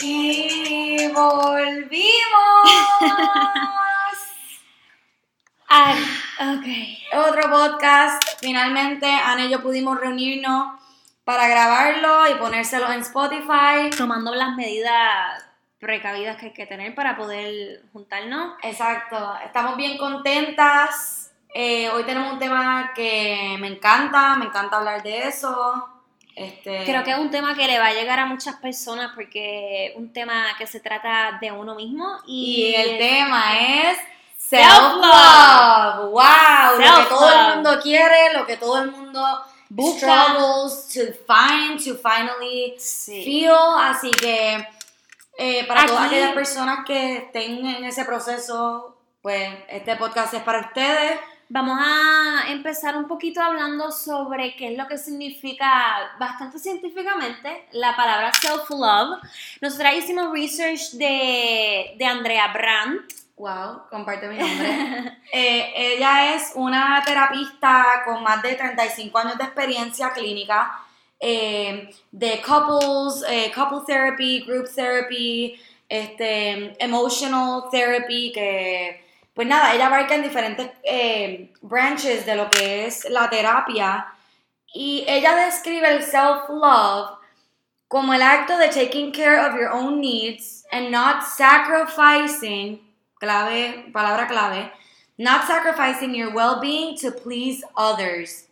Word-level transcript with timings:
Y 0.00 1.08
volvimos. 1.08 2.70
Ah, 5.70 5.94
ok. 6.40 6.66
Otro 7.28 7.50
podcast. 7.50 8.22
Finalmente, 8.40 9.06
Ana 9.06 9.44
y 9.44 9.50
yo 9.50 9.62
pudimos 9.62 10.00
reunirnos 10.00 10.80
para 11.24 11.46
grabarlo 11.46 12.26
y 12.30 12.36
ponérselo 12.36 12.90
en 12.90 13.00
Spotify. 13.00 13.90
Tomando 13.94 14.34
las 14.34 14.56
medidas 14.56 15.44
precavidas 15.78 16.38
que 16.38 16.46
hay 16.46 16.52
que 16.54 16.64
tener 16.64 16.94
para 16.94 17.18
poder 17.18 17.82
juntarnos. 17.92 18.54
Exacto. 18.62 19.36
Estamos 19.44 19.76
bien 19.76 19.98
contentas. 19.98 21.32
Eh, 21.52 21.90
hoy 21.90 22.04
tenemos 22.04 22.32
un 22.32 22.38
tema 22.38 22.92
que 22.94 23.58
me 23.60 23.68
encanta, 23.68 24.36
me 24.36 24.46
encanta 24.46 24.78
hablar 24.78 25.02
de 25.02 25.28
eso. 25.28 25.97
Este, 26.38 26.84
Creo 26.84 27.02
que 27.04 27.10
es 27.10 27.18
un 27.18 27.30
tema 27.30 27.54
que 27.54 27.66
le 27.66 27.78
va 27.78 27.86
a 27.88 27.92
llegar 27.92 28.18
a 28.20 28.26
muchas 28.26 28.56
personas 28.56 29.10
porque 29.14 29.86
es 29.86 29.96
un 29.96 30.12
tema 30.12 30.46
que 30.56 30.66
se 30.66 30.78
trata 30.80 31.38
de 31.40 31.50
uno 31.50 31.74
mismo 31.74 32.18
y, 32.26 32.66
Y 32.70 32.74
el 32.74 32.98
tema 32.98 33.58
es 33.58 33.98
Self-love. 34.36 36.10
Wow, 36.10 36.78
lo 36.80 36.96
que 37.02 37.08
todo 37.08 37.30
el 37.30 37.54
mundo 37.54 37.80
quiere, 37.82 38.32
lo 38.34 38.46
que 38.46 38.56
todo 38.56 38.82
el 38.82 38.90
mundo 38.92 39.20
Busca. 39.68 39.98
struggles 39.98 40.88
to 40.94 41.00
find, 41.26 41.78
to 41.84 41.94
finally 41.96 42.74
Sí. 42.78 43.24
feel. 43.24 43.52
Así 43.80 44.10
que 44.12 44.66
eh, 45.38 45.64
para 45.66 45.86
todas 45.86 46.04
Aquí- 46.06 46.14
aquellas 46.16 46.34
personas 46.34 46.84
que 46.86 47.16
estén 47.18 47.64
en 47.66 47.84
ese 47.84 48.04
proceso, 48.04 48.96
pues 49.22 49.50
este 49.68 49.96
podcast 49.96 50.34
es 50.34 50.42
para 50.42 50.60
ustedes. 50.60 51.18
Vamos 51.50 51.78
a 51.80 52.50
empezar 52.50 52.94
un 52.94 53.08
poquito 53.08 53.40
hablando 53.40 53.90
sobre 53.90 54.54
qué 54.54 54.72
es 54.72 54.76
lo 54.76 54.86
que 54.86 54.98
significa 54.98 55.66
bastante 56.20 56.58
científicamente 56.58 57.66
la 57.72 57.96
palabra 57.96 58.30
self-love. 58.32 59.18
Nosotras 59.62 59.94
hicimos 59.94 60.30
research 60.30 60.92
de, 60.92 61.94
de 61.96 62.04
Andrea 62.04 62.52
Brandt. 62.52 63.14
Wow, 63.36 63.88
comparte 63.88 64.28
mi 64.28 64.36
nombre. 64.36 65.14
Eh, 65.30 65.94
ella 65.94 66.34
es 66.34 66.52
una 66.54 67.02
terapista 67.04 68.02
con 68.06 68.22
más 68.22 68.40
de 68.42 68.54
35 68.54 69.18
años 69.18 69.36
de 69.36 69.44
experiencia 69.44 70.10
clínica 70.10 70.80
eh, 71.20 71.90
de 72.10 72.40
couples, 72.40 73.22
eh, 73.28 73.52
couple 73.54 73.80
therapy, 73.86 74.42
group 74.46 74.66
therapy, 74.74 75.60
este, 75.86 76.82
emotional 76.82 77.64
therapy, 77.70 78.32
que 78.32 79.07
pues 79.38 79.46
nada, 79.46 79.72
ella 79.72 79.86
abarca 79.86 80.16
en 80.16 80.24
diferentes 80.24 80.68
eh, 80.82 81.52
branches 81.62 82.26
de 82.26 82.34
lo 82.34 82.50
que 82.50 82.86
es 82.86 83.08
la 83.08 83.30
terapia 83.30 84.08
y 84.74 85.04
ella 85.06 85.36
describe 85.36 85.86
el 85.94 86.02
self-love 86.02 87.20
como 87.86 88.14
el 88.14 88.22
acto 88.22 88.58
de 88.58 88.66
taking 88.66 89.12
care 89.12 89.38
of 89.38 89.54
your 89.54 89.68
own 89.72 90.00
needs 90.00 90.64
and 90.72 90.90
not 90.90 91.22
sacrificing, 91.22 92.80
clave, 93.20 93.92
palabra 93.92 94.26
clave, 94.26 94.72
not 95.18 95.46
sacrificing 95.46 96.16
your 96.16 96.34
well-being 96.34 96.96
to 96.96 97.12
please 97.12 97.62
others. 97.76 98.48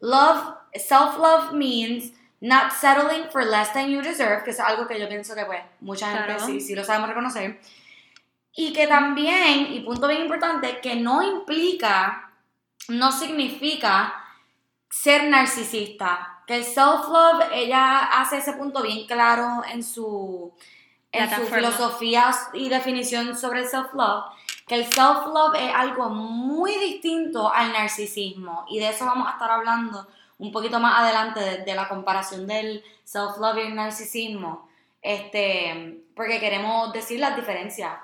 Love, 0.00 0.54
self-love 0.74 1.52
means 1.52 2.12
not 2.40 2.72
settling 2.72 3.28
for 3.30 3.44
less 3.44 3.74
than 3.74 3.90
you 3.90 4.00
deserve, 4.00 4.42
que 4.44 4.52
es 4.52 4.58
algo 4.58 4.88
que 4.88 4.98
yo 4.98 5.06
pienso 5.06 5.34
que 5.34 5.44
pues 5.44 5.60
mucha 5.82 6.06
gente 6.06 6.24
Claro. 6.24 6.46
sí, 6.46 6.62
sí 6.62 6.74
lo 6.74 6.82
sabemos 6.82 7.10
reconocer. 7.10 7.60
Y 8.60 8.74
que 8.74 8.86
también, 8.86 9.72
y 9.72 9.80
punto 9.80 10.06
bien 10.06 10.20
importante, 10.20 10.80
que 10.82 10.94
no 10.94 11.22
implica, 11.22 12.30
no 12.88 13.10
significa 13.10 14.22
ser 14.90 15.30
narcisista. 15.30 16.42
Que 16.46 16.56
el 16.56 16.64
self-love, 16.64 17.46
ella 17.54 18.00
hace 18.20 18.36
ese 18.36 18.52
punto 18.52 18.82
bien 18.82 19.06
claro 19.06 19.62
en 19.72 19.82
su, 19.82 20.52
en 21.10 21.34
su 21.34 21.46
filosofía 21.46 22.30
y 22.52 22.68
definición 22.68 23.34
sobre 23.34 23.60
el 23.60 23.66
self-love, 23.66 24.26
que 24.66 24.74
el 24.74 24.84
self-love 24.84 25.54
es 25.54 25.74
algo 25.74 26.10
muy 26.10 26.76
distinto 26.76 27.50
al 27.50 27.72
narcisismo. 27.72 28.66
Y 28.68 28.78
de 28.78 28.90
eso 28.90 29.06
vamos 29.06 29.26
a 29.26 29.30
estar 29.32 29.50
hablando 29.50 30.06
un 30.36 30.52
poquito 30.52 30.78
más 30.80 30.98
adelante, 30.98 31.40
de, 31.40 31.64
de 31.64 31.74
la 31.74 31.88
comparación 31.88 32.46
del 32.46 32.84
self-love 33.04 33.56
y 33.56 33.60
el 33.68 33.74
narcisismo. 33.74 34.68
Este, 35.00 36.02
porque 36.14 36.38
queremos 36.40 36.92
decir 36.92 37.20
las 37.20 37.34
diferencias. 37.34 38.00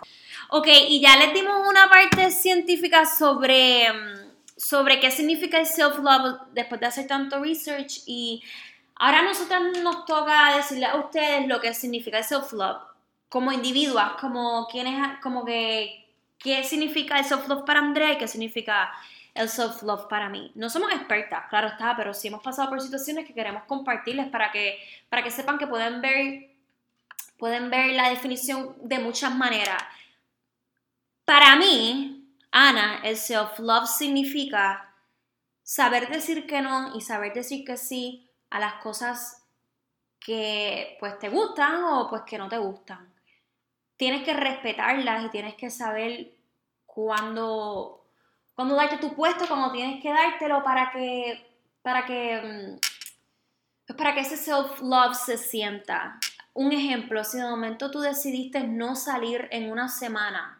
Ok, 0.49 0.69
y 0.89 1.01
ya 1.01 1.17
les 1.17 1.34
dimos 1.34 1.67
una 1.67 1.89
parte 1.89 2.31
científica 2.31 3.05
sobre, 3.05 3.93
mm, 3.93 4.31
sobre 4.57 5.01
qué 5.01 5.11
significa 5.11 5.59
el 5.59 5.67
self-love 5.67 6.39
después 6.53 6.81
de 6.81 6.87
hacer 6.87 7.07
tanto 7.09 7.43
research 7.43 8.03
y 8.07 8.43
ahora 8.95 9.21
a 9.21 9.23
nosotras 9.23 9.61
nos 9.83 10.05
toca 10.05 10.57
decirle 10.57 10.87
a 10.87 10.97
ustedes 10.97 11.49
lo 11.49 11.61
que 11.61 11.75
significa 11.75 12.19
el 12.19 12.25
self-love 12.25 12.81
como 13.29 13.51
individuas, 13.53 14.12
como 14.21 14.69
quienes, 14.69 15.19
como 15.21 15.45
que, 15.45 16.07
qué 16.39 16.63
significa 16.63 17.19
el 17.19 17.25
self-love 17.25 17.65
para 17.65 17.81
Andrea 17.81 18.13
y 18.13 18.19
qué 18.19 18.28
significa 18.28 18.93
el 19.34 19.49
self-love 19.49 20.07
para 20.09 20.28
mí. 20.28 20.53
No 20.55 20.71
somos 20.71 20.93
expertas, 20.93 21.45
claro 21.51 21.69
está, 21.69 21.97
pero 21.97 22.15
sí 22.15 22.28
hemos 22.28 22.43
pasado 22.43 22.69
por 22.69 22.81
situaciones 22.81 23.27
que 23.27 23.34
queremos 23.34 23.65
compartirles 23.65 24.28
para 24.28 24.53
que, 24.53 24.78
para 25.09 25.25
que 25.25 25.31
sepan 25.33 25.59
que 25.59 25.67
pueden 25.67 26.01
ver, 26.01 26.51
pueden 27.37 27.69
ver 27.69 27.95
la 27.95 28.11
definición 28.11 28.77
de 28.81 29.01
muchas 29.01 29.34
maneras. 29.34 29.83
Para 31.27 31.57
mí, 31.57 32.33
Ana, 32.53 33.01
el 33.03 33.17
self-love 33.17 33.89
significa 33.89 34.95
saber 35.65 36.09
decir 36.09 36.47
que 36.47 36.63
no 36.63 36.97
y 36.97 37.01
saber 37.01 37.35
decir 37.35 37.65
que 37.65 37.77
sí 37.77 38.31
a 38.49 38.61
las 38.61 38.75
cosas 38.75 39.45
que 40.21 40.97
pues 41.01 41.19
te 41.19 41.29
gustan 41.29 41.83
o 41.83 42.09
pues 42.09 42.23
que 42.23 42.39
no 42.39 42.49
te 42.49 42.59
gustan. 42.59 43.13
Tienes 43.97 44.23
que 44.23 44.35
respetarlas 44.35 45.25
y 45.25 45.31
tienes 45.31 45.57
que 45.57 45.69
saber 45.69 46.33
cuándo, 46.87 48.07
cuándo 48.55 48.77
darte 48.77 48.99
tu 48.99 49.13
puesto, 49.17 49.49
cuándo 49.49 49.73
tienes 49.73 50.01
que 50.01 50.13
dártelo 50.13 50.63
para 50.63 50.93
que, 50.93 51.45
para 51.83 52.07
que, 52.07 52.41
mm, 52.41 52.79
pues 53.85 53.99
para 53.99 54.15
que 54.15 54.21
ese 54.21 54.37
self-love 54.37 55.17
se 55.17 55.39
sienta. 55.39 56.21
Un 56.55 56.71
ejemplo, 56.71 57.25
si 57.25 57.39
de 57.39 57.45
momento 57.49 57.91
tú 57.91 57.99
decidiste 57.99 58.63
no 58.63 58.95
salir 58.95 59.49
en 59.51 59.73
una 59.73 59.89
semana 59.89 60.56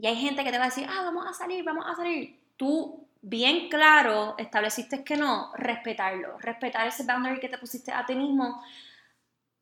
y 0.00 0.06
hay 0.06 0.16
gente 0.16 0.44
que 0.44 0.50
te 0.50 0.56
va 0.56 0.64
a 0.64 0.68
decir, 0.68 0.86
ah, 0.88 1.02
vamos 1.04 1.26
a 1.26 1.34
salir, 1.34 1.62
vamos 1.62 1.84
a 1.86 1.94
salir. 1.94 2.40
Tú, 2.56 3.06
bien 3.20 3.68
claro, 3.68 4.34
estableciste 4.38 5.04
que 5.04 5.16
no, 5.16 5.52
respetarlo. 5.56 6.38
Respetar 6.38 6.86
ese 6.86 7.04
boundary 7.04 7.38
que 7.38 7.50
te 7.50 7.58
pusiste 7.58 7.92
a 7.92 8.06
ti 8.06 8.14
mismo 8.14 8.62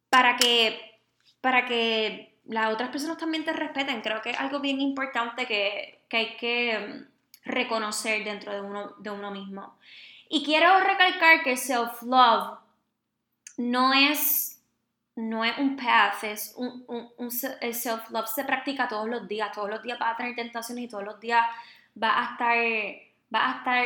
para 0.08 0.36
que, 0.36 1.00
para 1.40 1.66
que 1.66 2.38
las 2.44 2.72
otras 2.72 2.90
personas 2.90 3.18
también 3.18 3.44
te 3.44 3.52
respeten. 3.52 4.00
Creo 4.00 4.22
que 4.22 4.30
es 4.30 4.38
algo 4.38 4.60
bien 4.60 4.80
importante 4.80 5.44
que, 5.46 6.04
que 6.08 6.16
hay 6.16 6.36
que 6.36 6.78
mm, 6.78 7.50
reconocer 7.50 8.22
dentro 8.22 8.52
de 8.52 8.60
uno, 8.60 8.94
de 8.98 9.10
uno 9.10 9.32
mismo. 9.32 9.76
Y 10.28 10.44
quiero 10.44 10.78
recalcar 10.78 11.42
que 11.42 11.52
el 11.52 11.58
self-love 11.58 12.60
no 13.56 13.92
es, 13.92 14.57
no 15.18 15.44
es 15.44 15.58
un 15.58 15.76
path, 15.76 16.24
es 16.24 16.54
un, 16.56 16.84
un- 16.88 17.10
un 17.18 17.30
se- 17.30 17.58
el 17.60 17.74
self-love 17.74 18.28
se 18.28 18.44
practica 18.44 18.88
todos 18.88 19.08
los 19.08 19.26
días, 19.28 19.52
todos 19.52 19.68
los 19.70 19.82
días 19.82 19.98
vas 19.98 20.14
a 20.14 20.16
tener 20.16 20.34
tentaciones 20.36 20.84
y 20.84 20.88
todos 20.88 21.04
los 21.04 21.18
días 21.20 21.44
vas 21.94 22.14
a 22.16 22.32
estar, 22.32 22.56
vas 23.30 23.54
a 23.54 23.58
estar 23.58 23.84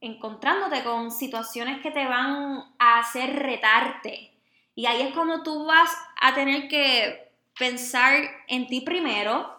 encontrándote 0.00 0.84
con 0.84 1.10
situaciones 1.10 1.80
que 1.80 1.90
te 1.90 2.06
van 2.06 2.62
a 2.78 2.98
hacer 3.00 3.34
retarte. 3.36 4.32
Y 4.74 4.86
ahí 4.86 5.02
es 5.02 5.14
cuando 5.14 5.42
tú 5.42 5.64
vas 5.66 5.90
a 6.20 6.34
tener 6.34 6.68
que 6.68 7.32
pensar 7.58 8.12
en 8.48 8.66
ti 8.68 8.82
primero 8.82 9.58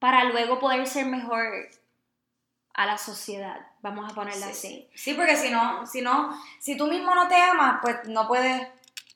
para 0.00 0.24
luego 0.24 0.58
poder 0.58 0.86
ser 0.86 1.06
mejor 1.06 1.68
a 2.74 2.86
la 2.86 2.96
sociedad, 2.98 3.66
vamos 3.82 4.10
a 4.10 4.14
ponerla 4.14 4.46
Sí, 4.46 4.52
así. 4.52 4.88
Sí, 4.94 5.14
porque 5.14 5.36
si 5.36 5.50
no, 5.50 5.84
si 5.86 6.00
no, 6.00 6.30
si 6.60 6.76
tú 6.76 6.86
mismo 6.86 7.14
no 7.14 7.26
te 7.26 7.34
amas, 7.36 7.78
pues 7.82 7.96
no 8.06 8.28
puedes 8.28 8.68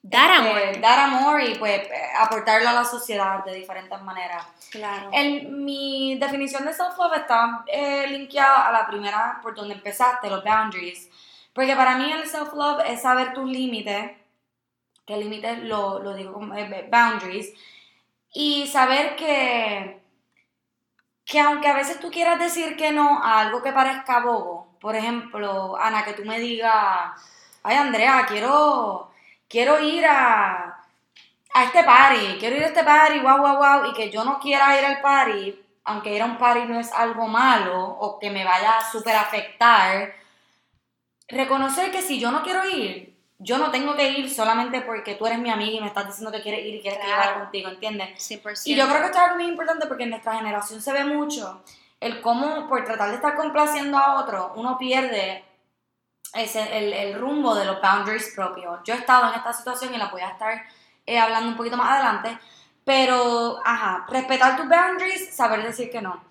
Dar 0.04 0.30
este, 0.32 0.48
amor. 0.48 0.80
dar 0.80 0.98
amor 0.98 1.42
y 1.42 1.54
pues 1.54 1.80
eh, 1.80 1.92
aportarlo 2.18 2.68
a 2.68 2.72
la 2.72 2.84
sociedad 2.84 3.44
de 3.44 3.54
diferentes 3.54 4.00
maneras. 4.02 4.44
Claro. 4.70 5.10
El- 5.12 5.48
mi 5.48 6.16
definición 6.18 6.64
de 6.64 6.74
self-love 6.74 7.18
está 7.18 7.64
eh, 7.68 8.06
linkeada 8.08 8.66
a 8.68 8.72
la 8.72 8.86
primera 8.86 9.38
por 9.42 9.54
donde 9.54 9.74
empezaste, 9.74 10.28
los 10.28 10.42
boundaries. 10.42 11.08
Porque 11.54 11.76
para 11.76 11.96
mí 11.96 12.10
el 12.10 12.26
self-love 12.26 12.82
es 12.86 13.02
saber 13.02 13.32
tus 13.32 13.48
límites, 13.48 14.10
que 15.06 15.16
límites 15.16 15.58
lo, 15.64 16.00
lo 16.00 16.14
digo 16.14 16.32
como 16.32 16.54
eh, 16.56 16.88
boundaries, 16.90 17.52
y 18.32 18.66
saber 18.66 19.14
que, 19.14 20.00
que 21.24 21.38
aunque 21.40 21.68
a 21.68 21.74
veces 21.74 22.00
tú 22.00 22.10
quieras 22.10 22.38
decir 22.40 22.76
que 22.76 22.90
no 22.90 23.22
a 23.22 23.40
algo 23.40 23.62
que 23.62 23.72
parezca 23.72 24.20
bobo, 24.20 24.76
por 24.80 24.96
ejemplo, 24.96 25.76
Ana, 25.78 26.04
que 26.04 26.14
tú 26.14 26.24
me 26.24 26.40
digas, 26.40 27.12
ay 27.62 27.76
Andrea, 27.76 28.24
quiero, 28.26 29.11
quiero 29.52 29.78
ir 29.80 30.06
a, 30.06 30.82
a 31.52 31.64
este 31.64 31.84
party, 31.84 32.38
quiero 32.40 32.56
ir 32.56 32.64
a 32.64 32.68
este 32.68 32.82
party, 32.82 33.18
wow, 33.20 33.36
wow, 33.36 33.56
wow, 33.56 33.90
y 33.90 33.92
que 33.92 34.10
yo 34.10 34.24
no 34.24 34.40
quiera 34.40 34.78
ir 34.78 34.86
al 34.86 35.02
party, 35.02 35.54
aunque 35.84 36.14
ir 36.14 36.22
a 36.22 36.24
un 36.24 36.38
party 36.38 36.64
no 36.64 36.80
es 36.80 36.90
algo 36.92 37.28
malo 37.28 37.84
o 37.84 38.18
que 38.18 38.30
me 38.30 38.44
vaya 38.44 38.78
a 38.78 38.90
súper 38.90 39.14
afectar, 39.14 40.14
reconocer 41.28 41.92
que 41.92 42.00
si 42.00 42.18
yo 42.18 42.30
no 42.30 42.42
quiero 42.42 42.66
ir, 42.66 43.14
yo 43.38 43.58
no 43.58 43.70
tengo 43.70 43.94
que 43.94 44.08
ir 44.08 44.30
solamente 44.30 44.80
porque 44.80 45.16
tú 45.16 45.26
eres 45.26 45.38
mi 45.38 45.50
amiga 45.50 45.76
y 45.76 45.80
me 45.80 45.88
estás 45.88 46.06
diciendo 46.06 46.32
que 46.32 46.40
quieres 46.40 46.64
ir 46.64 46.76
y 46.76 46.80
quieres 46.80 47.00
que 47.00 47.10
yo 47.10 47.16
vaya 47.16 47.34
contigo, 47.34 47.68
¿entiendes? 47.68 48.08
100%. 48.30 48.62
Y 48.66 48.74
yo 48.74 48.88
creo 48.88 49.00
que 49.00 49.06
esto 49.06 49.18
es 49.18 49.24
algo 49.24 49.36
muy 49.36 49.46
importante 49.48 49.86
porque 49.86 50.04
en 50.04 50.10
nuestra 50.10 50.36
generación 50.36 50.80
se 50.80 50.92
ve 50.92 51.04
mucho 51.04 51.62
el 52.00 52.22
cómo 52.22 52.68
por 52.68 52.84
tratar 52.84 53.10
de 53.10 53.16
estar 53.16 53.36
complaciendo 53.36 53.98
a 53.98 54.20
otro, 54.20 54.54
uno 54.56 54.78
pierde 54.78 55.44
ese, 56.34 57.02
el, 57.02 57.18
rumbo 57.18 57.54
de 57.54 57.64
los 57.64 57.80
boundaries 57.80 58.32
propios. 58.34 58.80
Yo 58.84 58.94
he 58.94 58.98
estado 58.98 59.28
en 59.28 59.34
esta 59.34 59.52
situación 59.52 59.94
y 59.94 59.98
la 59.98 60.08
voy 60.08 60.22
a 60.22 60.30
estar 60.30 60.62
eh, 61.06 61.18
hablando 61.18 61.50
un 61.50 61.56
poquito 61.56 61.76
más 61.76 61.90
adelante, 61.90 62.38
pero, 62.84 63.58
ajá, 63.64 64.06
respetar 64.08 64.56
tus 64.56 64.68
boundaries, 64.68 65.34
saber 65.34 65.62
decir 65.62 65.90
que 65.90 66.02
no. 66.02 66.22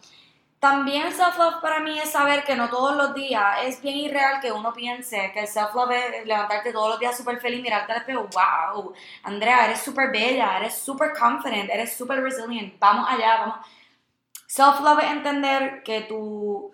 También 0.59 1.07
el 1.07 1.13
self-love 1.13 1.59
para 1.59 1.79
mí 1.79 1.97
es 1.97 2.11
saber 2.11 2.43
que 2.43 2.55
no 2.55 2.69
todos 2.69 2.95
los 2.95 3.15
días 3.15 3.57
es 3.63 3.81
bien 3.81 3.97
irreal 3.97 4.39
que 4.39 4.51
uno 4.51 4.71
piense 4.71 5.31
que 5.33 5.39
el 5.39 5.47
self-love 5.47 5.91
es 5.91 6.27
levantarte 6.27 6.71
todos 6.71 6.89
los 6.89 6.99
días 6.99 7.17
súper 7.17 7.39
feliz, 7.39 7.63
mirarte 7.63 7.91
al 7.91 7.99
espejo, 7.99 8.27
wow, 8.31 8.93
Andrea, 9.23 9.65
eres 9.65 9.81
súper 9.81 10.11
bella, 10.11 10.57
eres 10.57 10.77
súper 10.77 11.13
confident, 11.17 11.67
eres 11.67 11.97
súper 11.97 12.21
resilient, 12.21 12.77
vamos 12.79 13.07
allá, 13.09 13.39
vamos. 13.39 13.65
Self-love 14.45 14.99
es 14.99 15.11
entender 15.11 15.81
que 15.81 16.01
tu, 16.01 16.71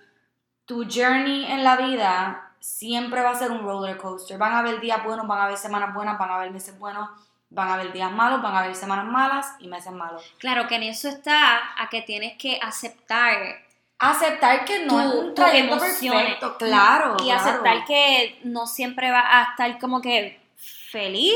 tu 0.66 0.84
journey 0.84 1.46
en 1.50 1.64
la 1.64 1.78
vida 1.78 2.47
siempre 2.68 3.22
va 3.22 3.32
a 3.32 3.36
ser 3.36 3.52
un 3.52 3.62
roller 3.64 3.98
coaster. 3.98 4.38
Van 4.38 4.52
a 4.54 4.60
haber 4.60 4.80
días 4.82 5.04
buenos, 5.04 5.26
van 5.28 5.40
a 5.40 5.44
haber 5.46 5.58
semanas 5.58 5.94
buenas, 5.94 6.18
van 6.20 6.30
a 6.32 6.36
haber 6.36 6.52
meses 6.52 6.78
buenos, 6.78 7.10
van 7.50 7.70
a 7.70 7.74
haber 7.76 7.94
días 7.94 8.12
malos, 8.12 8.42
van 8.42 8.56
a 8.56 8.60
haber 8.60 8.76
semanas 8.76 9.06
malas 9.06 9.56
y 9.60 9.68
meses 9.68 9.92
malos. 9.94 10.22
Claro 10.38 10.68
que 10.68 10.76
en 10.76 10.84
eso 10.84 11.08
está 11.08 11.60
a 11.82 11.88
que 11.90 12.02
tienes 12.02 12.38
que 12.38 12.60
aceptar 12.62 13.36
Aceptar 14.00 14.64
que 14.64 14.86
no 14.86 14.94
tu- 14.94 15.00
es 15.00 15.06
un 15.16 15.34
trayecto 15.34 15.80
perfecto, 15.80 16.58
claro. 16.60 17.16
y 17.20 17.24
claro. 17.24 17.40
aceptar 17.42 17.84
que 17.86 18.40
no 18.44 18.68
siempre 18.68 19.10
va 19.10 19.24
a 19.40 19.44
estar 19.50 19.80
como 19.80 20.02
que 20.02 20.40
feliz. 20.92 21.34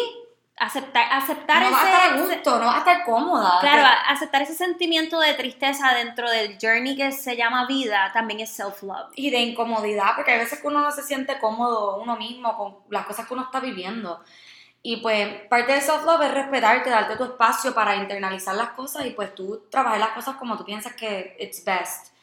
Aceptar, 0.64 1.08
aceptar 1.12 1.64
no 1.64 1.72
vas 1.72 1.84
a 1.84 1.88
ese, 1.88 1.92
estar 1.98 2.14
a 2.14 2.22
gusto, 2.22 2.60
no 2.60 2.66
vas 2.68 2.76
a 2.76 2.78
estar 2.80 3.04
cómoda. 3.04 3.58
Claro, 3.62 3.84
a- 3.84 4.12
aceptar 4.12 4.44
ese 4.44 4.54
sentimiento 4.54 5.20
de 5.20 5.34
tristeza 5.34 5.92
dentro 5.96 6.30
del 6.30 6.58
journey 6.62 6.96
que 6.96 7.12
se 7.12 7.36
llama 7.36 7.66
vida 7.66 8.12
también 8.14 8.42
es 8.42 8.52
self-love. 8.56 9.12
y 9.16 9.32
de 9.32 9.40
incomodidad, 9.40 10.16
porque 10.16 10.32
hay 10.34 10.38
veces 10.40 10.60
que 10.62 10.68
uno 10.68 10.82
no 10.82 10.92
se 10.92 11.02
siente 11.02 11.40
cómodo 11.40 11.98
uno 12.00 12.16
mismo 12.16 12.56
con 12.56 12.76
las 12.94 13.08
cosas 13.08 13.26
que 13.28 13.34
uno 13.34 13.44
está 13.44 13.60
viviendo. 13.60 14.24
Y 14.84 14.98
pues 14.98 15.28
parte 15.50 15.74
de 15.74 15.82
self-love 15.82 16.22
es 16.26 16.32
respetarte, 16.34 16.90
darte 16.92 17.16
tu 17.16 17.24
espacio 17.24 17.74
para 17.74 17.96
internalizar 17.96 18.54
las 18.56 18.70
cosas 18.70 19.06
y 19.08 19.12
pues 19.12 19.34
tú 19.34 19.64
trabajar 19.72 20.00
las 20.00 20.10
cosas 20.10 20.36
como 20.36 20.58
tú 20.58 20.64
piensas 20.66 20.94
que 20.94 21.36
it's 21.40 21.64
best. 21.66 22.14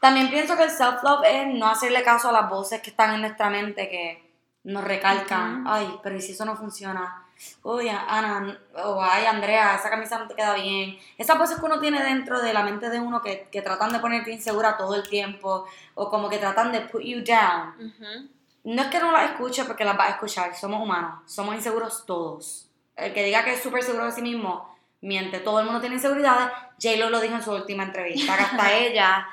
También 0.00 0.30
pienso 0.30 0.56
que 0.56 0.64
el 0.64 0.70
self-love 0.70 1.24
es 1.24 1.46
no 1.54 1.68
hacerle 1.68 2.02
caso 2.02 2.28
a 2.28 2.32
las 2.32 2.48
voces 2.50 2.80
que 2.82 2.90
están 2.90 3.14
en 3.14 3.20
nuestra 3.20 3.50
mente 3.50 3.88
que 3.88 4.32
nos 4.64 4.82
recalcan, 4.84 5.60
Ujú. 5.62 5.70
ay, 5.72 6.00
pero 6.02 6.16
¿y 6.16 6.20
si 6.20 6.32
eso 6.32 6.44
no 6.44 6.56
funciona? 6.56 7.24
Uy, 7.62 7.88
Ana, 7.88 8.58
o 8.84 9.00
ay, 9.02 9.26
Andrea, 9.26 9.76
esa 9.76 9.90
camisa 9.90 10.18
no 10.18 10.26
te 10.26 10.34
queda 10.34 10.54
bien. 10.54 10.98
Esas 11.16 11.38
voces 11.38 11.58
que 11.58 11.66
uno 11.66 11.78
tiene 11.80 12.02
dentro 12.02 12.40
de 12.40 12.52
la 12.52 12.62
mente 12.62 12.90
de 12.90 13.00
uno 13.00 13.20
que, 13.22 13.48
que 13.50 13.62
tratan 13.62 13.92
de 13.92 14.00
ponerte 14.00 14.32
insegura 14.32 14.76
todo 14.76 14.94
el 14.94 15.08
tiempo 15.08 15.66
o 15.94 16.10
como 16.10 16.28
que 16.28 16.38
tratan 16.38 16.72
de 16.72 16.80
put 16.80 17.02
you 17.02 17.22
down. 17.22 17.74
Ujú. 17.78 18.28
No 18.64 18.82
es 18.82 18.88
que 18.88 18.98
no 18.98 19.12
las 19.12 19.30
escuche 19.30 19.64
porque 19.64 19.84
las 19.84 19.96
vas 19.96 20.08
a 20.08 20.12
escuchar, 20.12 20.54
somos 20.54 20.82
humanos, 20.82 21.20
somos 21.26 21.54
inseguros 21.54 22.04
todos. 22.04 22.68
El 22.96 23.14
que 23.14 23.24
diga 23.24 23.44
que 23.44 23.54
es 23.54 23.62
súper 23.62 23.82
seguro 23.82 24.06
de 24.06 24.12
sí 24.12 24.22
mismo, 24.22 24.76
miente, 25.00 25.38
todo 25.38 25.60
el 25.60 25.66
mundo 25.66 25.80
tiene 25.80 25.96
inseguridades. 25.96 26.50
J-Lo 26.82 27.10
lo 27.10 27.20
dijo 27.20 27.36
en 27.36 27.42
su 27.42 27.52
última 27.52 27.84
entrevista, 27.84 28.36
que 28.36 28.42
hasta 28.42 28.72
ella 28.76 29.28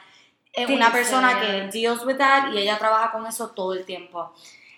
es 0.54 0.70
una 0.70 0.92
persona 0.92 1.40
que 1.40 1.70
deals 1.72 2.06
with 2.06 2.18
that 2.18 2.52
y 2.54 2.60
ella 2.60 2.78
trabaja 2.78 3.12
con 3.12 3.26
eso 3.28 3.50
todo 3.50 3.74
el 3.74 3.84
tiempo. 3.84 4.34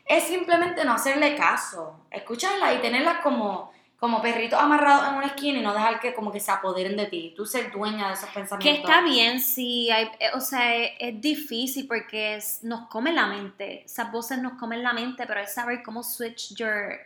Es 0.08 0.24
simplemente 0.26 0.84
no 0.86 0.94
hacerle 0.94 1.36
caso, 1.36 2.00
escucharla 2.12 2.74
y 2.74 2.78
tenerla 2.80 3.22
como, 3.22 3.74
como 4.00 4.22
perritos 4.22 4.58
amarrados 4.60 5.10
en 5.10 5.16
una 5.16 5.26
esquina 5.28 5.60
y 5.60 5.62
no 5.62 5.74
dejar 5.74 6.00
que 6.00 6.14
como 6.14 6.32
que 6.32 6.40
se 6.40 6.50
apoderen 6.52 6.96
de 6.96 7.08
ti, 7.08 7.34
tú 7.36 7.46
ser 7.46 7.72
dueña 7.72 8.08
de 8.08 8.14
esos 8.14 8.30
Que 8.30 8.36
pensamientos. 8.40 8.90
está 8.90 9.02
bien, 9.02 9.40
sí, 9.42 9.90
eh, 9.90 10.10
o 10.34 10.40
sea, 10.40 10.76
es, 10.76 11.20
difícil 11.20 11.88
porque 11.88 12.40
nos 12.64 12.88
come 12.88 13.12
la 13.12 13.28
mente, 13.28 13.84
esas 13.84 14.10
voces 14.12 14.38
nos 14.40 14.54
comen 14.54 14.82
la 14.82 14.94
mente, 14.94 15.26
pero 15.28 15.42
es 15.42 15.54
saber 15.54 15.84
cómo 15.84 16.04
switch 16.04 16.56
your, 16.56 17.00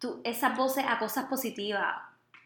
tu- 0.00 0.20
esas 0.24 0.56
voces 0.56 0.84
a 0.88 0.98
cosas 0.98 1.26
positivas 1.26 1.94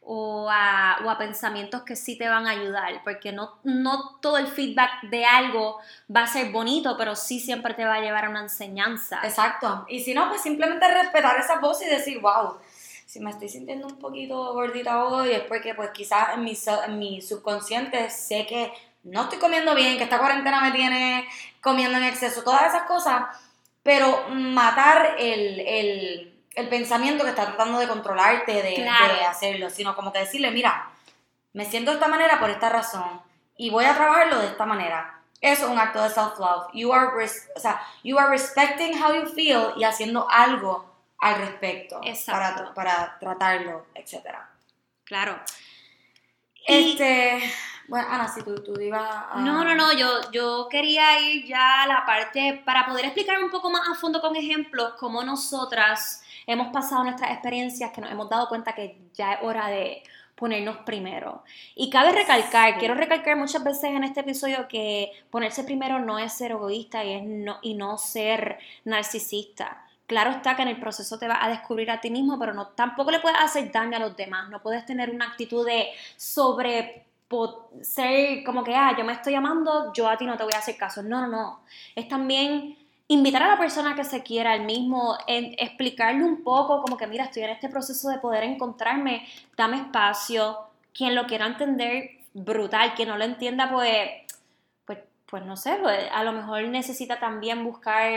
o 0.06 0.48
a, 0.50 0.98
o 1.04 1.10
a 1.10 1.18
pensamientos 1.18 1.82
que 1.82 1.96
sí 1.96 2.16
te 2.16 2.28
van 2.28 2.46
a 2.46 2.50
ayudar, 2.50 3.02
porque 3.04 3.32
no, 3.32 3.58
no 3.64 4.18
todo 4.20 4.36
el 4.36 4.46
feedback 4.46 5.02
de 5.04 5.24
algo 5.24 5.80
va 6.14 6.22
a 6.22 6.26
ser 6.26 6.52
bonito, 6.52 6.96
pero 6.98 7.16
sí 7.16 7.40
siempre 7.40 7.74
te 7.74 7.84
va 7.84 7.94
a 7.94 8.00
llevar 8.00 8.26
a 8.26 8.30
una 8.30 8.42
enseñanza. 8.42 9.20
Exacto. 9.24 9.86
Y 9.88 10.00
si 10.00 10.12
no, 10.12 10.28
pues 10.28 10.42
simplemente 10.42 10.86
respetar 10.86 11.38
esa 11.38 11.58
voz 11.58 11.82
y 11.82 11.86
decir, 11.86 12.20
wow, 12.20 12.58
si 13.06 13.20
me 13.20 13.30
estoy 13.30 13.48
sintiendo 13.48 13.86
un 13.86 13.98
poquito 13.98 14.52
gordita 14.54 15.04
hoy 15.04 15.30
es 15.30 15.42
porque 15.42 15.74
pues 15.74 15.90
quizás 15.90 16.34
en 16.34 16.44
mi, 16.44 16.58
en 16.86 16.98
mi 16.98 17.22
subconsciente 17.22 18.10
sé 18.10 18.46
que 18.46 18.72
no 19.04 19.22
estoy 19.22 19.38
comiendo 19.38 19.74
bien, 19.74 19.96
que 19.96 20.04
esta 20.04 20.18
cuarentena 20.18 20.60
me 20.60 20.72
tiene 20.72 21.28
comiendo 21.60 21.96
en 21.98 22.04
exceso, 22.04 22.42
todas 22.42 22.66
esas 22.66 22.82
cosas, 22.84 23.24
pero 23.82 24.28
matar 24.30 25.16
el, 25.18 25.60
el, 25.60 26.33
el 26.54 26.68
pensamiento 26.68 27.24
que 27.24 27.30
está 27.30 27.46
tratando 27.46 27.78
de 27.78 27.88
controlarte, 27.88 28.62
de, 28.62 28.74
Claro. 28.76 29.14
de 29.14 29.24
hacerlo, 29.24 29.70
sino 29.70 29.94
como 29.96 30.12
que 30.12 30.20
decirle, 30.20 30.50
mira, 30.50 30.88
me 31.52 31.64
siento 31.64 31.90
de 31.90 31.96
esta 31.98 32.08
manera 32.08 32.38
por 32.40 32.50
esta 32.50 32.68
razón 32.68 33.20
y 33.56 33.70
voy 33.70 33.84
a 33.84 33.94
trabajarlo 33.94 34.38
de 34.38 34.46
esta 34.46 34.64
manera. 34.66 35.20
Eso 35.40 35.64
es 35.66 35.70
un 35.70 35.78
acto 35.78 36.02
de 36.02 36.10
self-love. 36.10 36.68
You 36.72 36.92
are, 36.92 37.08
o 37.56 37.60
sea, 37.60 37.80
you 38.02 38.18
are 38.18 38.28
respecting 38.30 39.00
how 39.02 39.12
you 39.14 39.26
feel 39.26 39.72
y 39.76 39.84
haciendo 39.84 40.26
algo 40.30 40.90
al 41.18 41.36
respecto 41.36 42.00
Exacto. 42.02 42.72
para, 42.74 42.74
para 42.74 43.18
tratarlo, 43.18 43.86
etc. 43.94 44.26
Claro. 45.04 45.38
Y- 46.66 46.92
Este, 46.92 47.52
bueno, 47.88 48.06
Ana, 48.10 48.26
si 48.32 48.42
tú, 48.42 48.54
tú 48.62 48.80
ibas 48.80 49.02
a... 49.30 49.36
No, 49.36 49.64
no, 49.64 49.74
no, 49.74 49.92
yo, 49.92 50.30
yo 50.30 50.66
quería 50.70 51.18
ir 51.20 51.44
ya 51.46 51.82
a 51.82 51.86
la 51.86 52.06
parte 52.06 52.62
para 52.64 52.86
poder 52.86 53.04
explicar 53.04 53.38
un 53.42 53.50
poco 53.50 53.70
más 53.70 53.86
a 53.88 53.94
fondo 53.94 54.20
con 54.22 54.34
ejemplos 54.36 54.94
cómo 54.98 55.22
nosotras 55.22 56.23
hemos 56.46 56.68
pasado 56.68 57.04
nuestras 57.04 57.30
experiencias, 57.32 57.92
que 57.92 58.00
nos 58.00 58.10
hemos 58.10 58.28
dado 58.28 58.48
cuenta 58.48 58.74
que 58.74 58.98
ya 59.14 59.34
es 59.34 59.38
hora 59.42 59.68
de 59.68 60.02
ponernos 60.34 60.78
primero. 60.78 61.44
Y 61.74 61.90
cabe 61.90 62.12
recalcar, 62.12 62.74
Sí. 62.74 62.78
quiero 62.80 62.94
recalcar 62.94 63.36
muchas 63.36 63.62
veces 63.62 63.84
en 63.84 64.02
este 64.04 64.20
episodio 64.20 64.66
que 64.68 65.12
ponerse 65.30 65.64
primero 65.64 66.00
no 66.00 66.18
es 66.18 66.32
ser 66.32 66.50
egoísta 66.52 67.04
y, 67.04 67.12
es 67.12 67.22
no, 67.24 67.58
y 67.62 67.74
no 67.74 67.98
ser 67.98 68.58
narcisista. 68.84 69.84
Claro 70.06 70.30
está 70.30 70.54
que 70.56 70.62
en 70.62 70.68
el 70.68 70.80
proceso 70.80 71.18
te 71.18 71.28
vas 71.28 71.38
a 71.40 71.48
descubrir 71.48 71.90
a 71.90 72.00
ti 72.00 72.10
mismo, 72.10 72.38
pero 72.38 72.52
no, 72.52 72.66
tampoco 72.68 73.10
le 73.10 73.20
puedes 73.20 73.38
hacer 73.38 73.70
daño 73.72 73.96
a 73.96 74.00
los 74.00 74.16
demás. 74.16 74.50
No 74.50 74.60
puedes 74.60 74.84
tener 74.84 75.10
una 75.10 75.26
actitud 75.26 75.64
de 75.64 75.88
sobre 76.16 77.06
ser 77.82 78.44
como 78.44 78.62
que, 78.62 78.74
ah, 78.74 78.94
yo 78.96 79.04
me 79.04 79.12
estoy 79.12 79.34
amando, 79.34 79.92
yo 79.92 80.08
a 80.08 80.16
ti 80.16 80.24
no 80.24 80.36
te 80.36 80.44
voy 80.44 80.52
a 80.54 80.58
hacer 80.58 80.76
caso. 80.76 81.02
No, 81.02 81.22
no, 81.22 81.28
no. 81.28 81.60
Es 81.94 82.06
también 82.08 82.76
invitar 83.08 83.42
a 83.42 83.48
la 83.48 83.58
persona 83.58 83.94
que 83.94 84.04
se 84.04 84.22
quiera 84.22 84.52
al 84.52 84.62
mismo, 84.64 85.16
en- 85.26 85.54
explicarle 85.58 86.24
un 86.24 86.42
poco, 86.42 86.80
como 86.80 86.96
que, 86.96 87.06
mira, 87.06 87.24
estoy 87.24 87.42
en 87.42 87.50
este 87.50 87.68
proceso 87.68 88.08
de 88.08 88.18
poder 88.18 88.44
encontrarme, 88.44 89.26
dame 89.56 89.76
espacio. 89.76 90.58
Quien 90.94 91.14
lo 91.14 91.26
quiera 91.26 91.46
entender, 91.46 92.10
brutal. 92.32 92.94
Quien 92.94 93.08
no 93.08 93.18
lo 93.18 93.24
entienda, 93.24 93.70
pues, 93.70 94.10
pues, 94.86 94.98
pues 95.26 95.44
no 95.44 95.56
sé, 95.56 95.76
pues, 95.82 95.98
a 96.12 96.22
lo 96.24 96.32
mejor 96.32 96.62
necesita 96.64 97.18
también 97.18 97.62
buscar 97.64 98.10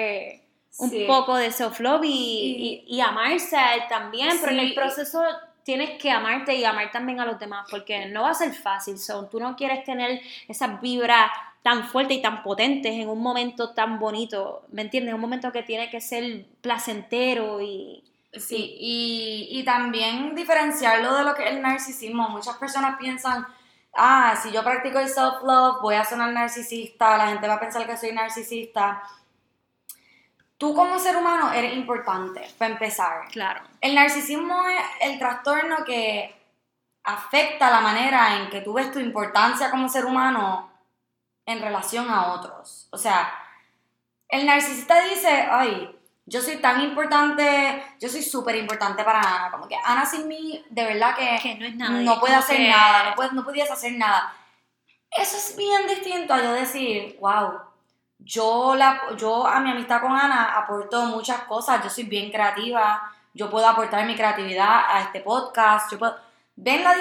un 0.79 0.89
Sí. 0.89 1.05
poco 1.07 1.35
de 1.35 1.51
self-love 1.51 2.03
y, 2.05 2.83
y- 2.87 2.95
y 2.97 3.01
amarse 3.01 3.57
a 3.57 3.75
él 3.75 3.81
también, 3.89 4.29
pero 4.39 4.51
en 4.53 4.59
el 4.59 4.73
proceso 4.75 5.21
tienes 5.63 5.99
que 6.01 6.11
amarte 6.11 6.55
y 6.55 6.63
amar 6.63 6.91
también 6.91 7.19
a 7.19 7.25
los 7.25 7.37
demás, 7.39 7.67
porque 7.69 8.05
no 8.05 8.21
va 8.21 8.29
a 8.29 8.33
ser 8.35 8.53
fácil, 8.53 8.97
son 8.97 9.29
tú 9.29 9.39
no 9.39 9.55
quieres 9.57 9.83
tener 9.83 10.21
esas 10.47 10.79
vibras 10.79 11.29
tan 11.67 11.83
fuertes 11.83 12.15
y 12.15 12.21
tan 12.21 12.43
potentes 12.43 12.93
en 12.93 13.09
un 13.09 13.21
momento 13.21 13.73
tan 13.73 13.99
bonito, 13.99 14.65
¿me 14.71 14.83
entiendes? 14.83 15.13
Un 15.13 15.19
momento 15.19 15.51
que 15.51 15.63
tiene 15.63 15.89
que 15.89 15.99
ser 15.99 16.45
placentero 16.61 17.59
y... 17.59 18.05
Sí, 18.31 18.77
y, 18.79 19.49
y 19.51 19.65
también 19.65 20.33
diferenciarlo 20.33 21.13
de 21.15 21.25
lo 21.25 21.35
que 21.35 21.43
es 21.43 21.51
el 21.51 21.61
narcisismo. 21.61 22.29
Muchas 22.29 22.55
personas 22.55 22.97
piensan, 22.97 23.45
ah, 23.93 24.33
si 24.41 24.49
yo 24.53 24.63
practico 24.63 24.99
el 24.99 25.09
self-love, 25.09 25.81
voy 25.81 25.95
a 25.95 26.05
sonar 26.05 26.31
narcisista, 26.31 27.17
la 27.17 27.27
gente 27.27 27.49
va 27.49 27.55
a 27.55 27.59
pensar 27.59 27.85
que 27.85 27.97
soy 27.97 28.13
narcisista. 28.13 29.03
Tú 30.57 30.73
como 30.73 30.97
ser 30.99 31.17
humano 31.17 31.51
eres 31.51 31.75
importante, 31.75 32.47
para 32.57 32.71
empezar. 32.71 33.27
Claro. 33.29 33.59
El 33.81 33.93
narcisismo 33.93 34.65
es 34.69 35.09
el 35.09 35.19
trastorno 35.19 35.83
que 35.85 36.33
afecta 37.03 37.69
la 37.69 37.81
manera 37.81 38.37
en 38.37 38.49
que 38.49 38.61
tú 38.61 38.71
ves 38.71 38.89
tu 38.89 38.99
importancia 38.99 39.69
como 39.69 39.89
ser 39.89 40.05
humano 40.05 40.76
en 41.47 41.61
relación 41.61 42.07
a 42.11 42.33
otros. 42.33 42.87
O 42.91 42.97
sea, 42.97 43.33
el 44.29 44.45
narcisista 44.45 45.01
dice, 45.01 45.47
ay, 45.49 45.97
yo 46.25 46.41
soy 46.41 46.57
tan 46.57 46.81
importante, 46.81 47.83
yo 47.99 48.09
soy 48.09 48.21
súper 48.21 48.57
importante 48.57 49.03
para 49.03 49.21
Ana, 49.21 49.49
como 49.49 49.67
que 49.67 49.77
Ana 49.83 50.05
sin 50.05 50.27
mí, 50.27 50.63
de 50.69 50.83
verdad 50.85 51.15
que, 51.15 51.39
Que 51.41 51.55
no 51.55 51.65
es 51.65 51.75
nada. 51.75 51.91
no 52.01 52.19
puede 52.19 52.35
hacer 52.35 52.57
que- 52.57 52.69
nada, 52.69 53.09
no, 53.09 53.15
puede, 53.15 53.31
no 53.31 53.43
podías 53.45 53.71
hacer 53.71 53.93
nada. 53.93 54.33
Eso 55.09 55.37
es 55.37 55.55
bien 55.55 55.87
distinto 55.87 56.33
a 56.33 56.41
yo 56.43 56.51
decir, 56.51 57.17
wow, 57.21 57.53
yo, 58.19 58.75
la, 58.75 59.01
yo 59.15 59.47
a 59.47 59.59
mi 59.61 59.71
amistad 59.71 60.01
con 60.01 60.11
Ana 60.11 60.57
aporto 60.57 61.01
muchas 61.05 61.41
cosas, 61.43 61.81
yo 61.81 61.89
soy 61.89 62.03
bien 62.03 62.29
creativa, 62.29 63.09
yo 63.33 63.49
puedo 63.49 63.65
aportar 63.67 64.05
mi 64.05 64.15
creatividad 64.15 64.83
a 64.89 65.01
este 65.01 65.21
podcast, 65.21 65.91
yo 65.91 65.97
puedo... 65.97 66.15
¿Ven 66.59 66.83
la, 66.83 66.93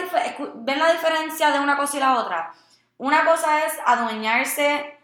¿Ven 0.56 0.78
la 0.78 0.92
diferencia 0.92 1.50
de 1.50 1.58
una 1.58 1.76
cosa 1.78 1.96
y 1.96 2.00
la 2.00 2.14
otra? 2.20 2.52
Una 2.98 3.24
cosa 3.24 3.66
es 3.66 3.74
adueñarse 3.84 4.98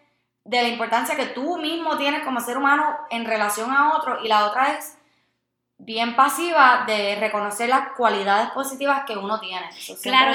de 0.45 0.63
la 0.63 0.69
importancia 0.69 1.17
que 1.17 1.27
tú 1.27 1.59
mismo 1.59 1.97
tienes 1.97 2.23
como 2.25 2.41
ser 2.41 2.57
humano 2.57 2.85
en 3.11 3.25
relación 3.25 3.71
a 3.71 3.97
otro 3.97 4.25
y 4.25 4.29
la 4.29 4.47
otra 4.47 4.77
es 4.77 4.97
bien 5.85 6.15
pasiva 6.15 6.85
de 6.87 7.17
reconocer 7.17 7.69
las 7.69 7.91
cualidades 7.97 8.51
positivas 8.51 9.05
que 9.05 9.17
uno 9.17 9.41
tiene. 9.41 9.69
claro, 10.01 10.33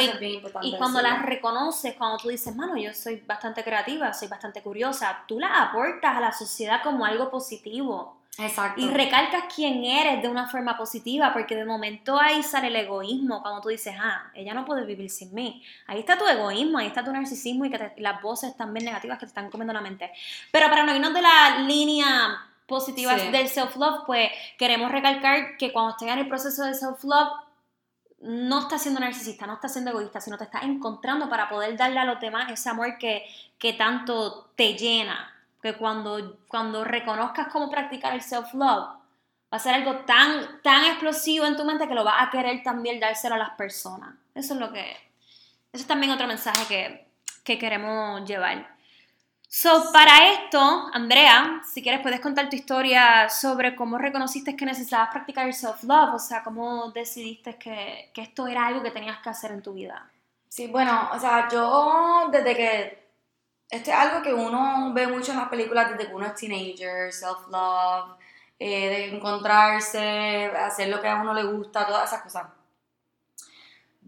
y, 0.62 0.78
cuando 0.78 1.02
las 1.02 1.26
reconoces, 1.26 1.96
cuando 1.96 2.18
tú 2.18 2.28
dices, 2.28 2.54
mano, 2.56 2.76
yo 2.78 2.94
soy 2.94 3.24
bastante 3.26 3.64
creativa, 3.64 4.14
soy 4.14 4.28
bastante 4.28 4.62
curiosa, 4.62 5.24
tú 5.26 5.40
las 5.40 5.52
aportas 5.58 6.18
a 6.18 6.20
la 6.20 6.34
sociedad 6.34 6.82
como 6.84 7.06
algo 7.06 7.32
positivo. 7.32 8.17
Exacto. 8.40 8.80
Y 8.80 8.88
recalcas 8.90 9.46
quién 9.54 9.84
eres 9.84 10.22
de 10.22 10.30
una 10.30 10.48
forma 10.48 10.78
positiva, 10.78 11.34
porque 11.34 11.56
de 11.56 11.66
momento 11.66 12.20
ahí 12.20 12.44
sale 12.44 12.68
el 12.68 12.76
egoísmo, 12.76 13.42
cuando 13.42 13.62
tú 13.62 13.70
dices, 13.70 13.96
ah, 14.00 14.32
ella 14.36 14.54
no 14.54 14.64
puede 14.64 14.86
vivir 14.86 15.10
sin 15.10 15.34
mí. 15.34 15.64
Ahí 15.88 16.00
está 16.00 16.18
tu 16.18 16.28
egoísmo, 16.28 16.78
ahí 16.78 16.88
está 16.88 17.04
tu 17.04 17.12
narcisismo 17.12 17.66
y 17.66 17.72
que 17.72 17.94
las 17.98 18.22
voces 18.22 18.56
también 18.56 18.86
negativas 18.86 19.18
que 19.18 19.26
te 19.26 19.30
están 19.30 19.50
comiendo 19.50 19.74
la 19.74 19.82
mente. 19.82 20.12
Pero 20.52 20.70
para 20.70 20.84
no 20.84 20.94
irnos 20.94 21.14
de 21.14 21.22
la 21.22 21.60
línea 21.60 22.48
positivas 22.68 23.32
del 23.32 23.48
self-love, 23.48 24.06
pues 24.06 24.30
queremos 24.58 24.92
recalcar 24.92 25.58
que 25.58 25.72
cuando 25.72 25.92
estés 25.92 26.10
en 26.10 26.20
el 26.20 26.28
proceso 26.28 26.64
de 26.64 26.76
self-love, 26.76 27.48
no 28.20 28.62
estás 28.62 28.82
siendo 28.82 29.00
narcisista, 29.00 29.46
no 29.46 29.54
estás 29.54 29.74
siendo 29.74 29.92
egoísta, 29.92 30.20
sino 30.20 30.38
te 30.38 30.44
estás 30.44 30.64
encontrando 30.64 31.30
para 31.30 31.50
poder 31.50 31.78
darle 31.78 32.00
a 32.00 32.06
los 32.06 32.20
demás 32.20 32.52
ese 32.52 32.70
amor 32.70 32.98
que, 32.98 33.24
que 33.58 33.74
tanto 33.74 34.50
te 34.56 34.74
llena. 34.74 35.34
Que 35.62 35.74
cuando, 35.74 36.40
cuando 36.48 36.84
reconozcas 36.84 37.48
cómo 37.48 37.70
practicar 37.70 38.14
el 38.14 38.22
self-love, 38.22 38.98
va 39.52 39.58
a 39.58 39.60
ser 39.60 39.74
algo 39.74 40.06
tan, 40.06 40.62
tan 40.62 40.86
explosivo 40.86 41.46
en 41.46 41.56
tu 41.56 41.66
mente 41.66 41.88
que 41.88 41.96
lo 41.96 42.04
vas 42.04 42.28
a 42.28 42.30
querer 42.30 42.62
también 42.64 43.00
dárselo 43.00 43.36
a 43.36 43.40
las 43.40 43.52
personas. 43.52 44.16
Eso 44.36 44.54
es 44.54 44.60
lo 44.60 44.72
que... 44.72 44.92
Eso 45.72 45.82
es 45.84 45.88
también 45.88 46.12
otro 46.12 46.28
mensaje 46.28 46.66
que, 46.68 47.08
que 47.44 47.58
queremos 47.58 48.26
llevar. 48.26 48.78
So, 49.50 49.92
para 49.94 50.34
esto, 50.34 50.90
Andrea, 50.94 51.62
si 51.66 51.82
quieres 51.82 52.02
puedes 52.02 52.20
contar 52.20 52.50
tu 52.50 52.58
historia 52.58 53.30
sobre 53.30 53.76
cómo 53.78 53.98
reconociste 53.98 54.58
que 54.58 54.66
necesitabas 54.66 55.10
practicar 55.10 55.48
el 55.48 55.54
self-love, 55.54 56.16
o 56.16 56.20
sea, 56.20 56.44
cómo 56.44 56.92
decidiste 56.92 57.56
que, 57.56 58.12
que, 58.14 58.22
esto 58.22 58.46
era 58.48 58.68
algo 58.68 58.84
que 58.84 58.92
tenías 58.92 59.20
que 59.20 59.30
hacer 59.30 59.52
en 59.52 59.62
tu 59.62 59.74
vida. 59.74 60.10
Sí, 60.50 60.68
bueno, 60.68 61.10
o 61.14 61.20
sea, 61.20 61.48
yo 61.50 62.28
desde 62.30 62.56
que, 62.56 63.07
esto 63.70 63.92
es 63.92 63.98
algo 63.98 64.22
que 64.22 64.34
uno 64.34 64.94
ve 64.94 65.08
mucho 65.08 65.32
en 65.32 65.40
las 65.40 65.50
películas 65.50 65.90
desde 65.92 66.08
que 66.08 66.16
uno 66.16 66.26
es 66.26 66.36
teenager, 66.36 67.12
self-love, 67.12 68.18
eh, 68.60 68.90
de 68.90 69.16
encontrarse, 69.16 70.48
hacer 70.48 70.90
lo 70.90 71.02
que 71.02 71.08
a 71.08 71.22
uno 71.22 71.34
le 71.34 71.44
gusta, 71.44 71.86
todas 71.86 72.08
esas 72.08 72.24
cosas. 72.24 72.48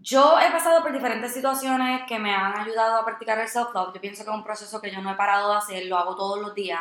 Yo 0.02 0.40
he 0.40 0.50
pasado 0.50 0.82
por 0.82 0.92
diferentes 0.92 1.34
situaciones 1.34 2.02
que 2.08 2.18
me 2.18 2.34
han 2.34 2.58
ayudado 2.58 2.98
a 2.98 3.04
practicar 3.04 3.38
el 3.38 3.48
self-love. 3.48 3.92
Yo 3.94 4.00
pienso 4.00 4.24
que 4.24 4.30
es 4.30 4.36
un 4.36 4.44
proceso 4.44 4.80
que 4.80 4.90
yo 4.90 5.02
no 5.02 5.12
he 5.12 5.14
parado 5.14 5.50
de 5.50 5.58
hacer, 5.58 5.86
lo 5.86 5.98
hago 5.98 6.16
todos 6.16 6.40
los 6.40 6.54
días. 6.54 6.80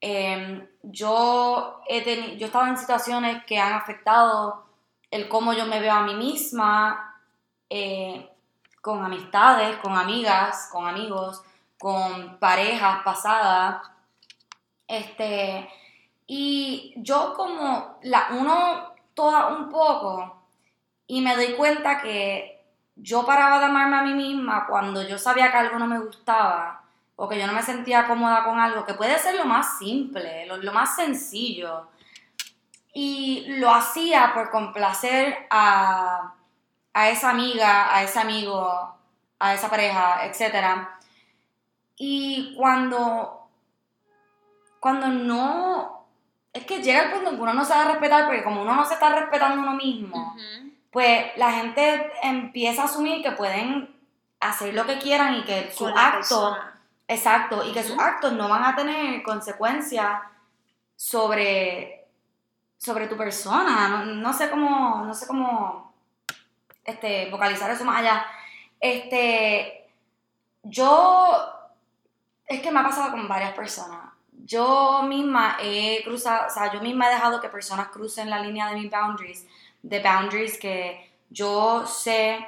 Em, 0.00 0.66
yo, 0.82 1.82
he 1.88 2.02
yo 2.38 2.46
he 2.46 2.48
estado 2.48 2.66
en 2.68 2.78
situaciones 2.78 3.44
que 3.44 3.58
han 3.58 3.74
afectado 3.74 4.64
el 5.10 5.28
cómo 5.28 5.52
yo 5.52 5.66
me 5.66 5.80
veo 5.80 5.92
a 5.92 6.02
mí 6.02 6.14
misma, 6.14 7.20
eh, 7.68 8.30
con 8.80 9.04
amistades, 9.04 9.76
con 9.78 9.96
amigas, 9.96 10.68
con 10.72 10.86
amigos, 10.86 11.42
con 11.78 12.38
parejas 12.38 13.02
pasadas. 13.04 13.82
Este, 14.86 15.68
y 16.26 16.94
yo 16.96 17.34
como 17.34 17.98
la 18.02 18.28
uno 18.32 18.94
toda 19.14 19.48
un 19.48 19.68
poco 19.68 20.42
y 21.06 21.20
me 21.20 21.34
doy 21.34 21.54
cuenta 21.54 22.00
que 22.00 22.64
yo 22.96 23.24
paraba 23.24 23.58
de 23.58 23.66
amarme 23.66 23.96
a 23.96 24.02
mí 24.02 24.14
misma 24.14 24.66
cuando 24.66 25.02
yo 25.02 25.18
sabía 25.18 25.50
que 25.50 25.58
algo 25.58 25.78
no 25.78 25.86
me 25.86 25.98
gustaba 25.98 26.82
o 27.16 27.28
que 27.28 27.38
yo 27.38 27.46
no 27.46 27.52
me 27.52 27.62
sentía 27.62 28.06
cómoda 28.06 28.44
con 28.44 28.60
algo, 28.60 28.84
que 28.84 28.94
puede 28.94 29.18
ser 29.18 29.34
lo 29.34 29.44
más 29.44 29.78
simple, 29.78 30.46
lo, 30.46 30.72
más 30.72 30.94
sencillo. 30.94 31.88
Y 32.94 33.46
lo 33.58 33.74
hacía 33.74 34.32
por 34.34 34.50
complacer 34.50 35.46
a, 35.50 36.34
a 36.92 37.08
esa 37.08 37.30
amiga, 37.30 37.92
a 37.92 38.04
ese 38.04 38.20
amigo, 38.20 38.94
a 39.38 39.54
esa 39.54 39.68
pareja, 39.68 40.26
etc. 40.26 40.86
Y 41.98 42.54
cuando, 42.56 43.48
cuando 44.80 45.08
no, 45.08 46.06
es 46.52 46.64
que 46.64 46.82
llega 46.82 47.04
el 47.04 47.12
punto 47.12 47.30
en 47.30 47.36
que 47.36 47.42
uno 47.42 47.54
no 47.54 47.64
se 47.64 47.74
va 47.74 47.82
a 47.82 47.88
respetar, 47.92 48.26
porque 48.26 48.44
como 48.44 48.62
uno 48.62 48.74
no 48.74 48.84
se 48.84 48.94
está 48.94 49.10
respetando 49.10 49.62
uno 49.62 49.74
mismo, 49.74 50.34
pues 50.90 51.26
la 51.36 51.52
gente 51.52 52.12
empieza 52.22 52.82
a 52.82 52.84
asumir 52.86 53.22
que 53.22 53.32
pueden 53.32 53.94
hacer 54.40 54.74
lo 54.74 54.86
que 54.86 54.98
quieran 54.98 55.34
y 55.36 55.44
que 55.44 55.70
sus 55.72 55.90
actos, 55.94 56.56
exacto, 57.08 57.64
y 57.68 57.72
que 57.72 57.82
sus 57.82 57.98
actos 57.98 58.32
no 58.32 58.48
van 58.48 58.64
a 58.64 58.76
tener 58.76 59.22
consecuencias 59.22 60.22
sobre, 60.94 62.06
sobre 62.76 63.06
tu 63.06 63.16
persona. 63.16 64.04
No, 64.04 64.32
sé 64.32 64.50
cómo, 64.50 65.04
no 65.04 65.14
sé 65.14 65.26
cómo 65.26 65.92
este, 66.84 67.30
vocalizar 67.30 67.70
eso 67.70 67.84
más 67.84 67.98
allá. 67.98 68.26
Este, 68.80 69.90
yo, 70.62 71.57
es 72.48 72.62
que 72.62 72.70
me 72.70 72.80
ha 72.80 72.82
pasado 72.82 73.10
con 73.10 73.28
varias 73.28 73.52
personas. 73.52 74.12
Yo 74.44 75.02
misma 75.02 75.58
he 75.60 76.02
cruzado, 76.04 76.46
o 76.46 76.50
sea, 76.50 76.72
yo 76.72 76.80
misma 76.80 77.08
he 77.08 77.14
dejado 77.14 77.40
que 77.40 77.48
personas 77.48 77.88
crucen 77.88 78.30
la 78.30 78.40
línea 78.40 78.68
de 78.68 78.76
mis 78.76 78.90
boundaries 78.90 79.46
de 79.82 80.00
boundaries 80.00 80.58
que 80.58 81.12
yo 81.30 81.86
sé 81.86 82.44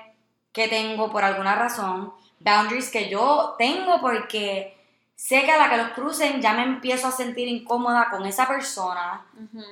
que 0.53 0.69
tengo 0.69 1.11
por 1.11 1.23
alguna 1.23 1.55
razón, 1.55 2.13
boundaries 2.41 2.91
que 2.91 3.09
yo 3.09 3.55
tengo 3.59 4.01
porque 4.01 4.77
sé 5.15 5.45
que 5.45 5.53
a 5.53 5.59
la 5.59 5.71
que 5.71 5.77
los 5.77 5.91
crucen 5.91 6.41
ya 6.41 6.55
me 6.55 6.63
empiezo 6.63 7.07
a 7.09 7.13
sentir 7.13 7.47
incómoda 7.47 8.09
con 8.11 8.25
esa 8.27 8.49
persona, 8.49 9.27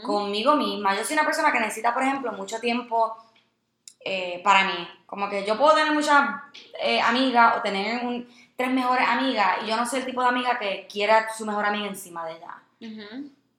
conmigo 0.05 0.55
misma. 0.55 0.95
Yo 0.95 1.05
soy 1.05 1.15
una 1.15 1.25
persona 1.25 1.51
que 1.51 1.61
necesita, 1.61 1.95
por 1.95 2.03
ejemplo, 2.03 2.33
mucho 2.33 2.61
tiempo 2.61 3.17
eh, 4.01 4.41
para 4.45 4.65
mí. 4.65 4.89
Como 5.07 5.29
que 5.29 5.45
yo 5.45 5.57
puedo 5.57 5.75
tener 5.75 5.93
muchas 5.93 6.23
eh, 6.81 7.01
amigas 7.01 7.57
o 7.57 7.63
tener 7.63 8.27
tres 8.59 8.73
mejores 8.73 9.07
amigas 9.07 9.59
y 9.63 9.69
yo 9.69 9.77
no 9.77 9.87
soy 9.87 10.01
el 10.01 10.07
tipo 10.07 10.21
de 10.21 10.29
amiga 10.29 10.59
que 10.59 10.89
quiera 10.91 11.33
su 11.33 11.47
mejor 11.47 11.65
amiga 11.65 11.87
encima 11.87 12.27
de 12.27 12.33
ella. 12.33 12.59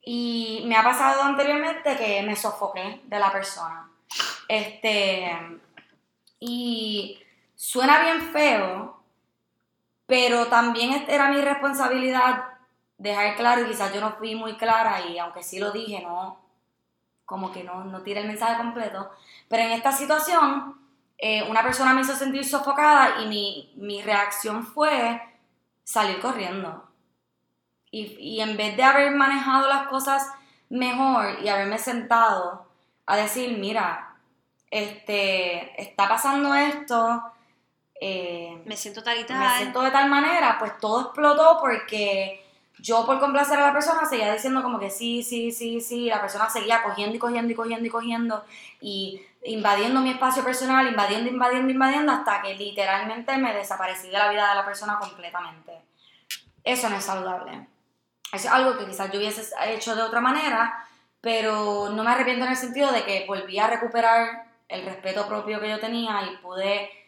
Y 0.01 0.63
me 0.67 0.75
ha 0.75 0.83
pasado 0.83 1.23
anteriormente 1.23 1.95
que 1.95 2.21
me 2.23 2.35
sofoqué 2.35 3.01
de 3.05 3.19
la 3.19 3.31
persona. 3.31 3.89
Este, 4.49 5.31
y 6.41 7.17
suena 7.55 8.01
bien 8.01 8.21
feo, 8.33 9.01
pero 10.05 10.47
también 10.47 11.05
era 11.07 11.29
mi 11.29 11.39
responsabilidad 11.39 12.43
dejar 12.97 13.37
claro, 13.37 13.61
y 13.61 13.69
quizás 13.69 13.93
yo 13.93 14.01
no 14.01 14.17
fui 14.17 14.35
muy 14.35 14.57
clara, 14.57 14.99
y 15.07 15.17
aunque 15.17 15.43
sí 15.43 15.59
lo 15.59 15.71
dije, 15.71 16.01
no, 16.01 16.41
como 17.23 17.53
que 17.53 17.63
no, 17.63 17.85
no 17.85 18.01
tiré 18.01 18.19
el 18.19 18.27
mensaje 18.27 18.57
completo, 18.57 19.09
pero 19.47 19.63
en 19.63 19.71
esta 19.71 19.93
situación, 19.93 20.77
eh, 21.19 21.43
una 21.43 21.61
persona 21.63 21.93
me 21.93 22.01
hizo 22.01 22.15
sentir 22.15 22.45
sofocada 22.45 23.21
y 23.21 23.27
mi, 23.27 23.73
mi 23.75 24.01
reacción 24.01 24.65
fue 24.65 25.21
salir 25.83 26.19
corriendo. 26.19 26.85
Y, 27.91 28.15
y 28.19 28.41
en 28.41 28.55
vez 28.55 28.77
de 28.77 28.83
haber 28.83 29.15
manejado 29.15 29.67
las 29.67 29.87
cosas 29.87 30.31
mejor 30.69 31.39
y 31.43 31.49
haberme 31.49 31.77
sentado 31.77 32.67
a 33.05 33.17
decir, 33.17 33.57
mira, 33.57 34.15
este, 34.71 35.81
está 35.81 36.07
pasando 36.07 36.53
esto, 36.53 37.23
eh, 37.99 38.61
me 38.65 38.77
siento 38.77 39.03
tal 39.03 39.19
y 39.19 39.25
tal. 39.25 39.39
Me 39.39 39.57
siento 39.57 39.81
de 39.81 39.91
tal 39.91 40.09
manera, 40.09 40.57
pues 40.59 40.77
todo 40.77 41.01
explotó 41.01 41.57
porque 41.59 42.45
yo 42.81 43.05
por 43.05 43.19
complacer 43.19 43.59
a 43.59 43.67
la 43.67 43.73
persona 43.73 44.05
seguía 44.05 44.33
diciendo 44.33 44.63
como 44.63 44.79
que 44.79 44.89
sí, 44.89 45.23
sí, 45.23 45.51
sí, 45.51 45.81
sí, 45.81 46.05
la 46.05 46.21
persona 46.21 46.49
seguía 46.49 46.83
cogiendo 46.83 47.15
y 47.15 47.19
cogiendo 47.19 47.51
y 47.51 47.55
cogiendo 47.55 47.85
y 47.85 47.89
cogiendo 47.89 48.45
y 48.81 49.21
invadiendo 49.43 50.01
mi 50.01 50.11
espacio 50.11 50.43
personal, 50.43 50.87
invadiendo, 50.87 51.29
invadiendo, 51.29 51.71
invadiendo, 51.71 52.11
hasta 52.11 52.41
que 52.41 52.55
literalmente 52.55 53.37
me 53.37 53.53
desaparecí 53.53 54.07
de 54.07 54.17
la 54.17 54.29
vida 54.29 54.49
de 54.49 54.55
la 54.55 54.65
persona 54.65 54.97
completamente. 54.99 55.81
Eso 56.63 56.89
no 56.89 56.97
es 56.97 57.03
saludable. 57.03 57.67
Es 58.31 58.45
algo 58.45 58.77
que 58.77 58.85
quizás 58.85 59.11
yo 59.11 59.19
hubiese 59.19 59.43
hecho 59.67 59.95
de 59.95 60.01
otra 60.01 60.21
manera, 60.21 60.85
pero 61.21 61.89
no 61.89 62.03
me 62.03 62.11
arrepiento 62.11 62.45
en 62.45 62.51
el 62.51 62.57
sentido 62.57 62.91
de 62.91 63.03
que 63.03 63.25
volví 63.27 63.59
a 63.59 63.67
recuperar 63.67 64.45
el 64.67 64.85
respeto 64.85 65.27
propio 65.27 65.59
que 65.59 65.69
yo 65.69 65.79
tenía 65.79 66.21
y 66.31 66.37
pude 66.37 66.98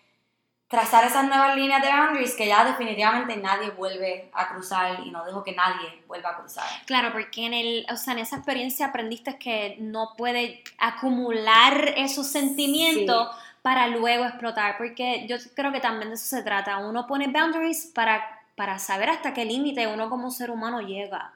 trazar 0.71 1.03
esas 1.03 1.27
nuevas 1.27 1.55
líneas 1.57 1.81
de 1.81 1.89
boundaries 1.89 2.33
que 2.33 2.47
ya 2.47 2.63
definitivamente 2.63 3.35
nadie 3.35 3.71
vuelve 3.71 4.29
a 4.33 4.47
cruzar 4.47 5.01
y 5.05 5.11
no 5.11 5.25
dejo 5.25 5.43
que 5.43 5.51
nadie 5.51 6.01
vuelva 6.07 6.29
a 6.29 6.37
cruzar. 6.37 6.65
Claro, 6.85 7.11
porque 7.11 7.45
en, 7.45 7.53
el, 7.53 7.85
o 7.91 7.97
sea, 7.97 8.13
en 8.13 8.19
esa 8.19 8.37
experiencia 8.37 8.87
aprendiste 8.87 9.37
que 9.37 9.75
no 9.79 10.13
puedes 10.17 10.61
acumular 10.77 11.93
esos 11.97 12.27
sentimientos 12.27 13.27
para 13.61 13.87
luego 13.87 14.23
explotar, 14.23 14.77
porque 14.77 15.27
yo 15.27 15.35
creo 15.53 15.73
que 15.73 15.81
también 15.81 16.07
de 16.07 16.15
eso 16.15 16.25
se 16.37 16.41
trata. 16.41 16.77
Uno 16.77 17.05
pone 17.05 17.27
boundaries 17.27 17.91
para, 17.93 18.41
para 18.55 18.79
saber 18.79 19.09
hasta 19.09 19.33
qué 19.33 19.43
límite 19.43 19.87
uno 19.87 20.09
como 20.09 20.31
ser 20.31 20.51
humano 20.51 20.79
llega. 20.79 21.33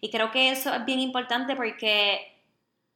Y 0.00 0.10
creo 0.12 0.30
que 0.30 0.50
eso 0.50 0.72
es 0.72 0.84
bien 0.84 1.00
importante 1.00 1.56
porque, 1.56 2.36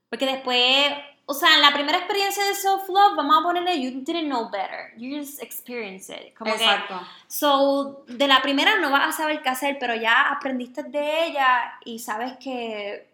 porque 0.08 0.26
después, 0.26 0.92
o 1.30 1.34
sea, 1.34 1.54
en 1.54 1.62
la 1.62 1.72
primera 1.72 1.96
experiencia 1.96 2.44
de 2.44 2.56
self-love, 2.56 3.14
vamos 3.14 3.38
a 3.38 3.42
ponerle, 3.44 3.80
you 3.80 4.00
didn't 4.02 4.26
know 4.26 4.50
better, 4.50 4.92
you 4.96 5.16
just 5.16 5.40
experienced 5.40 6.10
it. 6.10 6.34
Como 6.34 6.52
Exacto. 6.52 6.98
Que, 6.98 7.04
so, 7.28 8.04
de 8.08 8.26
la 8.26 8.42
primera 8.42 8.78
no 8.78 8.90
vas 8.90 9.14
a 9.14 9.16
saber 9.16 9.40
qué 9.40 9.48
hacer, 9.48 9.76
pero 9.78 9.94
ya 9.94 10.22
aprendiste 10.22 10.82
de 10.82 11.26
ella 11.26 11.74
y 11.84 12.00
sabes 12.00 12.36
que 12.38 13.08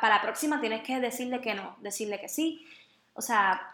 para 0.00 0.16
la 0.16 0.22
próxima 0.22 0.60
tienes 0.60 0.82
que 0.82 0.98
decirle 0.98 1.40
que 1.40 1.54
no, 1.54 1.76
decirle 1.78 2.20
que 2.20 2.28
sí. 2.28 2.66
O 3.12 3.22
sea, 3.22 3.72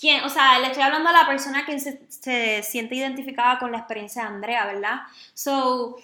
¿quién? 0.00 0.24
O 0.24 0.28
sea, 0.28 0.58
le 0.58 0.66
estoy 0.66 0.82
hablando 0.82 1.10
a 1.10 1.12
la 1.12 1.26
persona 1.28 1.64
que 1.64 1.78
se, 1.78 2.10
se 2.10 2.64
siente 2.64 2.96
identificada 2.96 3.60
con 3.60 3.70
la 3.70 3.78
experiencia 3.78 4.22
de 4.22 4.28
Andrea, 4.28 4.66
¿verdad? 4.66 5.02
So, 5.34 5.98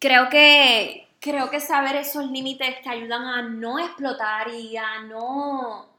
creo 0.00 0.28
que 0.28 1.06
creo 1.20 1.50
que 1.50 1.60
saber 1.60 1.94
esos 1.94 2.28
límites 2.32 2.82
te 2.82 2.88
ayudan 2.88 3.22
a 3.22 3.42
no 3.42 3.78
explotar 3.78 4.48
y 4.48 4.76
a 4.76 5.02
no 5.02 5.89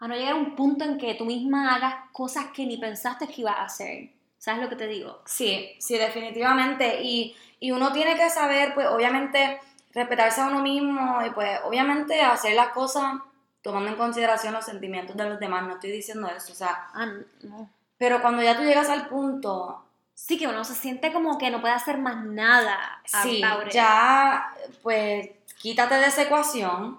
a 0.00 0.08
no 0.08 0.14
llegar 0.14 0.32
a 0.32 0.36
un 0.36 0.56
punto 0.56 0.84
en 0.84 0.98
que 0.98 1.14
tú 1.14 1.26
misma 1.26 1.74
hagas 1.74 1.94
cosas 2.12 2.46
que 2.54 2.64
ni 2.66 2.78
pensaste 2.78 3.28
que 3.28 3.42
ibas 3.42 3.58
a 3.58 3.64
hacer. 3.64 4.10
¿Sabes 4.38 4.62
lo 4.62 4.70
que 4.70 4.76
te 4.76 4.86
digo? 4.86 5.20
Sí, 5.26 5.76
sí, 5.78 5.98
definitivamente. 5.98 7.02
Y, 7.02 7.36
y 7.60 7.70
uno 7.72 7.92
tiene 7.92 8.16
que 8.16 8.30
saber, 8.30 8.72
pues, 8.72 8.86
obviamente, 8.88 9.60
respetarse 9.92 10.40
a 10.40 10.46
uno 10.46 10.62
mismo 10.62 11.20
y, 11.26 11.30
pues, 11.30 11.60
obviamente, 11.64 12.22
hacer 12.22 12.54
las 12.54 12.68
cosas 12.68 13.16
tomando 13.60 13.90
en 13.90 13.96
consideración 13.96 14.54
los 14.54 14.64
sentimientos 14.64 15.14
de 15.14 15.28
los 15.28 15.38
demás. 15.38 15.64
No 15.64 15.74
estoy 15.74 15.92
diciendo 15.92 16.26
eso, 16.34 16.52
o 16.52 16.56
sea. 16.56 16.88
Ah, 16.94 17.12
no. 17.42 17.68
Pero 17.98 18.22
cuando 18.22 18.42
ya 18.42 18.56
tú 18.56 18.62
llegas 18.62 18.88
al 18.88 19.08
punto. 19.08 19.84
Sí, 20.14 20.38
que 20.38 20.48
uno 20.48 20.64
se 20.64 20.74
siente 20.74 21.12
como 21.12 21.36
que 21.36 21.50
no 21.50 21.60
puede 21.60 21.74
hacer 21.74 21.98
más 21.98 22.24
nada. 22.24 23.02
Sí, 23.04 23.42
ya, 23.70 24.54
pues, 24.82 25.28
quítate 25.60 25.96
de 25.96 26.06
esa 26.06 26.22
ecuación 26.22 26.98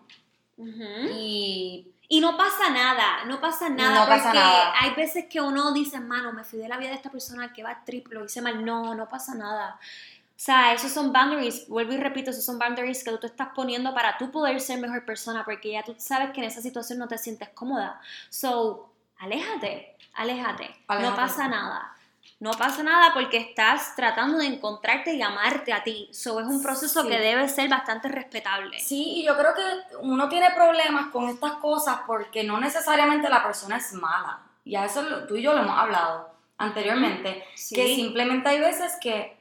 y 0.57 1.87
Y 2.13 2.19
no 2.19 2.35
pasa 2.35 2.69
nada, 2.69 3.23
no 3.25 3.39
pasa 3.39 3.69
nada, 3.69 4.01
No 4.01 4.05
porque 4.05 4.17
pasa 4.21 4.33
nada. 4.33 4.73
hay 4.81 4.93
veces 4.95 5.25
que 5.29 5.39
uno 5.39 5.71
dice, 5.71 5.97
mano, 6.01 6.33
me 6.33 6.43
fui 6.43 6.59
de 6.59 6.67
la 6.67 6.75
vida 6.77 6.89
de 6.89 6.95
esta 6.95 7.09
persona 7.09 7.53
que 7.53 7.63
va 7.63 7.85
triple, 7.85 8.15
lo 8.19 8.25
hice 8.25 8.41
mal. 8.41 8.65
No, 8.65 8.93
no 8.95 9.07
pasa 9.07 9.33
nada. 9.33 9.79
O 9.79 10.43
sea, 10.43 10.73
esos 10.73 10.91
son 10.91 11.13
boundaries, 11.13 11.69
vuelvo 11.69 11.93
y 11.93 11.97
repito, 11.97 12.31
esos 12.31 12.43
son 12.43 12.59
boundaries 12.59 13.03
que 13.05 13.11
tú 13.11 13.17
te 13.19 13.27
estás 13.27 13.49
poniendo 13.55 13.93
para 13.93 14.17
tú 14.17 14.29
poder 14.29 14.59
ser 14.59 14.79
mejor 14.81 15.05
persona, 15.05 15.45
porque 15.45 15.71
ya 15.71 15.83
tú 15.83 15.95
sabes 15.99 16.31
que 16.31 16.41
en 16.41 16.47
esa 16.47 16.61
situación 16.61 16.99
no 16.99 17.07
te 17.07 17.17
sientes 17.17 17.47
cómoda. 17.49 18.01
So, 18.29 18.91
aléjate, 19.19 19.95
aléjate, 20.15 20.67
no 20.67 20.95
Aléjate. 20.95 21.15
pasa 21.15 21.47
nada. 21.47 21.95
No 22.41 22.51
pasa 22.53 22.81
nada 22.81 23.13
porque 23.13 23.37
estás 23.37 23.95
tratando 23.95 24.39
de 24.39 24.47
encontrarte 24.47 25.13
y 25.13 25.21
amarte 25.21 25.71
a 25.73 25.83
ti. 25.83 26.09
So, 26.11 26.39
es 26.39 26.47
un 26.47 26.61
proceso 26.63 27.03
Sí. 27.03 27.07
que 27.07 27.19
debe 27.19 27.47
ser 27.47 27.69
bastante 27.69 28.07
respetable. 28.09 28.79
Sí, 28.79 29.19
y 29.21 29.23
yo 29.25 29.37
creo 29.37 29.53
que 29.53 29.97
uno 29.99 30.27
tiene 30.27 30.49
problemas 30.49 31.07
con 31.11 31.29
estas 31.29 31.53
cosas 31.53 31.99
porque 32.07 32.43
no 32.43 32.59
necesariamente 32.59 33.29
la 33.29 33.43
persona 33.43 33.77
es 33.77 33.93
mala. 33.93 34.39
Y 34.65 34.75
a 34.75 34.85
eso 34.85 35.03
tú 35.27 35.35
y 35.35 35.43
yo 35.43 35.53
lo 35.53 35.61
hemos 35.61 35.77
hablado 35.77 36.33
anteriormente. 36.57 37.43
Sí. 37.55 37.75
Que 37.75 37.95
simplemente 37.95 38.49
hay 38.49 38.59
veces 38.59 38.93
que 38.99 39.37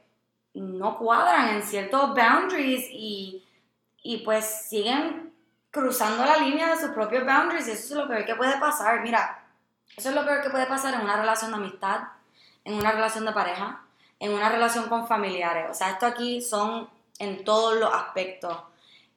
no 0.52 0.99
cuadran 0.99 1.49
en 1.57 1.62
ciertos 1.62 2.14
boundaries 2.14 2.87
y, 2.90 3.47
y 4.02 4.19
pues 4.19 4.45
siguen 4.69 5.33
cruzando 5.71 6.25
la 6.25 6.37
línea 6.37 6.69
de 6.75 6.80
sus 6.80 6.90
propios 6.90 7.25
boundaries. 7.25 7.66
Y 7.69 7.71
eso 7.71 7.95
es 7.95 8.00
lo 8.02 8.09
peor 8.09 8.26
que 8.26 8.35
puede 8.35 8.59
pasar. 8.59 9.00
Mira, 9.00 9.42
eso 9.97 10.11
es 10.11 10.14
lo 10.14 10.25
peor 10.26 10.42
que 10.42 10.50
puede 10.50 10.66
pasar 10.66 10.92
en 10.92 11.00
una 11.00 11.16
relación 11.16 11.50
de 11.50 11.57
amistad, 11.57 12.00
en 12.64 12.75
una 12.75 12.93
relación 12.93 13.25
de 13.25 13.33
pareja, 13.33 13.83
en 14.19 14.33
una 14.33 14.49
relación 14.49 14.88
con 14.88 15.07
familiares. 15.07 15.67
O 15.71 15.75
sea, 15.75 15.90
esto 15.90 16.07
aquí 16.07 16.40
son 16.40 16.88
en 17.19 17.45
todos 17.45 17.79
los 17.79 17.93
aspectos. 17.93 18.57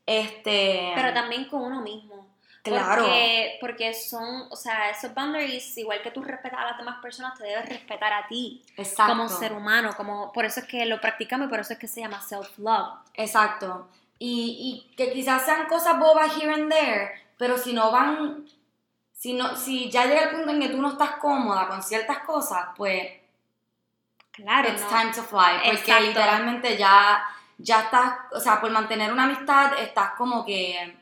Este. 0.06 0.92
Pero 0.96 1.14
también 1.14 1.46
con 1.46 1.62
uno 1.62 1.82
mismo. 1.82 2.28
Claro. 2.64 3.04
Porque, 3.04 3.58
porque 3.60 3.94
son, 3.94 4.48
o 4.50 4.56
sea, 4.56 4.90
esos 4.90 5.14
boundaries, 5.14 5.78
igual 5.78 6.02
que 6.02 6.12
tú 6.12 6.22
respetas 6.22 6.60
a 6.60 6.66
las 6.66 6.78
demás 6.78 7.02
personas, 7.02 7.38
te 7.38 7.44
debes 7.44 7.68
respetar 7.68 8.14
a 8.14 8.26
ti 8.28 8.64
Exacto. 8.78 9.12
como 9.12 9.28
ser 9.28 9.52
humano. 9.52 9.92
Como, 9.98 10.32
por 10.32 10.46
eso 10.46 10.62
es 10.62 10.66
que 10.66 10.86
lo 10.86 11.02
practicamos 11.02 11.48
y 11.48 11.50
por 11.50 11.60
eso 11.60 11.74
es 11.74 11.80
que 11.80 11.90
se 11.90 12.00
llama 12.00 12.22
self-love. 12.22 13.00
Exacto. 13.16 13.90
Y, 14.18 14.88
y 14.90 14.96
que 14.96 15.12
quizás 15.12 15.44
sean 15.44 15.68
cosas 15.68 16.00
bobas 16.00 16.38
here 16.38 16.54
and 16.54 16.72
there, 16.72 17.12
pero 17.38 17.58
si 17.58 17.74
no 17.74 17.92
van, 17.92 18.46
si 19.12 19.34
no, 19.34 19.58
si 19.58 19.92
ya 19.92 20.06
llega 20.06 20.30
el 20.30 20.30
punto 20.30 20.52
en 20.52 20.62
que 20.62 20.70
tú 20.70 20.82
no 20.82 20.92
estás 20.92 21.18
cómoda 21.18 21.68
con 21.68 21.84
ciertas 21.84 22.20
cosas, 22.20 22.68
pues 22.78 23.12
Claro, 24.34 24.68
it's 24.70 24.82
¿no? 24.82 24.88
time 24.90 25.12
to 25.14 25.22
fly. 25.24 25.56
Porque 25.64 25.70
Exacto. 25.72 26.04
literalmente 26.06 26.78
ya, 26.78 27.24
ya 27.58 27.82
estás, 27.82 28.14
o 28.34 28.40
sea, 28.40 28.60
por 28.60 28.72
mantener 28.72 29.12
una 29.14 29.24
amistad 29.24 29.80
estás 29.80 30.12
como 30.18 30.44
que. 30.46 30.98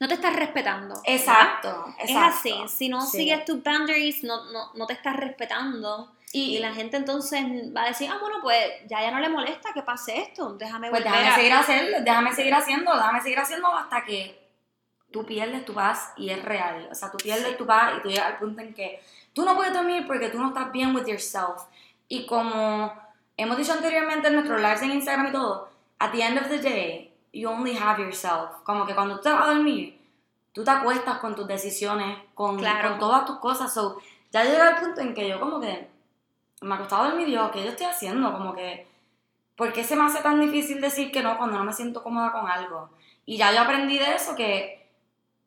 No 0.00 0.08
te 0.08 0.14
estás 0.14 0.34
respetando. 0.34 0.88
¿verdad? 0.94 1.02
Exacto. 1.06 1.94
Es 2.00 2.10
exacto. 2.10 2.64
así. 2.64 2.76
Si 2.76 2.88
no 2.88 3.00
Sí. 3.02 3.18
sigues 3.18 3.44
tus 3.44 3.62
boundaries, 3.62 4.24
no, 4.24 4.50
no, 4.50 4.72
no 4.74 4.86
te 4.86 4.94
estás 4.94 5.14
respetando. 5.16 6.10
Y, 6.32 6.56
Y 6.56 6.58
la 6.60 6.72
gente 6.72 6.96
entonces 6.96 7.44
va 7.76 7.82
a 7.82 7.88
decir, 7.88 8.10
ah, 8.10 8.16
bueno, 8.18 8.38
pues 8.42 8.56
ya 8.88 9.02
ya 9.02 9.10
no 9.10 9.20
le 9.20 9.28
molesta 9.28 9.72
que 9.74 9.82
pase 9.82 10.18
esto. 10.18 10.54
Déjame 10.54 10.88
pues 10.88 11.04
volver 11.04 11.12
déjame 11.20 11.30
a- 11.30 11.36
seguir 11.36 11.52
haciendo, 11.52 12.00
déjame 12.00 12.32
seguir 12.32 12.54
haciendo, 12.54 12.94
déjame 12.94 13.20
seguir 13.20 13.38
haciendo 13.38 13.68
hasta 13.68 14.02
que 14.02 14.42
tú 15.12 15.26
pierdes 15.26 15.64
tu 15.66 15.74
paz 15.74 16.14
y 16.16 16.30
es 16.30 16.42
real. 16.42 16.88
O 16.90 16.94
sea, 16.94 17.10
tú 17.10 17.18
pierdes 17.18 17.48
Sí. 17.50 17.54
tu 17.58 17.66
paz 17.66 17.92
y 17.98 18.00
tú 18.02 18.08
llegas 18.08 18.26
al 18.28 18.38
punto 18.38 18.62
en 18.62 18.72
que 18.72 19.02
tú 19.34 19.44
no 19.44 19.54
puedes 19.54 19.74
dormir 19.74 20.06
porque 20.06 20.30
tú 20.30 20.38
no 20.38 20.48
estás 20.48 20.72
bien 20.72 20.94
with 20.96 21.06
yourself. 21.06 21.64
Y 22.12 22.26
como 22.26 22.92
hemos 23.38 23.56
dicho 23.56 23.72
anteriormente 23.72 24.28
en 24.28 24.34
nuestros 24.34 24.60
lives 24.60 24.82
en 24.82 24.90
Instagram 24.90 25.28
y 25.28 25.32
todo, 25.32 25.70
at 25.98 26.10
the 26.12 26.22
end 26.22 26.36
of 26.36 26.46
the 26.50 26.58
day, 26.58 27.10
you 27.32 27.48
only 27.48 27.74
have 27.74 27.98
yourself. 28.02 28.50
Como 28.64 28.84
que 28.84 28.94
cuando 28.94 29.16
tú 29.16 29.22
te 29.22 29.32
vas 29.32 29.48
a 29.48 29.54
dormir, 29.54 29.98
tú 30.52 30.62
te 30.62 30.70
acuestas 30.70 31.20
con 31.20 31.34
tus 31.34 31.46
decisiones, 31.46 32.18
con, 32.34 32.58
Claro. 32.58 32.90
con 32.90 32.98
todas 32.98 33.24
tus 33.24 33.38
cosas. 33.38 33.72
So, 33.72 33.96
ya 34.30 34.44
llega 34.44 34.68
el 34.68 34.76
punto 34.76 35.00
en 35.00 35.14
que 35.14 35.26
yo 35.26 35.40
como 35.40 35.58
que 35.58 35.88
me 36.60 36.74
acostaba 36.74 37.06
a 37.06 37.08
dormir 37.08 37.30
y 37.30 37.32
yo, 37.32 37.50
¿qué 37.50 37.64
yo 37.64 37.70
estoy 37.70 37.86
haciendo? 37.86 38.30
Como 38.30 38.52
que, 38.52 38.86
¿por 39.56 39.72
qué 39.72 39.82
se 39.82 39.96
me 39.96 40.04
hace 40.04 40.20
tan 40.20 40.38
difícil 40.38 40.82
decir 40.82 41.10
que 41.12 41.22
no 41.22 41.38
cuando 41.38 41.56
no 41.56 41.64
me 41.64 41.72
siento 41.72 42.02
cómoda 42.02 42.30
con 42.30 42.46
algo? 42.46 42.90
Y 43.24 43.38
ya 43.38 43.54
yo 43.54 43.62
aprendí 43.62 43.96
de 43.96 44.16
eso 44.16 44.36
que, 44.36 44.86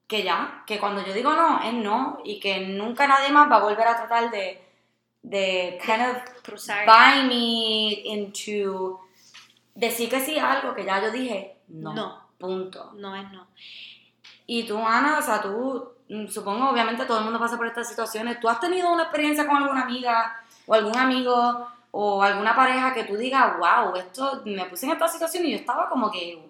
que 0.07 0.23
ya, 0.23 0.63
que 0.65 0.79
cuando 0.79 1.05
yo 1.05 1.13
digo 1.13 1.31
no, 1.31 1.61
es 1.61 1.75
no, 1.75 2.17
y 2.23 2.39
que 2.39 2.61
nunca 2.61 3.05
nadie 3.05 3.29
más 3.29 3.51
va 3.51 3.57
a 3.57 3.63
volver 3.63 3.87
a 3.87 3.97
tratar 3.97 4.31
de, 4.31 4.64
de 5.29 5.79
kind 5.85 6.01
of 6.01 6.41
cruzar. 6.43 6.85
buy 6.85 7.27
me 7.27 7.91
into 8.13 8.99
decir 9.73 10.09
que 10.09 10.19
sí 10.21 10.37
a 10.37 10.51
algo 10.53 10.73
que 10.75 10.85
ya 10.85 11.01
yo 11.01 11.11
dije 11.11 11.57
no. 11.67 11.93
No. 11.93 12.25
Punto. 12.37 12.91
No 12.95 13.15
es 13.15 13.31
no. 13.31 13.47
Y 14.45 14.63
tú, 14.67 14.77
Ana, 14.77 15.17
o 15.17 15.21
sea, 15.21 15.41
tú, 15.41 15.93
mm, 16.09 16.27
supongo, 16.27 16.69
obviamente 16.69 17.05
todo 17.05 17.19
el 17.19 17.23
mundo 17.23 17.39
pasa 17.39 17.57
por 17.57 17.65
estas 17.65 17.87
situaciones. 17.89 18.39
¿Tú 18.39 18.47
has 18.49 18.59
tenido 18.59 18.91
una 18.93 19.03
experiencia 19.03 19.47
con 19.47 19.57
alguna 19.57 19.81
amiga 19.83 20.35
o 20.67 20.73
algún 20.73 20.95
amigo 20.97 21.67
o 21.91 22.21
alguna 22.21 22.53
pareja 22.55 22.93
que 22.93 23.05
tú 23.05 23.15
digas, 23.15 23.57
wow, 23.57 23.95
esto, 23.95 24.41
me 24.45 24.65
puse 24.65 24.85
en 24.85 24.91
esta 24.91 25.07
situación 25.07 25.45
y 25.45 25.51
yo 25.51 25.57
estaba 25.57 25.87
como 25.89 26.11
que 26.11 26.45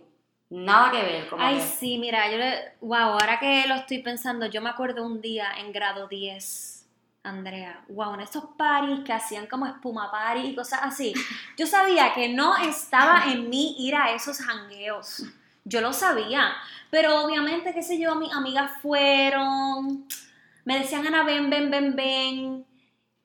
nada 0.50 0.92
que 0.92 1.02
ver? 1.04 1.30
Como 1.30 1.42
Ay, 1.44 1.58
que- 1.58 1.62
sí, 1.62 1.98
mira, 2.00 2.30
yo 2.32 2.38
le. 2.40 2.74
Wow, 2.82 2.98
ahora 3.14 3.40
que 3.40 3.66
lo 3.68 3.76
estoy 3.76 4.00
pensando, 4.00 4.48
yo 4.48 4.62
me 4.62 4.72
acuerdo 4.72 5.06
un 5.06 5.22
día 5.22 5.50
en 5.60 5.72
grado 5.72 6.08
10, 6.08 6.75
Andrea. 7.26 7.84
Wow, 7.90 8.14
en 8.14 8.22
estos 8.22 8.46
paris 8.58 9.02
que 9.06 9.14
hacían 9.14 9.48
como 9.48 9.66
espuma 9.66 10.12
party 10.12 10.48
y 10.48 10.56
cosas 10.56 10.82
así. 10.84 11.14
Yo 11.58 11.66
sabía 11.66 12.14
que 12.14 12.30
no 12.30 12.56
estaba 12.58 13.26
en 13.26 13.50
mí 13.50 13.76
ir 13.80 13.96
a 13.96 14.12
esos 14.12 14.40
jangueos. 14.40 15.24
Yo 15.64 15.82
lo 15.82 15.92
sabía. 15.94 16.54
Pero 16.90 17.26
obviamente, 17.26 17.74
qué 17.74 17.82
sé 17.82 18.00
yo, 18.00 18.16
mis 18.16 18.34
amigas 18.34 18.72
fueron. 18.82 20.08
Me 20.64 20.80
decían, 20.80 21.06
Ana, 21.06 21.24
ven, 21.24 21.50
ven, 21.50 21.70
ven, 21.70 21.96
ven. 21.96 22.66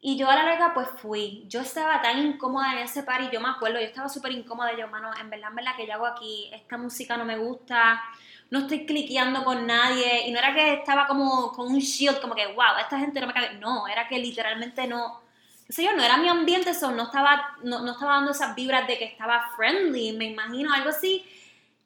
Y 0.02 0.16
yo 0.16 0.30
a 0.30 0.34
la 0.34 0.44
larga 0.44 0.72
pues 0.72 0.88
fui. 0.88 1.44
Yo 1.46 1.60
estaba 1.60 2.00
tan 2.00 2.18
incómoda 2.18 2.72
en 2.72 2.78
ese 2.78 3.02
party, 3.02 3.28
yo 3.30 3.40
me 3.40 3.50
acuerdo, 3.50 3.78
yo 3.78 3.84
estaba 3.84 4.08
súper 4.08 4.32
incómoda. 4.32 4.74
Yo, 4.76 4.88
mano, 4.88 5.10
en 5.20 5.28
verdad, 5.28 5.50
en 5.50 5.56
verdad, 5.56 5.76
que 5.76 5.86
yo 5.86 5.92
hago 5.92 6.06
aquí? 6.06 6.50
Esta 6.52 6.78
música 6.78 7.18
no 7.18 7.26
me 7.26 7.36
gusta, 7.36 8.02
no 8.50 8.60
estoy 8.60 8.84
cliqueando 8.84 9.44
con 9.44 9.66
nadie. 9.66 10.28
Y 10.28 10.32
no 10.32 10.38
era 10.38 10.54
que 10.54 10.74
estaba 10.74 11.06
como 11.06 11.52
con 11.52 11.68
un 11.68 11.78
shield, 11.78 12.20
como 12.20 12.34
que, 12.34 12.46
wow, 12.48 12.78
esta 12.80 12.98
gente 12.98 13.20
no 13.20 13.26
me 13.28 13.32
cabe. 13.32 13.54
No, 13.54 13.86
era 13.88 14.06
que 14.08 14.18
literalmente 14.18 14.86
no. 14.86 15.20
sé 15.68 15.84
yo, 15.84 15.92
no 15.94 16.02
era 16.02 16.16
mi 16.16 16.28
ambiente, 16.28 16.70
eso 16.70 16.90
no 16.90 17.04
estaba, 17.04 17.56
no, 17.62 17.80
no 17.80 17.92
estaba 17.92 18.14
dando 18.14 18.32
esas 18.32 18.54
vibras 18.54 18.86
de 18.86 18.98
que 18.98 19.04
estaba 19.04 19.50
friendly, 19.56 20.12
me 20.12 20.26
imagino, 20.26 20.72
algo 20.72 20.90
así. 20.90 21.24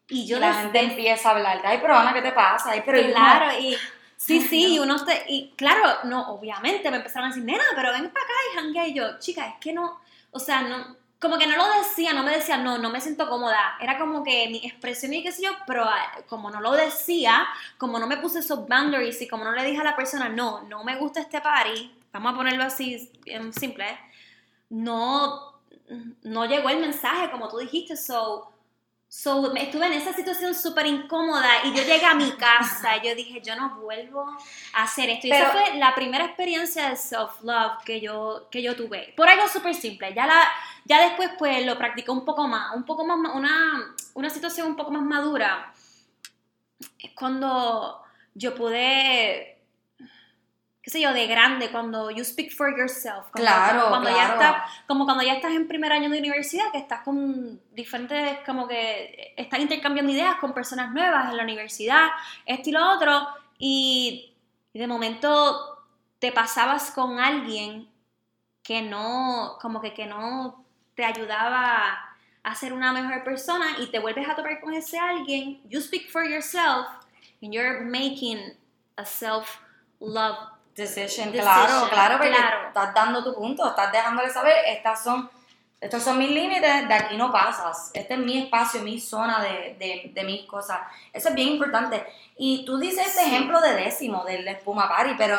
Y 0.09 0.27
yo 0.27 0.38
la 0.38 0.53
gente 0.55 0.81
empieza 0.81 1.31
a 1.31 1.33
hablar, 1.33 1.62
ay, 1.64 1.79
pero 1.81 1.96
Ana, 1.96 2.12
¿qué 2.12 2.20
te 2.22 2.33
pasa? 2.33 2.72
Ay, 2.72 2.83
pero 2.85 3.00
Claro, 3.11 3.59
y 3.59 3.74
sí, 4.16 4.40
sí, 4.40 4.74
y 4.74 4.77
no. 4.77 4.83
uno 4.83 5.05
te, 5.05 5.24
y 5.29 5.50
claro, 5.57 6.00
no, 6.05 6.29
obviamente 6.31 6.90
me 6.90 6.98
empezaron 6.98 7.27
a 7.27 7.29
decir, 7.29 7.44
nena, 7.44 7.64
pero 7.74 7.90
ven 7.92 8.11
para 8.11 8.24
acá 8.24 8.35
y 8.53 8.57
janguea, 8.57 8.87
y 8.87 8.94
yo, 8.94 9.18
chica, 9.18 9.46
es 9.48 9.55
que 9.61 9.72
no, 9.72 9.98
o 10.31 10.38
sea, 10.38 10.61
no, 10.61 10.96
como 11.24 11.38
que 11.38 11.46
no 11.46 11.56
lo 11.56 11.64
decía, 11.78 12.12
no 12.12 12.22
me 12.22 12.32
decía, 12.32 12.58
no, 12.58 12.76
no 12.76 12.90
me 12.90 13.00
siento 13.00 13.26
cómoda, 13.30 13.78
era 13.80 13.98
como 13.98 14.22
que 14.22 14.46
mi 14.50 14.58
expresión 14.58 15.14
y 15.14 15.22
qué 15.22 15.32
sé 15.32 15.42
yo, 15.42 15.52
pero 15.66 15.82
ah, 15.82 16.18
como 16.28 16.50
no 16.50 16.60
lo 16.60 16.72
decía, 16.72 17.46
como 17.78 17.98
no 17.98 18.06
me 18.06 18.18
puse 18.18 18.40
esos 18.40 18.68
boundaries 18.68 19.22
y 19.22 19.26
como 19.26 19.42
no 19.42 19.52
le 19.52 19.64
dije 19.64 19.80
a 19.80 19.84
la 19.84 19.96
persona, 19.96 20.28
no, 20.28 20.64
no 20.64 20.84
me 20.84 20.96
gusta 20.96 21.20
este 21.20 21.40
party, 21.40 21.90
vamos 22.12 22.34
a 22.34 22.37
ponerlo 22.37 22.64
así, 22.64 23.10
simple, 23.58 23.87
no, 24.68 25.54
no 26.24 26.44
llegó 26.44 26.68
el 26.68 26.80
mensaje, 26.80 27.30
como 27.30 27.48
tú 27.48 27.56
dijiste, 27.56 27.96
so... 27.96 28.50
So, 29.16 29.55
estuve 29.55 29.87
en 29.87 29.92
esa 29.92 30.12
situación 30.12 30.57
súper 30.57 30.87
incómoda 30.87 31.48
y 31.64 31.68
yo 31.68 31.85
llegué 31.85 32.05
a 32.05 32.14
mi 32.14 32.33
casa 32.37 32.96
y 32.96 33.07
yo 33.07 33.14
dije, 33.14 33.40
yo 33.40 33.55
no 33.55 33.77
vuelvo 33.77 34.27
a 34.72 34.83
hacer 34.83 35.09
esto. 35.09 35.29
Y 35.29 35.31
esa 35.31 35.53
Pero- 35.53 35.66
fue 35.66 35.79
la 35.79 35.94
primera 35.94 36.24
experiencia 36.24 36.90
de 36.90 36.96
self-love 36.96 37.85
que 37.85 38.00
yo, 38.00 38.48
que 38.50 38.61
yo 38.61 38.74
tuve. 38.74 39.14
Por 39.16 39.29
algo 39.29 39.46
súper 39.48 39.77
simple. 39.77 40.12
Ya, 40.14 40.27
la, 40.27 40.42
ya 40.85 41.00
después 41.00 41.31
pues 41.38 41.64
lo 41.64 41.79
practicé 41.79 42.11
un 42.11 42.24
poco 42.24 42.48
más, 42.48 42.74
un 42.74 42.85
poco 42.85 43.07
más, 43.07 43.16
una, 43.33 43.94
una 44.14 44.31
situación 44.31 44.66
un 44.66 44.77
poco 44.77 44.90
más 44.90 45.03
madura. 45.03 45.72
Es 46.98 47.12
cuando 47.12 48.03
yo 48.35 48.53
pude, 48.57 49.53
qué 50.84 50.90
sé 50.90 51.00
yo, 51.00 51.14
de 51.14 51.26
grande, 51.26 51.70
cuando 51.70 52.10
you 52.10 52.22
speak 52.24 52.52
for 52.54 52.68
yourself. 52.76 53.30
Cuando, 53.32 53.50
Claro, 53.50 53.88
cuando 53.88 54.10
claro. 54.10 54.16
ya 54.16 54.34
estás 54.34 54.70
como 54.86 55.06
cuando 55.06 55.24
ya 55.24 55.32
estás 55.32 55.52
en 55.52 55.66
primer 55.66 55.90
año 55.92 56.10
de 56.10 56.18
universidad, 56.18 56.70
que 56.72 56.78
estás 56.78 57.00
con 57.00 57.58
diferentes, 57.72 58.40
como 58.44 58.68
que 58.68 59.32
estás 59.34 59.60
intercambiando 59.60 60.12
ideas 60.12 60.36
con 60.36 60.52
personas 60.52 60.92
nuevas 60.92 61.30
en 61.30 61.38
la 61.38 61.42
universidad, 61.42 62.08
esto 62.44 62.68
y 62.68 62.72
lo 62.72 62.92
otro, 62.92 63.26
y 63.58 64.34
de 64.74 64.86
momento 64.86 65.86
te 66.18 66.32
pasabas 66.32 66.90
con 66.90 67.18
alguien 67.18 67.88
que 68.62 68.82
no, 68.82 69.56
como 69.62 69.80
que, 69.80 69.94
que 69.94 70.04
no 70.04 70.66
te 70.94 71.04
ayudaba 71.04 71.98
a 72.42 72.54
ser 72.54 72.74
una 72.74 72.92
mejor 72.92 73.24
persona 73.24 73.64
y 73.78 73.86
te 73.86 74.00
vuelves 74.00 74.28
a 74.28 74.36
topar 74.36 74.60
con 74.60 74.74
ese 74.74 74.98
alguien, 74.98 75.62
you 75.70 75.80
speak 75.80 76.10
for 76.10 76.24
yourself 76.24 76.86
and 77.42 77.54
you're 77.54 77.80
making 77.86 78.38
a 78.96 79.04
self-love 79.06 80.53
Decision, 80.74 81.30
Decision, 81.32 81.32
claro, 81.32 81.88
claro, 81.90 82.14
porque 82.18 82.30
claro. 82.32 82.68
estás 82.68 82.94
dando 82.94 83.22
tu 83.22 83.34
punto, 83.34 83.68
estás 83.68 83.92
dejándole 83.92 84.30
saber, 84.30 84.56
estas 84.66 85.02
son, 85.04 85.30
estos 85.80 86.02
son 86.02 86.18
mis 86.18 86.30
límites, 86.30 86.88
de 86.88 86.94
aquí 86.94 87.16
no 87.16 87.30
pasas, 87.30 87.90
este 87.94 88.14
es 88.14 88.20
mi 88.20 88.38
espacio, 88.38 88.82
mi 88.82 88.98
zona 89.00 89.40
de, 89.40 89.76
de, 89.78 90.10
de 90.12 90.24
mis 90.24 90.46
cosas, 90.46 90.80
eso 91.12 91.28
es 91.28 91.34
bien 91.34 91.48
importante. 91.50 92.04
Y 92.37 92.64
tú 92.64 92.78
dices 92.78 93.06
este 93.06 93.22
Sí. 93.24 93.26
ejemplo 93.30 93.60
de 93.60 93.74
décimo, 93.74 94.24
del 94.24 94.46
espuma 94.48 94.88
party, 94.88 95.14
pero 95.16 95.38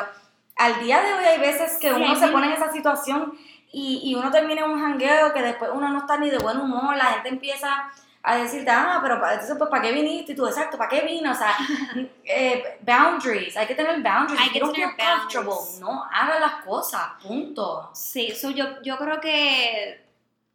al 0.55 0.79
día 0.79 1.01
de 1.01 1.13
hoy 1.13 1.25
hay 1.25 1.39
veces 1.39 1.77
que 1.81 1.89
Sí, 1.89 1.95
uno 1.95 2.15
se 2.15 2.29
pone 2.29 2.47
en 2.47 2.53
esa 2.53 2.71
situación 2.71 3.33
y, 3.73 4.01
y 4.05 4.15
uno 4.15 4.31
termina 4.31 4.61
en 4.63 4.71
un 4.71 4.79
jangueo 4.79 5.33
que 5.33 5.41
después 5.41 5.69
uno 5.73 5.89
no 5.89 5.99
está 5.99 6.15
ni 6.17 6.29
de 6.29 6.37
buen 6.37 6.57
humor, 6.61 6.95
la 6.95 7.05
gente 7.05 7.27
empieza 7.27 7.91
a 8.27 8.37
decirte, 8.37 8.71
ah, 8.71 8.99
pero 9.03 9.15
entonces, 9.15 9.55
pues, 9.55 9.69
¿para 9.69 9.83
qué 9.83 9.91
viniste? 9.91 10.31
Y 10.31 10.35
tú, 10.35 10.47
exacto, 10.47 10.79
¿para 10.79 10.89
qué 10.89 11.01
vino? 11.01 11.31
O 11.31 11.35
sea, 11.35 11.55
eh, 12.23 12.79
boundaries, 12.81 13.55
hay 13.55 13.67
que 13.67 13.75
tener 13.75 14.01
boundaries. 14.01 14.41
Hay 14.41 14.49
que 14.49 14.59
don't 14.59 14.73
tener 14.73 14.89
boundaries. 14.97 15.79
no 15.79 16.03
hagas 16.11 16.39
las 16.39 16.65
cosas, 16.65 17.03
punto. 17.21 17.91
Sí, 17.93 18.31
so 18.31 18.49
yo, 18.49 18.81
yo 18.81 18.97
creo 18.97 19.21
que, 19.21 20.03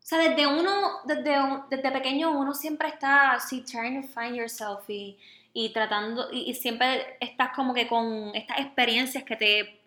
o 0.02 0.06
sea, 0.06 0.18
desde 0.18 0.48
uno, 0.48 1.00
desde, 1.04 1.36
desde 1.70 1.92
pequeño 1.92 2.32
uno 2.32 2.54
siempre 2.54 2.88
está 2.88 3.34
así, 3.34 3.60
trying 3.60 4.02
to 4.02 4.08
find 4.08 4.34
yourself 4.34 4.80
y, 4.88 5.16
y 5.52 5.72
tratando, 5.72 6.28
y, 6.32 6.50
y 6.50 6.54
siempre 6.54 7.18
estás 7.20 7.50
como 7.54 7.72
que 7.72 7.86
con 7.86 8.34
estas 8.34 8.58
experiencias 8.58 9.22
que 9.22 9.36
te, 9.36 9.79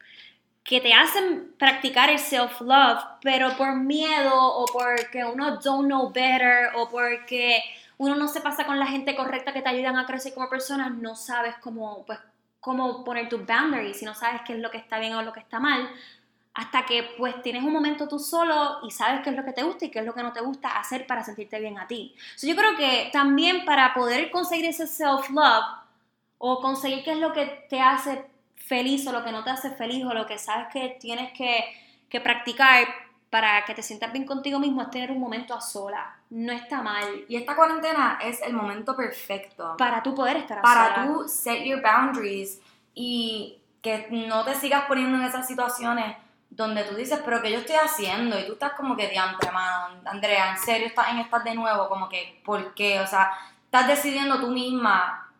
que 0.64 0.80
te 0.80 0.94
hacen 0.94 1.54
practicar 1.60 2.10
el 2.10 2.20
self-love, 2.20 3.04
pero 3.22 3.56
por 3.58 3.76
miedo 3.76 4.34
o 4.34 4.66
porque 4.66 5.26
uno 5.26 5.58
don't 5.58 5.88
know 5.88 6.12
better 6.12 6.70
o 6.76 6.90
porque 6.90 7.62
uno 7.98 8.16
no 8.16 8.28
se 8.28 8.42
pasa 8.42 8.66
con 8.66 8.80
la 8.80 8.88
gente 8.88 9.16
correcta 9.16 9.54
que 9.54 9.62
te 9.62 9.70
ayudan 9.70 9.98
a 9.98 10.06
crecer 10.06 10.34
como 10.34 10.50
persona, 10.50 10.90
no 10.90 11.16
sabes 11.16 11.56
cómo, 11.62 12.06
pues, 12.06 12.20
cómo 12.60 13.04
poner 13.04 13.28
tus 13.28 13.46
boundaries, 13.46 13.98
si 13.98 14.06
no 14.06 14.14
sabes 14.14 14.42
qué 14.46 14.54
es 14.54 14.60
lo 14.60 14.72
que 14.72 14.78
está 14.78 15.00
bien 15.00 15.14
o 15.14 15.22
lo 15.22 15.34
que 15.34 15.42
está 15.42 15.60
mal, 15.60 15.90
hasta 16.54 16.86
que 16.86 17.16
pues 17.18 17.42
tienes 17.42 17.64
un 17.64 17.74
momento 17.74 18.08
tú 18.08 18.20
solo 18.20 18.80
y 18.84 18.92
sabes 18.92 19.22
qué 19.22 19.32
es 19.32 19.36
lo 19.36 19.44
que 19.44 19.54
te 19.54 19.64
gusta 19.64 19.86
y 19.86 19.92
qué 19.92 20.00
es 20.00 20.06
lo 20.06 20.14
que 20.14 20.24
no 20.24 20.32
te 20.32 20.42
gusta 20.42 20.80
hacer 20.80 21.08
para 21.08 21.24
sentirte 21.24 21.60
bien 21.60 21.80
a 21.80 21.88
ti. 21.88 22.16
So, 22.36 22.48
yo 22.48 22.56
creo 22.56 22.76
que 22.78 23.10
también 23.12 23.66
para 23.66 23.94
poder 23.94 24.30
conseguir 24.32 24.66
ese 24.66 24.88
self-love 24.88 25.66
o 26.38 26.62
conseguir 26.62 27.04
qué 27.04 27.14
es 27.14 27.18
lo 27.18 27.34
que 27.34 27.66
te 27.70 27.82
hace 27.82 28.26
feliz 28.66 29.06
o 29.08 29.12
lo 29.12 29.24
que 29.24 29.32
no 29.32 29.44
te 29.44 29.50
hace 29.50 29.72
feliz 29.72 30.06
o 30.06 30.14
lo 30.14 30.26
que 30.26 30.38
sabes 30.38 30.68
que 30.72 30.98
tienes 31.00 31.32
que, 31.34 31.64
que 32.10 32.22
practicar 32.22 32.88
para 33.30 33.66
que 33.66 33.74
te 33.74 33.82
sientas 33.82 34.12
bien 34.12 34.26
contigo 34.26 34.60
mismo 34.60 34.84
es 34.84 34.92
tener 34.92 35.12
un 35.12 35.20
momento 35.20 35.56
a 35.56 35.62
sola. 35.62 36.16
No 36.30 36.52
está 36.52 36.82
mal 36.82 37.26
Y 37.28 37.36
esta 37.36 37.56
cuarentena 37.56 38.20
es 38.22 38.42
el 38.42 38.54
momento 38.54 38.96
perfecto 38.96 39.76
para 39.78 40.04
tú 40.04 40.14
poder 40.14 40.38
estar 40.38 40.60
a 40.60 40.62
para 40.62 40.96
sola. 40.96 41.08
tú 41.08 41.28
set 41.28 41.64
your 41.64 41.82
boundaries 41.82 42.62
y 42.94 43.60
que 43.82 44.08
no 44.12 44.46
te 44.46 44.54
sigas 44.56 44.86
poniendo 44.86 45.18
en 45.18 45.24
esas 45.24 45.48
situaciones 45.48 46.16
donde 46.50 46.84
tú 46.84 46.96
dices, 46.96 47.20
pero 47.26 47.42
¿qué 47.42 47.52
yo 47.52 47.60
estoy 47.60 47.76
haciendo? 47.76 48.40
Y 48.40 48.46
tú 48.46 48.54
estás 48.54 48.74
como 48.74 48.96
que 48.96 49.08
diantre, 49.08 49.52
mano, 49.52 50.00
Andrea, 50.06 50.52
¿en 50.52 50.58
serio 50.58 50.88
estás 50.88 51.10
en 51.10 51.18
estas 51.18 51.44
de 51.44 51.56
nuevo? 51.56 51.90
Como 51.90 52.08
que, 52.08 52.40
¿por 52.46 52.76
qué? 52.76 53.00
O 53.00 53.08
sea, 53.08 53.32
estás 53.66 53.88
decidiendo 53.88 54.40
tú 54.40 54.50
misma, 54.50 55.32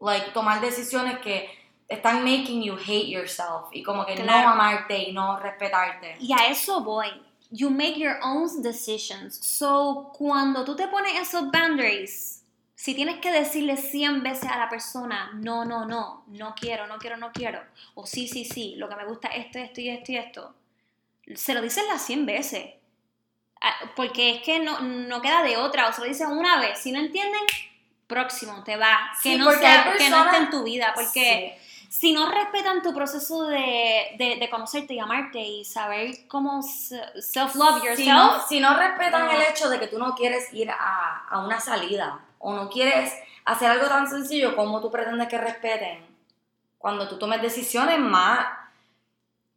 like, 0.00 0.30
tomar 0.30 0.60
decisiones 0.60 1.18
que 1.18 1.59
están 1.90 2.22
making 2.24 2.62
you 2.62 2.76
hate 2.76 3.08
yourself 3.08 3.68
y 3.72 3.82
como 3.82 4.06
que 4.06 4.14
Claro. 4.14 4.48
no 4.48 4.52
amarte 4.54 4.96
y 4.96 5.12
no 5.12 5.38
respetarte. 5.38 6.16
Y 6.20 6.32
a 6.32 6.46
eso 6.46 6.80
voy. 6.82 7.08
You 7.50 7.68
make 7.68 7.98
your 7.98 8.16
own 8.22 8.62
decisions. 8.62 9.36
So, 9.44 10.12
cuando 10.16 10.64
tú 10.64 10.76
te 10.76 10.86
pones 10.86 11.18
esos 11.20 11.50
boundaries, 11.50 12.44
si 12.76 12.94
tienes 12.94 13.18
que 13.20 13.32
decirle 13.32 13.76
100 13.76 14.22
veces 14.22 14.48
a 14.50 14.56
la 14.56 14.68
persona, 14.68 15.32
no, 15.34 15.64
no, 15.64 15.84
no, 15.84 16.22
no 16.28 16.54
quiero, 16.54 16.86
no 16.86 16.96
quiero, 16.98 17.16
no 17.16 17.32
quiero, 17.32 17.60
o 17.94 18.06
sí, 18.06 18.28
sí, 18.28 18.44
sí, 18.44 18.74
lo 18.76 18.88
que 18.88 18.94
me 18.96 19.04
gusta 19.04 19.28
es 19.28 19.46
esto, 19.46 19.58
esto 19.58 19.80
y 19.80 19.88
esto 19.90 20.12
y 20.12 20.16
esto, 20.16 20.54
se 21.34 21.52
lo 21.54 21.60
dices 21.60 21.84
las 21.88 22.02
100 22.06 22.24
veces. 22.24 22.70
Ah, 23.60 23.74
Porque 23.96 24.36
es 24.36 24.42
que 24.42 24.60
no, 24.60 24.80
no 24.80 25.20
queda 25.20 25.42
de 25.42 25.56
otra, 25.58 25.88
o 25.88 25.92
se 25.92 26.00
lo 26.00 26.06
dices 26.06 26.26
una 26.28 26.58
vez. 26.60 26.78
Si 26.78 26.92
no 26.92 27.00
entienden, 27.00 27.42
próximo, 28.06 28.62
te 28.64 28.76
va. 28.76 29.10
Que, 29.22 29.32
Sí, 29.32 29.36
no, 29.38 29.50
sea, 29.50 29.90
hay 29.90 29.98
que 29.98 30.08
no 30.08 30.16
personas- 30.16 30.26
esté 30.34 30.44
en 30.44 30.50
tu 30.50 30.62
vida, 30.62 30.92
porque 30.94 31.58
Sí. 31.60 31.69
Si 31.90 32.12
no 32.12 32.30
respetan 32.30 32.82
tu 32.82 32.94
proceso 32.94 33.42
de, 33.46 34.14
de, 34.16 34.36
de 34.36 34.48
conocerte 34.48 34.94
y 34.94 35.00
amarte 35.00 35.40
y 35.40 35.64
saber 35.64 36.26
cómo 36.28 36.62
se- 36.62 37.20
self-love 37.20 37.82
yourself, 37.84 37.96
Si 37.96 38.08
no, 38.08 38.40
si 38.48 38.60
no 38.60 38.74
respetan 38.76 39.28
el 39.28 39.42
hecho 39.42 39.68
de 39.68 39.80
que 39.80 39.88
tú 39.88 39.98
no 39.98 40.14
quieres 40.14 40.52
ir 40.54 40.70
a, 40.70 41.26
a 41.28 41.38
una 41.40 41.58
salida 41.58 42.20
o 42.38 42.54
no 42.54 42.68
quieres 42.70 43.12
hacer 43.44 43.70
algo 43.72 43.86
tan 43.88 44.08
sencillo 44.08 44.54
como 44.54 44.80
tú 44.80 44.88
pretendes 44.90 45.26
que 45.28 45.36
respeten, 45.38 46.06
cuando 46.78 47.08
tú 47.08 47.18
tomes 47.18 47.42
decisiones 47.42 47.98
más, 47.98 48.46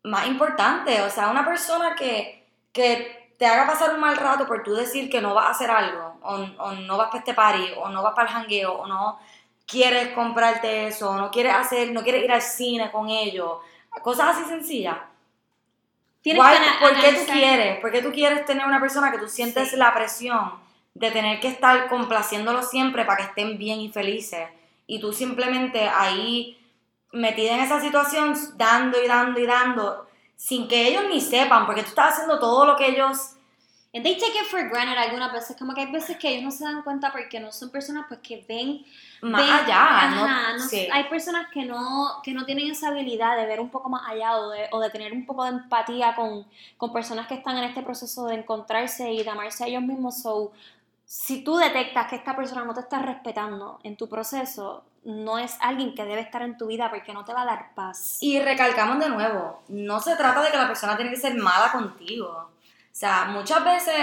más 0.04 0.28
importantes, 0.28 1.00
o 1.02 1.10
sea, 1.10 1.30
una 1.30 1.46
persona 1.46 1.96
que, 1.96 2.46
que 2.74 3.32
te 3.38 3.46
haga 3.46 3.67
pasar 3.67 3.93
un 3.93 4.00
mal 4.00 4.17
rato 4.17 4.46
por 4.48 4.63
tú 4.63 4.74
decir 4.74 5.10
que 5.10 5.22
no 5.22 5.34
vas 5.34 5.46
a 5.46 5.52
hacer 5.52 5.69
algo, 5.72 6.17
o, 6.24 6.34
o 6.36 6.72
no 6.74 6.98
vas 6.98 7.08
para 7.08 7.19
este 7.19 7.34
party, 7.34 7.72
o 7.78 7.89
no 7.89 8.02
vas 8.04 8.13
para 8.13 8.28
el 8.28 8.34
jangueo, 8.34 8.74
o 8.74 8.88
no 8.88 9.19
quieres 9.65 10.10
comprarte 10.10 10.88
eso, 10.88 11.15
no 11.15 11.32
quieres 11.32 11.54
hacer, 11.56 11.91
no 11.91 12.04
quieres 12.04 12.23
ir 12.23 12.32
al 12.32 12.41
cine 12.41 12.91
con 12.91 13.10
ellos, 13.10 13.58
cosas 14.02 14.36
así 14.36 14.47
sencillas. 14.49 14.97
¿Por 16.23 16.99
qué 17.02 17.13
tú 17.13 17.32
quieres? 17.32 17.80
¿Por 17.80 17.91
qué 17.91 18.02
tú 18.02 18.12
quieres 18.12 18.45
tener 18.45 18.65
una 18.65 18.80
persona 18.80 19.12
que 19.12 19.17
tú 19.17 19.28
sientes 19.28 19.71
Sí. 19.71 19.76
la 19.76 19.93
presión 19.93 20.54
de 20.93 21.12
tener 21.12 21.39
que 21.39 21.49
estar 21.49 21.89
complaciéndolo 21.89 22.63
siempre 22.63 23.04
para 23.04 23.17
que 23.17 23.23
estén 23.23 23.58
bien 23.58 23.82
y 23.82 23.91
felices? 23.91 24.47
Y 24.88 24.99
tú 24.99 25.12
simplemente 25.12 25.88
ahí 25.89 26.58
metida 27.12 27.56
en 27.56 27.62
esa 27.62 27.82
situación, 27.82 28.36
dando 28.56 29.02
y 29.04 29.08
dando 29.08 29.39
y 29.39 29.45
dando, 29.45 30.08
sin 30.36 30.67
que 30.67 30.88
ellos 30.88 31.04
ni 31.10 31.21
sepan, 31.21 31.65
porque 31.65 31.84
tú 31.84 31.89
estás 31.89 32.13
haciendo 32.13 32.39
todo 32.39 32.65
lo 32.65 32.76
que 32.76 32.88
ellos... 32.88 33.36
And 33.95 34.04
they 34.04 34.17
take 34.17 34.36
it 34.36 34.45
for 34.49 34.67
granted 34.69 34.97
algunas 34.97 35.32
veces, 35.32 35.56
como 35.56 35.76
que 35.76 35.82
hay 35.82 35.91
veces 35.91 36.17
que 36.17 36.30
ellos 36.30 36.43
no 36.43 36.52
se 36.52 36.63
dan 36.63 36.82
cuenta 36.82 37.12
porque 37.12 37.39
no 37.39 37.52
son 37.52 37.69
personas 37.69 38.06
pues 38.08 38.21
que 38.21 38.43
ven 38.47 38.84
Más 39.24 39.42
allá, 39.64 40.10
¿no? 40.16 40.24
ajá, 40.26 40.54
no- 40.58 40.68
Sí. 40.68 40.88
Hay 40.92 41.06
personas 41.06 41.48
que 41.52 41.66
no, 41.66 42.20
que 42.24 42.34
no 42.34 42.46
tienen 42.46 42.70
esa 42.70 42.90
habilidad 42.90 43.38
de 43.38 43.46
ver 43.46 43.60
un 43.60 43.70
poco 43.70 43.90
más 43.90 44.08
allá 44.08 44.38
o 44.38 44.50
de, 44.50 44.68
o 44.72 44.80
de 44.80 44.90
tener 44.90 45.14
un 45.14 45.26
poco 45.26 45.44
de 45.44 45.50
empatía 45.52 46.14
con, 46.16 46.46
con 46.78 46.92
personas 46.92 47.28
que 47.28 47.36
están 47.36 47.58
en 47.58 47.64
este 47.64 47.82
proceso 47.84 48.26
de 48.26 48.36
encontrarse 48.36 49.12
y 49.12 49.24
de 49.24 49.30
amarse 49.30 49.64
a 49.64 49.68
ellos 49.68 49.82
mismos. 49.82 50.22
So, 50.22 50.52
si 51.06 51.44
tú 51.44 51.56
detectas 51.58 52.08
que 52.08 52.16
esta 52.18 52.36
persona 52.36 52.66
no 52.66 52.74
te 52.74 52.82
está 52.82 53.00
respetando 53.00 53.80
en 53.84 53.96
tu 53.98 54.10
proceso, 54.10 54.84
no 55.06 55.38
es 55.38 55.58
alguien 55.60 55.94
que 55.96 56.06
debe 56.06 56.22
estar 56.22 56.42
en 56.42 56.58
tu 56.58 56.68
vida 56.68 56.90
porque 56.90 57.14
no 57.14 57.24
te 57.26 57.34
va 57.34 57.42
a 57.42 57.46
dar 57.46 57.74
paz. 57.76 58.18
Y 58.22 58.40
recalcamos 58.40 59.00
de 59.00 59.10
nuevo, 59.10 59.62
no 59.68 60.00
se 60.00 60.16
trata 60.16 60.42
de 60.42 60.52
que 60.52 60.58
la 60.58 60.68
persona 60.68 60.96
tiene 60.96 61.12
que 61.12 61.18
ser 61.18 61.36
mala 61.36 61.72
contigo. 61.72 62.30
O 62.30 62.96
sea, 62.96 63.26
muchas 63.26 63.64
veces 63.66 63.96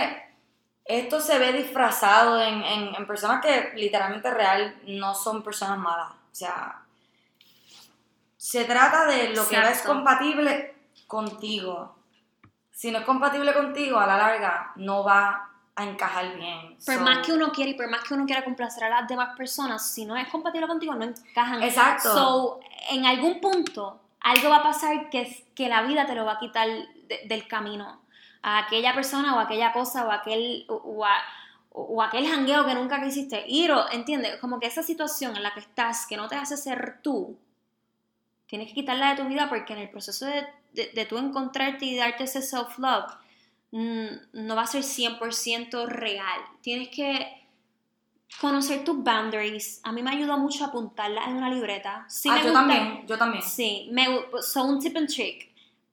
esto 0.98 1.20
se 1.20 1.38
ve 1.38 1.52
disfrazado 1.52 2.40
en, 2.40 2.62
en- 2.62 2.94
en 2.94 3.06
personas 3.06 3.40
que 3.44 3.72
literalmente 3.76 4.30
real 4.30 4.76
no 4.86 5.14
son 5.14 5.42
personas 5.42 5.78
malas. 5.78 6.10
O 6.12 6.34
sea, 6.34 6.82
se 8.36 8.64
trata 8.64 9.06
de 9.06 9.34
lo 9.34 9.46
que 9.48 9.56
no 9.56 9.62
es 9.62 9.68
Exacto. 9.70 9.92
compatible 9.92 10.74
contigo. 11.06 11.96
Si 12.72 12.90
no 12.90 12.98
es 12.98 13.04
compatible 13.04 13.52
contigo, 13.52 13.98
a 13.98 14.06
la 14.06 14.16
larga 14.16 14.72
no 14.76 15.04
va 15.04 15.48
a 15.76 15.84
encajar 15.84 16.34
bien. 16.36 16.76
por 16.84 16.94
So- 16.94 17.00
más 17.02 17.18
que 17.26 17.32
uno 17.32 17.52
quiera 17.52 17.70
y 17.70 17.74
por 17.74 17.88
más 17.90 18.02
que 18.04 18.14
uno 18.14 18.26
quiera 18.26 18.44
complacer 18.44 18.84
a 18.84 18.88
las 19.00 19.08
demás 19.08 19.36
personas, 19.36 19.92
si 19.92 20.04
no 20.04 20.16
es 20.16 20.28
compatible 20.28 20.66
contigo, 20.66 20.94
no 20.94 21.04
encajan. 21.04 21.62
Exacto. 21.62 22.12
So, 22.12 22.60
en 22.90 23.04
algún 23.06 23.40
punto, 23.40 24.00
algo 24.20 24.50
va 24.50 24.56
a 24.58 24.62
pasar 24.62 25.10
que, 25.10 25.46
que 25.54 25.68
la 25.68 25.82
vida 25.82 26.06
te 26.06 26.14
lo 26.14 26.24
va 26.24 26.32
a 26.32 26.38
quitar 26.38 26.66
de- 26.68 27.20
del 27.26 27.46
camino. 27.46 28.00
A 28.42 28.58
aquella 28.58 28.94
persona 28.94 29.36
o 29.36 29.38
aquella 29.38 29.72
cosa 29.72 30.06
o 30.06 30.10
aquel 30.10 30.64
o, 30.68 31.04
a- 31.04 31.22
o, 31.72 31.82
o 31.82 32.02
aquel 32.02 32.26
jangueo 32.26 32.64
que 32.66 32.74
nunca 32.74 33.00
quisiste 33.02 33.44
ir, 33.46 33.70
o, 33.72 33.90
¿entiendes? 33.92 34.36
Como 34.40 34.58
que 34.58 34.66
esa 34.66 34.82
situación 34.82 35.36
en 35.36 35.42
la 35.42 35.52
que 35.54 35.60
estás, 35.60 36.06
que 36.06 36.16
no 36.16 36.26
te 36.28 36.36
hace 36.36 36.56
ser 36.56 36.98
tú, 37.02 37.38
tienes 38.46 38.68
que 38.68 38.74
quitarla 38.74 39.10
de 39.14 39.22
tu 39.22 39.28
vida 39.28 39.48
porque 39.48 39.72
en 39.74 39.78
el 39.80 39.90
proceso 39.90 40.26
de, 40.26 40.46
de, 40.72 40.90
de 40.94 41.06
tú 41.06 41.18
encontrarte 41.18 41.84
y 41.84 41.96
darte 41.96 42.24
ese 42.24 42.40
self-love, 42.42 43.12
mm, 43.70 44.06
no 44.32 44.56
va 44.56 44.62
a 44.62 44.66
ser 44.66 44.82
100% 44.82 45.86
real. 45.86 46.40
Tienes 46.62 46.88
que 46.88 47.36
conocer 48.40 48.84
tus 48.84 49.02
boundaries. 49.02 49.80
A 49.84 49.92
mí 49.92 50.02
me 50.02 50.10
ayudó 50.10 50.38
mucho 50.38 50.64
a 50.64 50.68
apuntarlas 50.68 51.28
en 51.28 51.36
una 51.36 51.50
libreta. 51.50 52.04
Sí 52.08 52.28
ah, 52.28 52.34
me 52.34 52.38
yo 52.40 52.44
gusta- 52.46 52.58
también, 52.60 53.06
yo 53.06 53.18
también. 53.18 53.42
Sí, 53.44 53.88
me, 53.92 54.06
son 54.42 54.70
un 54.70 54.80
tip 54.80 54.96
and 54.96 55.08
trick. 55.08 55.49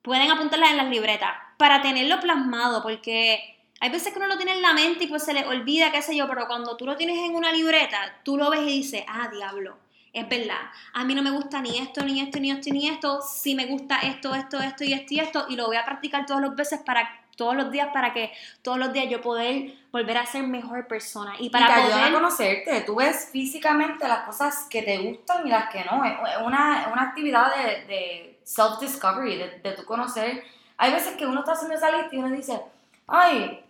Pueden 0.08 0.32
apuntarlas 0.32 0.72
en 0.72 0.78
las 0.78 0.88
libretas 0.88 1.32
para 1.58 1.82
tenerlo 1.82 2.22
plasmado, 2.22 2.82
porque 2.82 3.60
hay 3.82 3.90
veces 3.90 4.14
que 4.14 4.20
uno 4.20 4.30
lo 4.30 4.38
tiene 4.38 4.54
en 4.54 4.62
la 4.62 4.72
mente 4.72 5.04
y 5.04 5.08
pues 5.08 5.22
se 5.22 5.34
le 5.34 5.46
olvida, 5.46 5.92
qué 5.92 6.02
sé 6.02 6.16
yo, 6.16 6.30
pero 6.30 6.48
cuando 6.48 6.78
tú 6.78 6.86
lo 6.86 6.96
tienes 6.96 7.18
en 7.18 7.36
una 7.36 7.52
libreta, 7.52 7.98
tú 8.24 8.38
lo 8.38 8.50
ves 8.50 8.62
y 8.62 8.78
dices, 8.78 9.04
ah, 9.06 9.28
diablo, 9.30 9.76
es 10.14 10.30
verdad, 10.30 10.62
a 10.94 11.04
mí 11.04 11.14
no 11.14 11.22
me 11.22 11.32
gusta 11.32 11.62
ni 11.62 11.78
esto, 11.78 12.06
ni 12.06 12.22
esto, 12.22 12.40
ni 12.40 12.52
esto, 12.52 12.70
ni 12.72 12.88
esto, 12.88 13.22
sí 13.22 13.54
me 13.54 13.66
gusta 13.66 14.00
esto, 14.00 14.34
esto, 14.34 14.62
esto 14.62 14.86
y 14.86 14.94
esto 14.94 15.14
y 15.14 15.20
esto, 15.20 15.46
y 15.50 15.58
lo 15.58 15.66
voy 15.66 15.76
a 15.76 15.84
practicar 15.84 16.26
todos 16.26 16.40
los 16.40 16.56
veces 16.56 16.80
para 16.86 17.10
todos 17.36 17.58
los 17.58 17.70
días 17.70 17.90
para 17.94 18.14
que 18.14 18.32
todos 18.62 18.80
los 18.80 18.94
días 18.94 19.10
yo 19.10 19.20
poder 19.22 19.74
volver 19.92 20.18
a 20.18 20.26
ser 20.26 20.44
mejor 20.48 20.88
persona 20.88 21.34
y 21.38 21.48
Y 21.48 21.50
para 21.50 21.68
te 21.68 21.74
ayudan 21.74 21.92
poder 21.92 22.10
a 22.10 22.14
conocerte. 22.14 22.82
Tú 22.82 22.96
ves 22.96 23.30
físicamente 23.30 24.08
las 24.08 24.22
cosas 24.22 24.68
que 24.70 24.82
te 24.82 24.98
gustan 24.98 25.46
y 25.46 25.50
las 25.50 25.70
que 25.70 25.84
no. 25.84 26.04
Es 26.06 26.16
una, 26.44 26.90
una 26.92 27.02
actividad 27.04 27.54
de, 27.54 27.86
de 27.86 28.37
self-discovery, 28.56 29.38
de, 29.38 29.60
de 29.60 29.72
tú 29.76 29.84
conocer. 29.86 30.44
Hay 30.78 30.92
veces 30.92 31.16
que 31.18 31.26
uno 31.26 31.40
está 31.42 31.54
haciendo 31.54 31.76
esa 31.76 31.92
lista 31.92 32.10
y 32.16 32.18
uno 32.20 32.30
dice, 32.36 32.62
ay, 33.08 33.64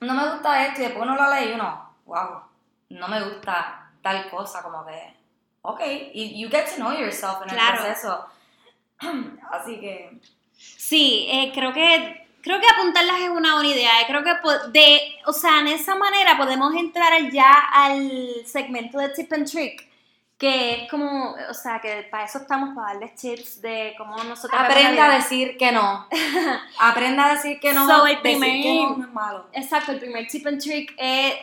no 0.00 0.14
me 0.14 0.30
gusta 0.30 0.66
esto, 0.66 0.80
y 0.80 0.84
después 0.84 1.02
uno 1.04 1.16
lo 1.16 1.34
lee 1.34 1.50
y 1.50 1.52
uno, 1.52 1.94
wow, 2.06 2.40
no 2.90 3.08
me 3.08 3.20
gusta 3.22 3.90
tal 4.02 4.28
cosa, 4.30 4.62
como 4.62 4.84
que, 4.86 5.14
ok, 5.62 5.80
y 6.14 6.40
you 6.40 6.48
get 6.50 6.66
to 6.70 6.76
know 6.76 6.92
yourself 6.92 7.42
en 7.42 7.48
Claro. 7.50 7.76
el 7.78 7.82
proceso. 7.84 8.26
Así 9.50 9.80
que, 9.80 10.18
Sí, 10.56 11.26
eh, 11.30 11.52
creo 11.54 11.72
que 11.72 12.26
creo 12.42 12.60
que 12.60 12.66
apuntarlas 12.68 13.20
es 13.20 13.30
una 13.30 13.54
buena 13.54 13.70
idea. 13.70 14.00
eh, 14.02 14.04
Creo 14.06 14.22
que 14.22 14.34
de, 14.72 15.00
o 15.26 15.32
sea, 15.32 15.60
en 15.60 15.68
esa 15.68 15.94
manera 15.94 16.36
podemos 16.36 16.74
entrar 16.74 17.30
ya 17.30 17.50
al 17.72 18.10
segmento 18.46 18.98
de 18.98 19.08
tip 19.10 19.32
and 19.32 19.50
trick, 19.50 19.89
que 20.40 20.84
es 20.84 20.90
como, 20.90 21.36
o 21.50 21.54
sea, 21.54 21.80
que 21.80 22.08
para 22.10 22.24
eso 22.24 22.38
estamos 22.38 22.74
para 22.74 22.94
darles 22.94 23.14
tips 23.14 23.60
de 23.60 23.94
cómo 23.98 24.16
nosotros 24.24 24.58
aprenda 24.58 25.04
a 25.12 25.14
decir 25.16 25.58
que 25.58 25.70
no. 25.70 26.08
Aprenda 26.78 27.26
a 27.26 27.34
decir 27.34 27.60
que 27.60 27.74
no. 27.74 27.86
So, 27.86 28.06
el 28.06 28.22
decir 28.22 28.38
primer- 28.40 28.62
que 28.62 28.74
no 28.74 28.96
no 28.96 29.04
es 29.04 29.12
malo. 29.12 29.46
Exacto, 29.52 29.92
el 29.92 29.98
primer 30.00 30.26
tip 30.28 30.46
and 30.46 30.58
trick 30.58 30.94
es 30.96 31.34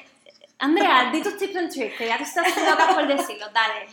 Andrea, 0.57 1.11
di 1.11 1.21
tus 1.21 1.37
tips 1.37 1.55
and 1.55 1.71
tricks, 1.71 1.95
que 1.95 2.07
ya 2.07 2.17
te 2.17 2.23
estás 2.23 2.47
loca 2.57 2.87
por 2.95 3.05
decirlo, 3.05 3.45
dale. 3.53 3.87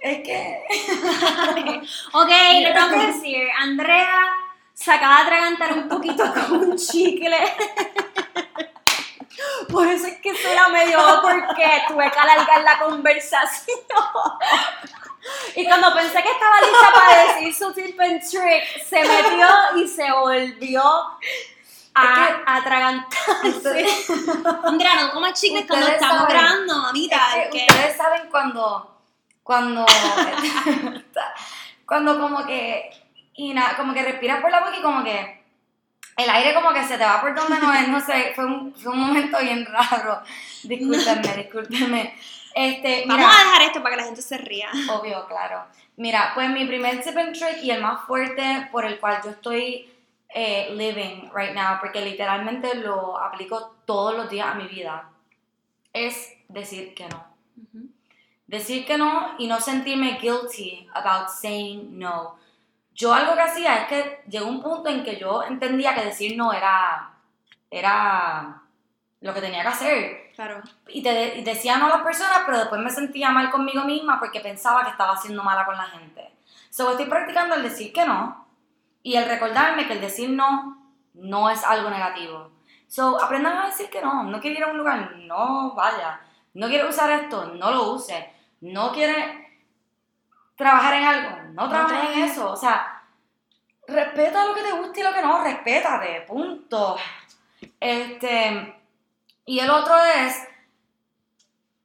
Es 0.00 0.18
que... 0.22 0.62
Ok, 2.12 2.28
le 2.62 2.72
tengo 2.72 2.88
que 2.90 3.06
decir, 3.08 3.48
Andrea 3.58 4.08
se 4.72 4.92
acaba 4.92 5.16
de 5.16 5.22
atragantar 5.22 5.72
un 5.72 5.88
poquito 5.88 6.22
con 6.32 6.70
un 6.70 6.76
chicle. 6.76 7.36
Por 9.70 9.86
eso 9.86 10.06
es 10.06 10.20
que 10.20 10.36
suena 10.36 10.68
medio 10.68 10.98
porque 11.22 11.82
tuve 11.88 12.10
que 12.10 12.18
alargar 12.18 12.60
la 12.62 12.78
conversación. 12.78 13.78
Y 15.56 15.64
cuando 15.66 15.92
pensé 15.94 16.22
que 16.22 16.30
estaba 16.30 16.60
lista 16.60 16.92
para 16.94 17.24
decir 17.34 17.54
su 17.54 17.72
tip 17.72 18.00
and 18.00 18.20
trick, 18.20 18.84
se 18.84 19.02
metió 19.02 19.48
y 19.76 19.88
se 19.88 20.10
volvió 20.12 20.82
a 21.94 22.04
Es 22.04 22.36
que- 22.36 22.42
atragantarse. 22.46 23.86
Andrea, 24.64 24.94
no 25.02 25.10
comas 25.12 25.40
chicles 25.40 25.64
cuando 25.66 25.88
estamos 25.88 26.18
saben- 26.28 26.36
grabando, 26.36 26.78
mamita. 26.78 27.20
Es 27.42 27.50
que- 27.50 27.66
ustedes 27.68 27.96
saben 27.96 28.28
cuando, 28.30 29.00
cuando, 29.42 29.84
cuando 31.86 32.20
como 32.20 32.44
que, 32.46 32.90
y 33.34 33.54
na- 33.54 33.76
como 33.76 33.94
que 33.94 34.02
respiras 34.02 34.40
por 34.40 34.50
la 34.50 34.60
boca 34.60 34.76
y 34.76 34.82
como 34.82 35.02
que 35.02 35.44
el 36.16 36.30
aire 36.30 36.54
como 36.54 36.72
que 36.72 36.82
se 36.84 36.96
te 36.96 37.04
va 37.04 37.20
por 37.20 37.34
donde 37.34 37.58
no 37.58 37.72
es, 37.72 37.88
no 37.88 38.00
sé, 38.00 38.32
fue 38.34 38.46
un, 38.46 38.74
fue 38.74 38.92
un 38.92 39.00
momento 39.00 39.38
bien 39.40 39.66
raro. 39.66 40.22
Discúlpenme, 40.62 41.36
discúlpenme. 41.36 42.14
Este, 42.54 43.04
mira, 43.06 43.16
Vamos 43.22 43.36
a 43.36 43.44
dejar 43.44 43.62
esto 43.62 43.82
para 43.82 43.94
que 43.94 44.00
la 44.00 44.06
gente 44.06 44.22
se 44.22 44.38
ría. 44.38 44.70
obvio, 44.90 45.26
claro. 45.26 45.64
Mira, 45.96 46.32
pues 46.34 46.48
mi 46.50 46.64
primer 46.64 47.02
tip 47.02 47.16
and 47.16 47.36
trick 47.36 47.62
y 47.62 47.70
el 47.70 47.82
más 47.82 48.06
fuerte 48.06 48.68
por 48.72 48.86
el 48.86 48.98
cual 48.98 49.20
yo 49.22 49.30
estoy 49.30 49.90
eh, 50.28 50.68
living 50.74 51.30
right 51.34 51.54
now, 51.54 51.78
porque 51.80 52.00
literalmente 52.00 52.74
lo 52.76 53.18
aplico 53.18 53.76
todos 53.84 54.16
los 54.16 54.28
días 54.28 54.48
a 54.48 54.54
mi 54.54 54.66
vida, 54.66 55.08
es 55.92 56.32
decir 56.48 56.94
que 56.94 57.08
no. 57.08 57.24
Decir 58.46 58.86
que 58.86 58.96
no 58.96 59.34
y 59.38 59.48
no 59.48 59.60
sentirme 59.60 60.18
guilty 60.20 60.88
about 60.94 61.28
saying 61.28 61.98
no. 61.98 62.36
Yo 62.96 63.12
algo 63.12 63.34
que 63.34 63.42
hacía 63.42 63.82
es 63.82 63.88
que 63.88 64.22
llegó 64.26 64.46
un 64.46 64.62
punto 64.62 64.88
en 64.88 65.04
que 65.04 65.18
yo 65.18 65.42
entendía 65.42 65.94
que 65.94 66.06
decir 66.06 66.34
no 66.34 66.50
era, 66.50 67.12
era 67.70 68.62
lo 69.20 69.34
que 69.34 69.40
tenía 69.42 69.60
que 69.60 69.68
hacer. 69.68 70.32
Claro. 70.34 70.62
Y, 70.88 71.02
te, 71.02 71.38
y 71.38 71.44
decía 71.44 71.76
no 71.76 71.86
a 71.86 71.90
las 71.90 72.02
personas, 72.02 72.40
pero 72.46 72.58
después 72.58 72.80
me 72.80 72.88
sentía 72.88 73.30
mal 73.30 73.50
conmigo 73.50 73.84
misma 73.84 74.18
porque 74.18 74.40
pensaba 74.40 74.82
que 74.82 74.90
estaba 74.90 75.12
haciendo 75.12 75.42
mala 75.42 75.66
con 75.66 75.76
la 75.76 75.84
gente. 75.84 76.32
So, 76.70 76.90
estoy 76.90 77.04
practicando 77.06 77.54
el 77.54 77.62
decir 77.62 77.92
que 77.92 78.06
no 78.06 78.46
y 79.02 79.16
el 79.16 79.28
recordarme 79.28 79.86
que 79.86 79.92
el 79.92 80.00
decir 80.00 80.30
no 80.30 80.82
no 81.12 81.50
es 81.50 81.62
algo 81.64 81.90
negativo. 81.90 82.50
So, 82.86 83.22
aprendan 83.22 83.58
a 83.58 83.66
decir 83.66 83.90
que 83.90 84.00
no. 84.00 84.22
No 84.24 84.40
quiero 84.40 84.56
ir 84.56 84.64
a 84.64 84.70
un 84.70 84.78
lugar, 84.78 85.16
no 85.16 85.74
vaya. 85.74 86.20
No 86.54 86.68
quiero 86.68 86.88
usar 86.88 87.10
esto, 87.10 87.52
no 87.54 87.70
lo 87.70 87.92
use. 87.92 88.32
No 88.62 88.90
quiere 88.92 89.45
trabajar 90.56 90.94
en 90.94 91.04
algo, 91.04 91.38
no 91.52 91.68
trabajes 91.68 92.16
en 92.16 92.24
eso. 92.24 92.50
O 92.50 92.56
sea, 92.56 93.02
respeta 93.86 94.46
lo 94.46 94.54
que 94.54 94.62
te 94.62 94.72
gusta 94.72 95.00
y 95.00 95.02
lo 95.02 95.12
que 95.12 95.22
no, 95.22 95.42
respétate, 95.42 96.22
punto. 96.22 96.96
Este, 97.78 98.82
y 99.44 99.60
el 99.60 99.70
otro 99.70 99.96
es 100.04 100.48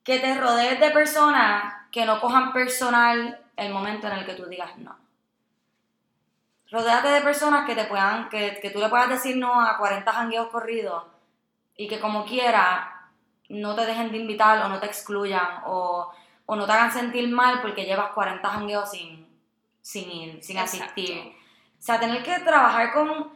que 0.03 0.19
te 0.19 0.36
rodees 0.36 0.79
de 0.79 0.91
personas 0.91 1.75
que 1.91 2.05
no 2.05 2.19
cojan 2.19 2.53
personal 2.53 3.39
el 3.55 3.71
momento 3.71 4.07
en 4.07 4.13
el 4.13 4.25
que 4.25 4.34
tú 4.34 4.45
digas 4.45 4.77
no. 4.77 4.97
Rodéate 6.71 7.10
de 7.10 7.21
personas 7.21 7.65
que 7.65 7.75
te 7.75 7.84
puedan, 7.84 8.29
que, 8.29 8.60
que 8.62 8.69
tú 8.69 8.79
le 8.79 8.88
puedas 8.88 9.10
decir 9.10 9.36
no 9.36 9.62
a 9.62 9.77
40 9.77 10.12
jangueos 10.12 10.47
corridos 10.47 11.03
y 11.75 11.88
que 11.88 11.99
como 11.99 12.25
quiera 12.25 13.10
no 13.49 13.75
te 13.75 13.86
dejen 13.86 14.12
de 14.12 14.17
invitar 14.17 14.60
o 14.60 14.69
no 14.69 14.79
te 14.79 14.86
excluyan 14.86 15.62
o, 15.65 16.12
o 16.45 16.56
no 16.56 16.65
te 16.65 16.71
hagan 16.71 16.91
sentir 16.91 17.30
mal 17.30 17.62
porque 17.62 17.86
llevas 17.86 18.12
40 18.12 18.47
jangueos 18.47 18.91
sin, 18.91 19.27
sin 19.82 20.12
ir, 20.12 20.43
sin 20.43 20.58
Exacto. 20.58 20.84
asistir. 20.84 21.34
O 21.80 21.82
sea, 21.82 21.99
tener 21.99 22.23
que 22.23 22.39
trabajar 22.39 22.93
con, 22.93 23.32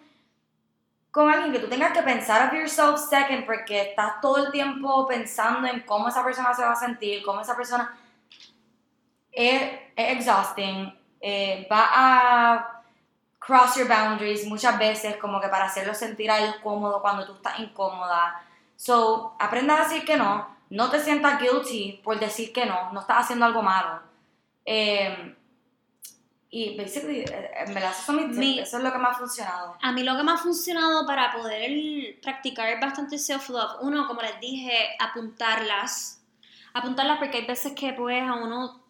con 1.12 1.30
alguien 1.30 1.52
que 1.52 1.60
tú 1.60 1.68
tengas 1.68 1.94
que 1.94 2.04
pensar 2.04 2.48
of 2.48 2.54
yourself 2.54 3.00
second 3.00 3.46
porque 3.46 3.82
estás 3.82 4.22
todo 4.22 4.46
el 4.46 4.52
tiempo 4.52 5.08
pensando 5.08 5.68
en 5.68 5.82
cómo 5.82 6.10
esa 6.10 6.24
persona 6.24 6.54
se 6.54 6.64
va 6.64 6.74
a 6.74 6.76
sentir, 6.76 7.24
cómo 7.24 7.42
esa 7.42 7.56
persona 7.56 7.98
es, 9.32 9.62
es 9.96 10.18
exhausting, 10.18 10.94
eh, 11.20 11.68
va 11.72 11.90
a 11.94 12.76
cross 13.40 13.76
your 13.76 13.88
boundaries 13.88 14.48
muchas 14.48 14.78
veces 14.80 15.18
como 15.18 15.40
que 15.40 15.48
para 15.50 15.66
hacerlos 15.66 15.98
sentir 15.98 16.32
a 16.32 16.40
ellos 16.40 16.56
cómodos 16.64 17.02
cuando 17.02 17.26
tú 17.26 17.34
estás 17.36 17.60
incómoda. 17.60 18.42
So, 18.76 19.36
aprenda 19.40 19.76
a 19.76 19.84
decir 19.84 20.04
que 20.04 20.18
no, 20.18 20.55
no 20.70 20.90
te 20.90 21.00
sientas 21.00 21.40
guilty 21.42 22.02
por 22.04 22.20
decir 22.20 22.52
que 22.54 22.66
no, 22.66 22.92
no 22.92 23.02
estás 23.02 23.24
haciendo 23.26 23.46
algo 23.46 23.62
malo. 23.62 24.02
Eh, 24.66 25.36
y 26.50 26.78
basically, 26.78 27.20
eh, 27.20 27.52
en 27.66 27.74
verdad, 27.74 27.92
eso, 27.92 28.14
mis 28.14 28.28
Mi- 28.38 28.60
eso 28.60 28.78
es 28.78 28.84
lo 28.84 28.92
que 28.92 28.98
me 28.98 29.08
ha 29.08 29.14
funcionado. 29.14 29.76
A 29.82 29.92
mí 29.92 30.04
lo 30.04 30.16
que 30.16 30.24
me 30.24 30.32
ha 30.32 30.38
funcionado 30.38 31.06
para 31.06 31.32
poder 31.34 32.20
practicar 32.22 32.80
bastante 32.80 33.18
self-love, 33.18 33.78
uno, 33.82 34.08
como 34.08 34.22
les 34.22 34.40
dije, 34.40 34.72
apuntarlas. 35.00 36.22
Apuntarlas 36.74 37.18
porque 37.20 37.38
hay 37.38 37.46
veces 37.46 37.74
que 37.74 37.94
pues 37.94 38.22
a 38.22 38.34
uno 38.36 38.82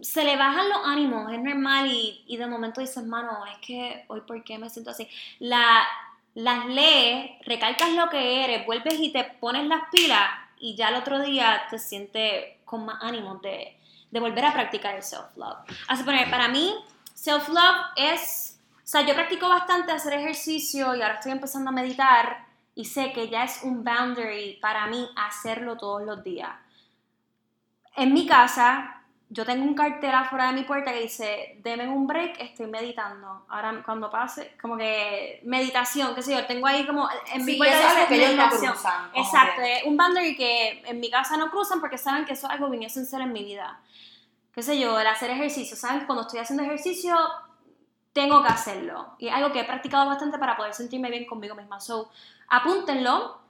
se 0.00 0.24
le 0.24 0.36
bajan 0.36 0.68
los 0.68 0.78
ánimos, 0.84 1.32
es 1.32 1.40
normal 1.40 1.90
y, 1.90 2.24
y 2.26 2.36
de 2.36 2.46
momento 2.46 2.80
dices, 2.80 3.04
mano, 3.04 3.44
es 3.46 3.58
que 3.66 4.04
hoy 4.08 4.20
por 4.22 4.42
qué 4.44 4.58
me 4.58 4.70
siento 4.70 4.90
así. 4.90 5.08
La, 5.40 5.86
las 6.34 6.66
lees, 6.66 7.32
recalcas 7.46 7.90
lo 7.92 8.08
que 8.08 8.44
eres, 8.44 8.64
vuelves 8.66 8.94
y 8.98 9.12
te 9.12 9.24
pones 9.24 9.66
las 9.66 9.82
pilas 9.90 10.30
y 10.60 10.74
ya 10.74 10.88
el 10.88 10.96
otro 10.96 11.20
día 11.20 11.62
te 11.70 11.78
sientes 11.78 12.56
con 12.64 12.84
más 12.84 13.02
ánimo 13.02 13.36
de, 13.36 13.78
volver 14.12 14.44
a 14.44 14.52
practicar 14.52 14.94
el 14.94 15.02
self-love. 15.02 15.58
Así 15.88 16.02
poner, 16.02 16.30
para 16.30 16.48
mí, 16.48 16.74
self-love 17.14 17.92
es, 17.96 18.60
o 18.76 18.86
sea, 18.86 19.02
yo 19.02 19.14
practico 19.14 19.48
bastante 19.48 19.92
hacer 19.92 20.14
ejercicio 20.14 20.94
y 20.94 21.02
ahora 21.02 21.14
estoy 21.14 21.32
empezando 21.32 21.70
a 21.70 21.72
meditar 21.72 22.46
y 22.74 22.84
sé 22.84 23.12
que 23.12 23.28
ya 23.28 23.44
es 23.44 23.60
un 23.62 23.82
boundary 23.84 24.58
para 24.60 24.86
mí 24.86 25.08
hacerlo 25.16 25.76
todos 25.76 26.02
los 26.02 26.22
días. 26.22 26.50
En 27.96 28.14
mi 28.14 28.26
casa, 28.26 28.97
yo 29.30 29.44
tengo 29.44 29.62
un 29.64 29.74
cartel 29.74 30.14
afuera 30.14 30.46
de 30.46 30.54
mi 30.54 30.62
puerta 30.62 30.92
que 30.92 31.02
dice, 31.02 31.58
deme 31.62 31.86
un 31.86 32.06
break, 32.06 32.40
estoy 32.40 32.66
meditando. 32.66 33.44
Ahora 33.48 33.82
cuando 33.84 34.10
pase, 34.10 34.56
como 34.60 34.76
que 34.76 35.40
meditación, 35.44 36.14
qué 36.14 36.22
sé 36.22 36.32
yo, 36.32 36.46
tengo 36.46 36.66
ahí 36.66 36.86
como 36.86 37.06
en 37.32 37.44
mi 37.44 37.52
Sí, 37.52 37.58
puerta 37.58 37.78
eso 37.78 37.88
es 37.88 37.94
dice 37.94 38.08
que 38.08 38.14
ellos 38.16 38.30
no 38.30 38.36
meditación. 38.36 38.72
cruzan, 38.72 39.10
Exacto, 39.14 39.60
es 39.60 39.84
un 39.84 39.96
boundary 39.98 40.34
que 40.36 40.82
en 40.86 41.00
mi 41.00 41.10
casa 41.10 41.36
no 41.36 41.50
cruzan 41.50 41.80
porque 41.80 41.98
saben 41.98 42.24
que 42.24 42.32
eso 42.32 42.46
es 42.46 42.52
algo 42.54 42.70
viniese 42.70 43.00
en 43.00 43.06
ser 43.06 43.20
en 43.20 43.32
mi 43.32 43.44
vida. 43.44 43.80
Qué 44.54 44.62
sé 44.62 44.78
yo, 44.78 44.98
el 44.98 45.06
hacer 45.06 45.30
ejercicio, 45.30 45.76
saben 45.76 46.00
que 46.00 46.06
cuando 46.06 46.22
estoy 46.22 46.40
haciendo 46.40 46.62
ejercicio 46.64 47.14
tengo 48.14 48.42
que 48.42 48.48
hacerlo. 48.48 49.14
Y 49.18 49.28
es 49.28 49.34
algo 49.34 49.52
que 49.52 49.60
he 49.60 49.64
practicado 49.64 50.06
bastante 50.06 50.38
para 50.38 50.56
poder 50.56 50.72
sentirme 50.74 51.10
bien 51.10 51.26
conmigo 51.26 51.54
misma. 51.54 51.80
So, 51.80 52.10
apúntenlo. 52.48 53.40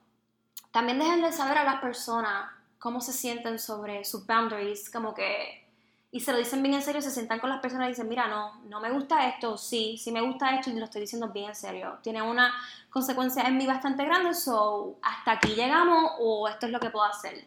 También 0.72 0.98
déjenle 0.98 1.32
saber 1.32 1.56
a 1.56 1.64
las 1.64 1.80
personas 1.80 2.50
cómo 2.78 3.00
se 3.00 3.12
sienten 3.12 3.58
sobre 3.58 4.04
sus 4.04 4.26
boundaries, 4.26 4.90
como 4.90 5.14
que 5.14 5.67
y 6.10 6.20
se 6.20 6.32
lo 6.32 6.38
dicen 6.38 6.62
bien 6.62 6.74
en 6.74 6.82
serio, 6.82 7.02
se 7.02 7.10
sientan 7.10 7.38
con 7.38 7.50
las 7.50 7.60
personas 7.60 7.86
y 7.86 7.90
dicen, 7.90 8.08
mira, 8.08 8.28
no, 8.28 8.62
no 8.64 8.80
me 8.80 8.90
gusta 8.90 9.28
esto, 9.28 9.58
sí, 9.58 9.98
sí 9.98 10.10
me 10.10 10.22
gusta 10.22 10.54
esto 10.54 10.70
y 10.70 10.74
lo 10.74 10.86
estoy 10.86 11.02
diciendo 11.02 11.28
bien 11.28 11.50
en 11.50 11.54
serio. 11.54 11.98
Tiene 12.02 12.22
una 12.22 12.54
consecuencia 12.88 13.42
en 13.42 13.58
mí 13.58 13.66
bastante 13.66 14.04
grande, 14.06 14.32
so 14.32 14.98
hasta 15.02 15.32
aquí 15.32 15.48
llegamos 15.48 16.12
o 16.18 16.48
esto 16.48 16.66
es 16.66 16.72
lo 16.72 16.80
que 16.80 16.88
puedo 16.88 17.04
hacer. 17.04 17.46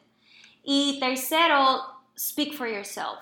Y 0.63 0.99
tercero, 0.99 2.03
speak 2.15 2.53
for 2.55 2.67
yourself. 2.67 3.19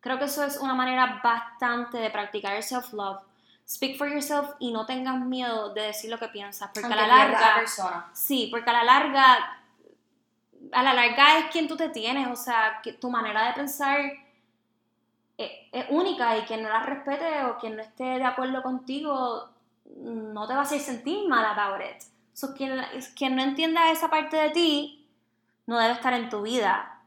Creo 0.00 0.16
que 0.16 0.26
eso 0.26 0.44
es 0.44 0.58
una 0.58 0.74
manera 0.74 1.20
bastante 1.24 1.98
de 1.98 2.10
practicar 2.10 2.54
el 2.54 2.62
self-love. 2.62 3.20
Speak 3.68 3.98
for 3.98 4.08
yourself 4.08 4.50
y 4.60 4.70
no 4.70 4.86
tengas 4.86 5.18
miedo 5.18 5.74
de 5.74 5.82
decir 5.82 6.08
lo 6.08 6.20
que 6.20 6.28
piensas, 6.28 6.70
porque 6.72 6.86
Aunque 6.86 7.00
a 7.00 7.06
la 7.06 7.16
larga... 7.26 7.54
persona. 7.56 8.08
Sí, 8.12 8.46
porque 8.48 8.70
a 8.70 8.74
la 8.74 8.84
larga, 8.84 9.60
a 10.72 10.82
la 10.84 10.94
larga 10.94 11.38
es 11.40 11.46
quien 11.50 11.66
tú 11.66 11.76
te 11.76 11.88
tienes, 11.88 12.28
o 12.28 12.36
sea, 12.36 12.78
que 12.80 12.92
tu 12.92 13.10
manera 13.10 13.48
de 13.48 13.54
pensar 13.54 14.27
es, 15.38 15.50
es 15.72 15.86
única 15.88 16.36
y 16.36 16.42
quien 16.42 16.62
no 16.62 16.68
la 16.68 16.82
respete 16.82 17.44
o 17.44 17.56
quien 17.58 17.76
no 17.76 17.82
esté 17.82 18.04
de 18.04 18.24
acuerdo 18.24 18.62
contigo 18.62 19.48
no 19.96 20.46
te 20.46 20.52
va 20.52 20.60
a 20.60 20.62
hacer 20.64 20.80
sentir 20.80 21.26
mal 21.28 21.44
about 21.46 21.80
it. 21.80 22.02
So, 22.34 22.54
quien, 22.54 22.80
quien 23.16 23.34
no 23.36 23.42
entienda 23.42 23.90
esa 23.90 24.10
parte 24.10 24.36
de 24.36 24.50
ti 24.50 25.08
no 25.66 25.78
debe 25.78 25.94
estar 25.94 26.12
en 26.12 26.28
tu 26.28 26.42
vida. 26.42 27.00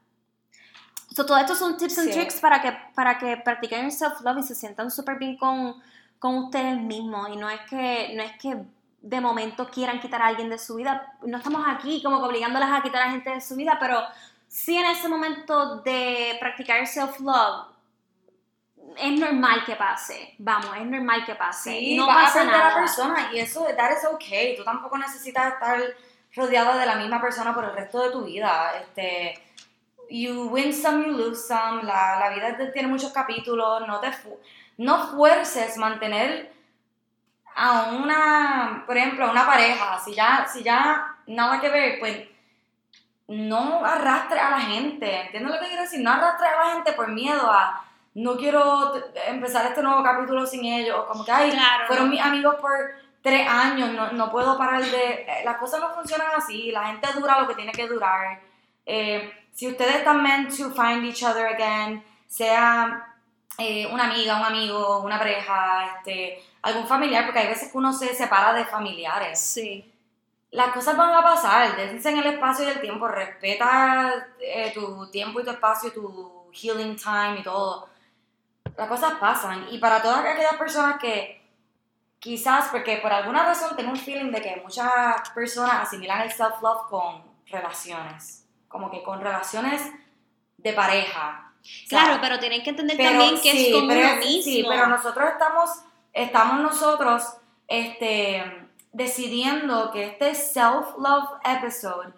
So, 1.16 1.26
todo 1.26 1.38
esto 1.38 1.56
son 1.56 1.78
tips 1.78 2.00
and 2.00 2.08
Sí. 2.10 2.14
tricks 2.14 2.40
para 2.40 2.62
que, 2.62 2.72
para 2.96 3.18
que 3.18 3.38
practiquen 3.38 3.86
el 3.86 3.92
self-love 3.92 4.40
y 4.40 4.44
se 4.44 4.56
sientan 4.56 4.90
súper 4.90 5.18
bien 5.20 5.38
con, 5.38 5.76
con 6.20 6.38
ustedes 6.38 6.78
mismos. 6.82 7.30
Y 7.30 7.36
no 7.36 7.50
es 7.50 7.62
que, 7.70 8.14
no 8.16 8.24
es 8.24 8.32
que 8.38 8.66
de 9.02 9.22
momento 9.22 9.70
quieran 9.70 10.00
quitar 10.00 10.22
a 10.22 10.28
alguien 10.28 10.50
de 10.50 10.58
su 10.58 10.76
vida. 10.76 11.14
No 11.24 11.38
estamos 11.38 11.64
aquí 11.68 12.02
como 12.04 12.20
que 12.20 12.26
obligándolas 12.28 12.72
a 12.72 12.82
quitar 12.84 13.02
a 13.02 13.12
gente 13.12 13.30
de 13.30 13.42
su 13.42 13.56
vida, 13.56 13.78
pero 13.80 14.02
sí 14.48 14.78
en 14.78 14.86
ese 14.86 15.08
momento 15.10 15.78
de 15.78 16.38
practicar 16.40 16.80
el 16.80 16.88
self-love, 16.88 17.68
es 18.98 19.20
normal 19.20 19.64
que 19.66 19.76
pase. 19.76 20.36
Vamos, 20.40 20.76
es 20.78 20.86
normal 20.86 21.26
que 21.26 21.36
pase. 21.36 21.72
Sí, 21.72 21.96
no 21.98 22.08
vas 22.08 22.18
a 22.18 22.24
pasa 22.26 22.42
a 22.42 22.44
nada. 22.46 22.70
la 22.70 22.76
persona 22.76 23.30
y 23.34 23.40
eso, 23.40 23.66
that 23.78 23.92
is 23.92 24.06
okay. 24.06 24.56
Tú 24.56 24.64
tampoco 24.64 24.98
necesitas 24.98 25.54
estar 25.54 25.80
rodeada 26.36 26.78
de 26.78 26.86
la 26.86 26.96
misma 26.96 27.20
persona 27.22 27.54
por 27.54 27.64
el 27.66 27.74
resto 27.74 28.02
de 28.04 28.12
tu 28.12 28.24
vida. 28.24 28.72
Este, 28.82 29.34
you 30.10 30.48
win 30.50 30.74
some, 30.74 31.06
you 31.06 31.12
lose 31.12 31.48
some. 31.48 31.84
La, 31.84 32.18
la 32.20 32.30
vida 32.30 32.72
tiene 32.72 32.88
muchos 32.88 33.12
capítulos. 33.12 33.88
No 33.88 34.00
te 34.00 34.12
fu- 34.12 34.40
no 34.78 35.08
fuerces 35.10 35.78
mantener 35.78 36.52
a 37.56 37.92
una, 37.92 38.84
por 38.88 38.98
ejemplo, 38.98 39.26
a 39.28 39.32
una 39.32 39.46
pareja. 39.46 40.00
Si 40.00 40.14
ya, 40.16 40.48
si 40.52 40.64
ya 40.64 41.16
nada 41.28 41.60
que 41.60 41.70
ver, 41.70 42.00
pues 42.00 42.28
no 43.28 43.84
arrastre 43.86 44.40
a 44.40 44.50
la 44.52 44.60
gente. 44.62 45.22
¿Entiendes 45.22 45.54
lo 45.54 45.60
que 45.60 45.68
quiero 45.68 45.84
decir? 45.84 46.00
No 46.02 46.12
arrastre 46.12 46.48
a 46.48 46.66
la 46.66 46.74
gente 46.74 46.94
por 46.94 47.10
miedo 47.10 47.50
a 47.52 47.86
no 48.14 48.36
quiero 48.38 48.94
empezar 49.28 49.66
este 49.68 49.82
nuevo 49.82 50.04
capítulo 50.04 50.46
sin 50.46 50.66
ellos. 50.66 51.06
Como 51.06 51.24
que, 51.26 51.32
ay, 51.32 51.52
Claro, 51.52 51.88
fueron 51.88 52.06
no. 52.08 52.12
mis 52.12 52.22
amigos 52.22 52.56
por 52.56 52.72
tres 53.22 53.48
años, 53.48 53.92
no, 53.94 54.12
no 54.12 54.32
puedo 54.32 54.58
parar 54.58 54.84
de... 54.84 55.12
eh, 55.28 55.42
Las 55.46 55.58
cosas 55.58 55.80
no 55.80 55.90
funcionan 55.94 56.28
así, 56.36 56.72
la 56.72 56.88
gente 56.88 57.08
dura 57.14 57.40
lo 57.40 57.48
que 57.48 57.56
tiene 57.56 57.72
que 57.72 57.88
durar. 57.88 58.42
Eh, 58.86 59.32
si 59.54 59.68
ustedes 59.68 59.96
están 59.98 60.22
meant 60.24 60.50
to 60.50 60.72
find 60.72 61.06
each 61.06 61.24
other 61.24 61.46
again, 61.48 62.04
sea 62.28 63.16
eh, 63.58 63.88
una 63.92 64.06
amiga, 64.06 64.38
un 64.38 64.44
amigo, 64.46 65.00
una 65.00 65.18
pareja, 65.20 65.98
este, 65.98 66.42
algún 66.64 66.88
familiar, 66.88 67.26
porque 67.26 67.40
hay 67.40 67.48
veces 67.48 67.72
que 67.72 67.78
uno 67.78 67.94
se 67.94 68.14
separa 68.16 68.54
de 68.54 68.66
familiares. 68.66 69.40
Sí. 69.40 69.88
Las 70.52 70.70
cosas 70.74 70.98
van 70.98 71.14
a 71.14 71.22
pasar, 71.24 71.76
dense 71.78 72.10
en 72.10 72.18
el 72.18 72.26
espacio 72.26 72.66
y 72.66 72.70
el 72.72 72.82
tiempo, 72.82 73.08
respeta 73.08 74.28
eh, 74.40 74.72
tu 74.74 75.10
tiempo 75.12 75.40
y 75.40 75.44
tu 75.46 75.52
espacio, 75.52 75.94
tu 75.94 76.50
healing 76.52 76.96
time 76.98 77.38
y 77.40 77.44
todo. 77.44 77.88
Las 78.78 78.88
cosas 78.88 79.14
pasan. 79.20 79.68
Y 79.72 79.78
para 79.78 80.02
todas 80.02 80.26
aquellas 80.26 80.56
personas 80.56 81.00
que 81.00 81.42
quizás, 82.22 82.68
porque 82.72 82.98
por 82.98 83.12
alguna 83.12 83.44
razón 83.44 83.76
tengo 83.76 83.92
un 83.92 83.98
feeling 83.98 84.32
de 84.32 84.42
que 84.42 84.62
muchas 84.64 85.30
personas 85.32 85.88
asimilan 85.88 86.22
el 86.22 86.32
self-love 86.32 86.88
con 86.90 87.24
relaciones, 87.48 88.48
como 88.68 88.90
que 88.90 89.04
con 89.04 89.20
relaciones 89.20 89.82
de 90.58 90.74
pareja. 90.74 91.52
O 91.62 91.90
sea, 91.90 92.04
Claro, 92.04 92.20
pero 92.22 92.40
tienen 92.40 92.64
que 92.64 92.70
entender 92.70 92.96
pero 92.96 93.10
también 93.10 93.36
que 93.36 93.52
sí, 93.52 93.68
es 93.68 93.74
como 93.74 93.88
pero 93.88 94.02
uno 94.02 94.16
mismo. 94.18 94.44
Sí, 94.44 94.66
pero 94.68 94.88
nosotros 94.88 95.30
estamos, 95.32 95.70
estamos 96.14 96.60
nosotros 96.60 97.24
este, 97.68 98.68
decidiendo 98.92 99.92
que 99.92 100.06
este 100.06 100.36
self-love 100.36 101.40
episode 101.44 102.14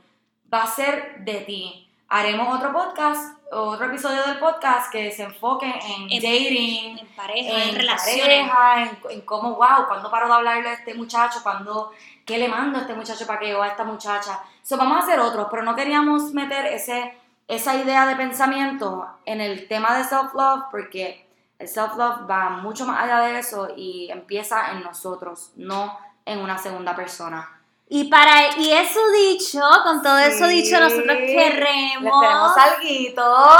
va 0.53 0.63
a 0.63 0.67
ser 0.67 1.23
de 1.23 1.35
ti. 1.41 1.89
Haremos 2.09 2.57
otro 2.57 2.73
podcast, 2.73 3.37
otro 3.53 3.85
episodio 3.87 4.23
del 4.23 4.39
podcast 4.39 4.91
que 4.91 5.11
se 5.11 5.23
enfoque 5.23 5.65
en, 5.67 6.09
En- 6.11 6.21
dating, 6.21 6.97
en 6.99 7.07
pareja, 7.15 7.49
en, 7.63 7.69
en 7.69 7.75
relaciones. 7.75 8.21
pareja, 8.49 8.83
en, 8.83 8.97
en 9.11 9.21
cómo, 9.21 9.55
wow, 9.55 9.87
cuando 9.87 10.09
paro 10.11 10.27
de 10.27 10.33
hablarle 10.33 10.69
a 10.69 10.73
este 10.73 10.93
muchacho, 10.93 11.39
cuando, 11.43 11.91
qué 12.25 12.37
le 12.37 12.47
mando 12.47 12.77
a 12.77 12.81
este 12.81 12.93
muchacho 12.93 13.25
para 13.27 13.39
que 13.39 13.53
o 13.55 13.61
a 13.61 13.67
esta 13.67 13.83
muchacha. 13.83 14.39
So, 14.61 14.77
vamos 14.77 14.97
a 14.97 14.99
hacer 15.01 15.19
otros, 15.19 15.47
pero 15.51 15.63
no 15.63 15.75
queríamos 15.75 16.33
meter 16.33 16.65
ese, 16.67 17.17
esa 17.47 17.75
idea 17.75 18.05
de 18.05 18.15
pensamiento 18.15 19.07
en 19.25 19.41
el 19.41 19.67
tema 19.67 19.97
de 19.97 20.03
self-love 20.03 20.65
porque 20.71 21.27
el 21.59 21.67
self-love 21.67 22.29
va 22.29 22.49
mucho 22.49 22.85
más 22.85 23.03
allá 23.03 23.19
de 23.21 23.39
eso 23.39 23.69
y 23.75 24.09
empieza 24.11 24.71
en 24.71 24.83
nosotros, 24.83 25.51
no 25.55 25.97
en 26.25 26.39
una 26.39 26.57
segunda 26.57 26.95
persona. 26.95 27.59
Y 27.95 28.05
para 28.05 28.57
y 28.57 28.71
eso 28.71 28.99
dicho, 29.11 29.61
con 29.83 30.01
todo 30.01 30.17
eso 30.17 30.47
dicho, 30.47 30.79
nosotros 30.79 31.15
queremos. 31.15 32.21
tenemos 32.21 32.57
alguito. 32.57 33.57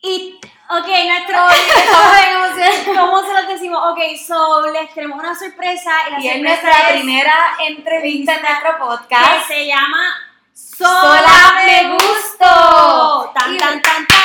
Y, 0.00 0.40
ok, 0.70 0.86
nuestro. 1.04 1.36
¿Cómo 2.94 3.22
se 3.26 3.34
los 3.34 3.48
decimos? 3.48 3.78
Ok, 3.92 3.98
so 4.26 4.70
les 4.70 4.94
tenemos 4.94 5.18
una 5.18 5.38
sorpresa. 5.38 5.90
Y 6.08 6.12
la 6.12 6.20
Y 6.20 6.28
es 6.28 6.40
nuestra 6.40 6.70
es 6.70 6.92
primera 6.94 7.34
entrevista 7.66 8.36
en 8.36 8.40
nuestro 8.40 8.70
que 8.72 8.82
podcast. 8.82 9.48
se 9.48 9.66
llama 9.66 10.14
Sola 10.54 11.00
Sola 11.02 11.62
me 11.66 11.90
gusto. 11.92 13.32
Tan, 13.34 13.58
tan, 13.58 13.82
tan, 13.82 14.06
tan. 14.06 14.18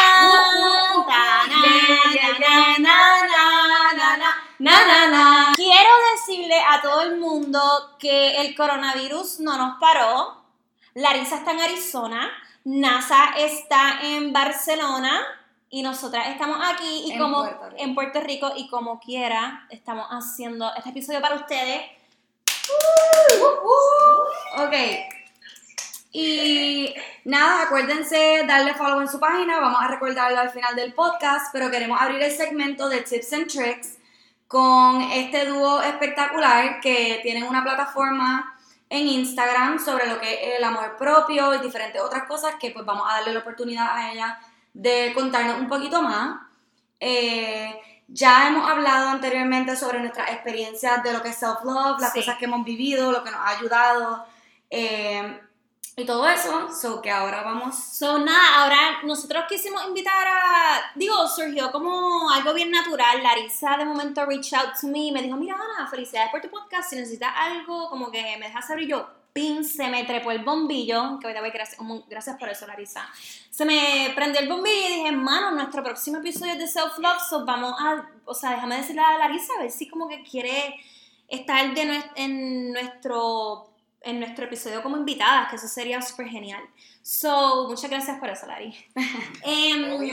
Uh, 4.59 4.63
uh, 4.63 4.65
uh, 4.65 4.69
na, 4.69 4.87
na, 4.87 5.07
na. 5.07 5.53
Quiero 5.55 5.91
decirle 6.15 6.59
a 6.59 6.81
todo 6.81 7.01
el 7.01 7.19
mundo 7.19 7.59
que 7.99 8.41
el 8.41 8.55
coronavirus 8.55 9.39
no 9.39 9.57
nos 9.57 9.79
paró. 9.79 10.43
Larisa 10.93 11.37
está 11.37 11.51
en 11.51 11.61
Arizona. 11.61 12.31
NASA 12.65 13.33
está 13.37 13.99
en 14.01 14.31
Barcelona. 14.31 15.21
Y 15.69 15.81
nosotras 15.81 16.27
estamos 16.27 16.59
aquí 16.61 17.05
y 17.07 17.13
En 17.13 17.19
como 17.19 17.41
Puerto 17.41 17.65
Rico. 17.69 17.83
en 17.83 17.95
Puerto 17.95 18.21
Rico 18.21 18.53
y 18.55 18.67
como 18.69 18.99
quiera 18.99 19.65
estamos 19.71 20.05
haciendo 20.11 20.71
este 20.75 20.89
episodio 20.89 21.19
para 21.19 21.35
ustedes. 21.35 21.81
Ok. 24.57 24.73
Y 26.11 26.93
nada, 27.25 27.63
acuérdense 27.63 28.43
darle 28.47 28.75
follow 28.75 29.01
en 29.01 29.07
su 29.07 29.19
página. 29.19 29.59
Vamos 29.59 29.81
a 29.81 29.87
recordarlo 29.87 30.39
al 30.39 30.51
final 30.51 30.75
del 30.75 30.93
podcast. 30.93 31.47
Pero 31.51 31.71
queremos 31.71 31.99
abrir 31.99 32.21
el 32.21 32.31
segmento 32.31 32.87
de 32.87 33.01
Tips 33.01 33.33
and 33.33 33.47
Tricks 33.47 33.97
con 34.53 35.01
este 35.01 35.47
dúo 35.47 35.81
espectacular 35.81 36.79
que 36.79 37.19
tienen 37.23 37.45
una 37.45 37.63
plataforma 37.63 38.55
en 38.87 39.07
Instagram 39.07 39.79
sobre 39.79 40.05
lo 40.05 40.19
que 40.19 40.31
es 40.31 40.57
el 40.59 40.63
amor 40.63 40.95
propio 40.95 41.55
y 41.55 41.57
diferentes 41.57 41.99
otras 41.99 42.25
cosas 42.25 42.53
que 42.61 42.69
pues 42.69 42.85
vamos 42.85 43.07
a 43.09 43.15
darle 43.15 43.33
la 43.33 43.39
oportunidad 43.39 43.87
a 43.97 44.11
ella 44.11 44.37
de 44.71 45.11
contarnos 45.15 45.59
un 45.59 45.67
poquito 45.67 46.03
más. 46.03 46.39
Eh, 46.99 47.81
ya 48.07 48.47
hemos 48.47 48.69
hablado 48.69 49.09
anteriormente 49.09 49.75
sobre 49.75 49.99
nuestras 49.99 50.29
experiencias 50.29 51.01
de 51.01 51.13
lo 51.13 51.23
que 51.23 51.29
es 51.29 51.37
self-love, 51.41 51.99
las 51.99 52.13
Sí. 52.13 52.19
cosas 52.19 52.37
que 52.37 52.45
hemos 52.45 52.63
vivido, 52.63 53.11
lo 53.11 53.23
que 53.23 53.31
nos 53.31 53.39
ha 53.39 53.49
ayudado 53.57 54.23
eh, 54.69 55.41
y 55.95 56.05
todo 56.05 56.27
eso. 56.27 56.69
So 56.73 57.01
que 57.01 57.11
ahora 57.11 57.43
vamos. 57.43 57.75
So, 57.75 58.17
nada, 58.17 58.63
ahora 58.63 59.01
nosotros 59.03 59.45
quisimos 59.47 59.85
invitar 59.87 60.27
a. 60.27 60.91
Digo, 60.95 61.27
surgió 61.27 61.71
como 61.71 62.29
algo 62.31 62.53
bien 62.53 62.71
natural. 62.71 63.21
Larisa 63.21 63.77
de 63.77 63.85
momento 63.85 64.25
reached 64.25 64.57
out 64.57 64.73
to 64.79 64.87
me 64.87 65.07
y 65.07 65.11
me 65.11 65.21
dijo: 65.21 65.37
Mira, 65.37 65.55
Ana, 65.55 65.87
felicidades 65.87 66.31
por 66.31 66.41
tu 66.41 66.49
podcast. 66.49 66.89
Si 66.89 66.95
necesitas 66.95 67.31
algo, 67.35 67.89
como 67.89 68.09
que 68.09 68.21
me 68.37 68.47
dejas 68.47 68.67
saber 68.67 68.87
yo. 68.87 69.07
pin 69.33 69.63
se 69.63 69.87
me 69.87 70.03
trepó 70.03 70.31
el 70.31 70.43
bombillo, 70.43 71.19
que 71.19 71.27
voy 71.27 71.49
gracias, 71.51 71.79
gracias 72.07 72.37
por 72.37 72.49
eso, 72.49 72.65
Larisa. 72.67 73.07
Se 73.49 73.65
me 73.65 74.11
prendió 74.15 74.41
el 74.41 74.49
bombillo 74.49 74.87
y 74.89 74.93
dije, 74.95 75.11
mano, 75.11 75.51
nuestro 75.51 75.83
próximo 75.83 76.17
episodio 76.17 76.55
de 76.55 76.67
Self 76.67 76.97
Love, 76.99 77.21
so 77.29 77.45
vamos 77.45 77.73
a, 77.79 78.09
o 78.25 78.33
sea, 78.33 78.51
déjame 78.51 78.77
decirle 78.77 79.01
a 79.01 79.17
Larisa 79.17 79.53
a 79.57 79.61
ver 79.61 79.71
si 79.71 79.87
como 79.87 80.07
que 80.07 80.23
quiere 80.23 80.75
estar 81.27 81.73
de 81.73 82.03
en 82.15 82.73
nuestro 82.73 83.72
en 84.03 84.19
nuestro 84.19 84.45
episodio 84.45 84.83
como 84.83 84.97
invitada, 84.97 85.47
que 85.49 85.55
eso 85.55 85.67
sería 85.67 86.01
súper 86.01 86.27
genial. 86.27 86.61
So, 87.01 87.67
muchas 87.69 87.89
gracias 87.89 88.19
por 88.19 88.29
eso, 88.29 88.45
Lari. 88.45 88.75
um, 89.45 90.11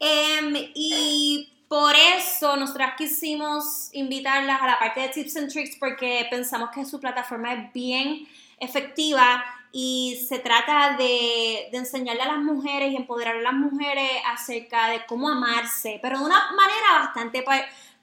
um, 0.00 0.54
y 0.74 1.50
por 1.68 1.94
eso 1.94 2.56
nosotras 2.56 2.94
quisimos 2.96 3.90
invitarlas 3.92 4.60
a 4.62 4.66
la 4.66 4.78
parte 4.78 5.00
de 5.00 5.08
Tips 5.08 5.36
and 5.36 5.52
Tricks 5.52 5.76
porque 5.78 6.26
pensamos 6.30 6.70
que 6.70 6.84
su 6.84 7.00
plataforma 7.00 7.52
es 7.52 7.72
bien 7.72 8.26
efectiva 8.58 9.44
y 9.70 10.24
se 10.26 10.38
trata 10.38 10.96
de, 10.96 11.68
de, 11.70 11.76
enseñarle 11.76 12.22
a 12.22 12.28
las 12.28 12.38
mujeres 12.38 12.90
y 12.92 12.96
empoderar 12.96 13.36
a 13.36 13.42
las 13.42 13.52
mujeres 13.52 14.10
acerca 14.26 14.88
de 14.88 15.04
cómo 15.06 15.28
amarse, 15.28 15.98
pero 16.00 16.18
de 16.18 16.24
una 16.24 16.52
manera 16.52 17.04
bastante 17.04 17.42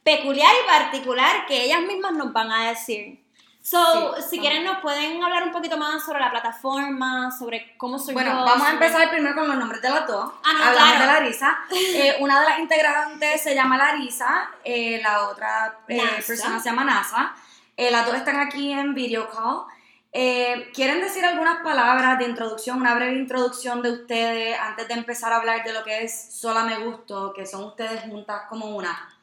peculiar 0.05 0.51
y 0.63 0.67
particular 0.67 1.47
que 1.47 1.63
ellas 1.63 1.81
mismas 1.81 2.13
nos 2.13 2.31
van 2.31 2.51
a 2.51 2.69
decir. 2.69 3.19
So, 3.63 4.15
si 4.21 4.39
quieren 4.39 4.63
nos 4.63 4.77
pueden 4.77 5.23
hablar 5.23 5.41
un 5.41 5.51
poquito 5.51 5.75
más 5.75 6.05
sobre 6.05 6.19
la 6.19 6.29
plataforma, 6.29 7.31
sobre 7.31 7.75
cómo 7.77 7.97
soy 7.97 8.13
Bueno, 8.13 8.45
vamos 8.45 8.67
a 8.67 8.73
empezar 8.73 9.09
primero 9.09 9.33
con 9.33 9.47
los 9.47 9.57
nombres 9.57 9.81
de 9.81 9.89
las 9.89 10.05
dos. 10.05 10.31
Ah, 10.43 10.53
no, 10.53 10.63
Hablamos 10.65 10.99
de 10.99 11.05
Larisa. 11.07 11.57
Eh, 11.71 12.17
una 12.19 12.39
de 12.41 12.45
las 12.47 12.59
integrantes 12.59 13.41
se 13.41 13.55
llama 13.55 13.77
Larisa, 13.77 14.51
eh, 14.63 14.99
la 15.01 15.29
otra 15.29 15.79
eh, 15.87 15.99
persona 16.27 16.59
se 16.59 16.69
llama 16.69 16.83
Nasa. 16.83 17.33
las 17.75 18.05
dos 18.05 18.15
están 18.15 18.39
aquí 18.39 18.71
en 18.71 18.93
video 18.93 19.27
call. 19.27 19.63
¿Quieren 20.11 21.01
decir 21.01 21.25
algunas 21.25 21.63
palabras 21.63 22.19
de 22.19 22.25
introducción, 22.25 22.79
una 22.79 22.93
breve 22.93 23.15
introducción 23.15 23.81
de 23.81 23.91
ustedes 23.91 24.59
antes 24.59 24.87
de 24.87 24.93
empezar 24.93 25.33
a 25.33 25.37
hablar 25.37 25.63
de 25.63 25.73
lo 25.73 25.83
que 25.83 26.03
es 26.03 26.39
Sola 26.39 26.63
Me 26.63 26.77
Gusto, 26.77 27.33
que 27.33 27.47
son 27.47 27.63
ustedes 27.63 28.01
juntas 28.01 28.43
como 28.47 28.75
una? 28.75 29.14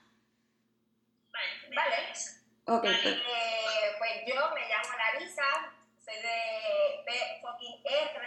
Ok. 2.66 2.84
Eh, 2.84 3.96
pues 3.98 4.10
yo 4.26 4.34
me 4.54 4.68
llamo 4.68 4.96
Larisa, 4.96 5.72
soy 6.04 6.14
de 6.14 7.02
B 7.06 7.12
fucking 7.40 7.80
R. 7.84 8.22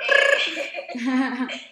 Eh, 0.00 0.90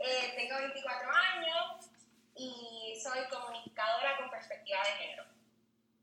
eh, 0.00 0.32
tengo 0.36 0.56
24 0.56 1.10
años 1.10 1.90
y 2.34 3.00
soy 3.00 3.28
comunicadora 3.28 4.16
con 4.18 4.30
perspectiva 4.30 4.80
de 4.82 4.90
género. 5.04 5.24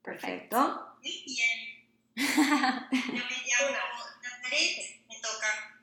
Perfecto. 0.01 0.97
Muy 1.01 1.23
bien. 1.25 1.85
Yo 2.15 2.23
me 2.25 3.37
llamo 3.43 3.77
Nazaret, 4.21 5.03
me 5.09 5.19
toca. 5.19 5.77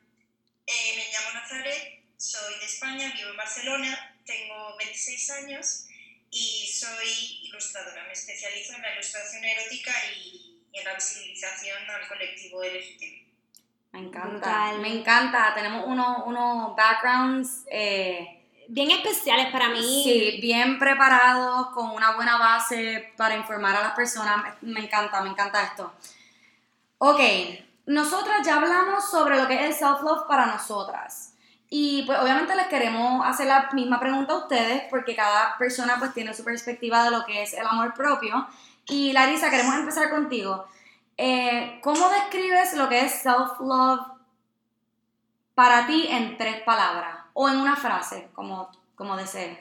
me 0.66 1.04
llamo 1.12 1.32
Nazaret, 1.34 2.02
soy 2.16 2.58
de 2.58 2.64
España, 2.64 3.12
vivo 3.14 3.30
en 3.30 3.36
Barcelona, 3.36 4.16
tengo 4.24 4.76
26 4.78 5.30
años 5.30 5.86
y 6.32 6.66
soy 6.66 7.40
ilustradora. 7.42 8.04
Me 8.06 8.12
especializo 8.12 8.74
en 8.74 8.82
la 8.82 8.94
ilustración 8.94 9.44
erótica 9.44 9.92
y, 10.16 10.58
en 10.72 10.84
la 10.84 10.94
visibilización 10.94 11.78
al 11.90 12.08
colectivo 12.08 12.64
LGTB. 12.64 13.22
Me 13.92 14.00
encanta, 14.00 14.72
me 14.78 14.88
encanta. 14.88 15.52
Tenemos 15.54 15.84
unos 15.86 16.22
uno 16.24 16.74
backgrounds 16.74 17.64
eh, 17.70 18.42
bien 18.68 18.90
especiales 18.90 19.52
para 19.52 19.68
mí. 19.68 20.02
Sí, 20.02 20.38
bien 20.40 20.78
preparados, 20.78 21.68
con 21.74 21.90
una 21.90 22.16
buena 22.16 22.38
base 22.38 23.12
para 23.18 23.36
informar 23.36 23.76
a 23.76 23.82
las 23.82 23.92
personas. 23.92 24.56
Me 24.62 24.80
encanta, 24.80 25.20
me 25.20 25.28
encanta 25.28 25.62
esto. 25.62 25.92
Ok, 26.96 27.20
nosotras 27.84 28.46
ya 28.46 28.56
hablamos 28.56 29.10
sobre 29.10 29.36
lo 29.36 29.46
que 29.46 29.54
es 29.54 29.60
el 29.60 29.74
self-love 29.74 30.26
para 30.26 30.46
nosotras. 30.46 31.31
Y 31.74 32.02
pues 32.02 32.18
obviamente 32.18 32.54
les 32.54 32.66
queremos 32.66 33.26
hacer 33.26 33.46
la 33.46 33.70
misma 33.72 33.98
pregunta 33.98 34.34
a 34.34 34.40
ustedes 34.40 34.82
porque 34.90 35.16
cada 35.16 35.56
persona 35.56 35.96
pues 35.98 36.12
tiene 36.12 36.34
su 36.34 36.44
perspectiva 36.44 37.02
de 37.02 37.10
lo 37.10 37.24
que 37.24 37.42
es 37.42 37.54
el 37.54 37.66
amor 37.66 37.94
propio. 37.94 38.46
Y 38.88 39.10
Larisa, 39.14 39.48
queremos 39.48 39.76
empezar 39.76 40.10
contigo. 40.10 40.66
Eh, 41.16 41.80
¿Cómo 41.82 42.10
describes 42.10 42.74
lo 42.74 42.90
que 42.90 43.00
es 43.00 43.22
self-love 43.22 44.06
para 45.54 45.86
ti 45.86 46.08
en 46.10 46.36
tres 46.36 46.60
palabras 46.60 47.16
o 47.32 47.48
en 47.48 47.56
una 47.56 47.74
frase, 47.74 48.28
como, 48.34 48.70
como 48.94 49.16
desees? 49.16 49.58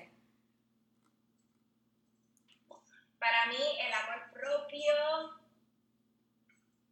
Para 3.20 3.46
mí 3.46 3.56
el 3.56 3.94
amor 3.94 4.34
propio 4.34 4.92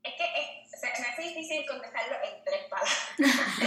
es 0.01 0.13
que 0.13 0.24
es 0.24 0.48
me 0.82 1.07
hace 1.07 1.21
difícil 1.21 1.65
contestarlo 1.65 2.15
en 2.23 2.43
tres 2.43 2.65
palabras. 2.69 3.09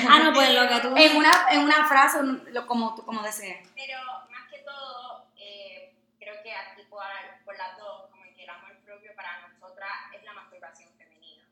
ah, 0.08 0.18
no, 0.24 0.32
pues 0.32 0.50
lo 0.54 0.68
que 0.68 0.80
tú... 0.80 0.94
En 0.96 1.16
una, 1.16 1.30
en 1.50 1.60
una 1.60 1.86
frase, 1.86 2.18
como, 2.66 2.94
como 3.04 3.22
desees. 3.22 3.68
Pero 3.74 3.98
más 4.30 4.50
que 4.50 4.58
todo, 4.60 5.26
eh, 5.36 5.94
creo 6.18 6.42
que 6.42 6.52
aquí 6.54 6.82
por, 6.88 7.04
por 7.44 7.56
las 7.56 7.76
dos, 7.76 8.10
como 8.10 8.22
que 8.34 8.44
el 8.44 8.50
amor 8.50 8.76
propio 8.84 9.14
para 9.14 9.48
nosotras 9.48 9.90
es 10.14 10.22
la 10.24 10.32
masturbación 10.32 10.90
femenina. 10.96 11.44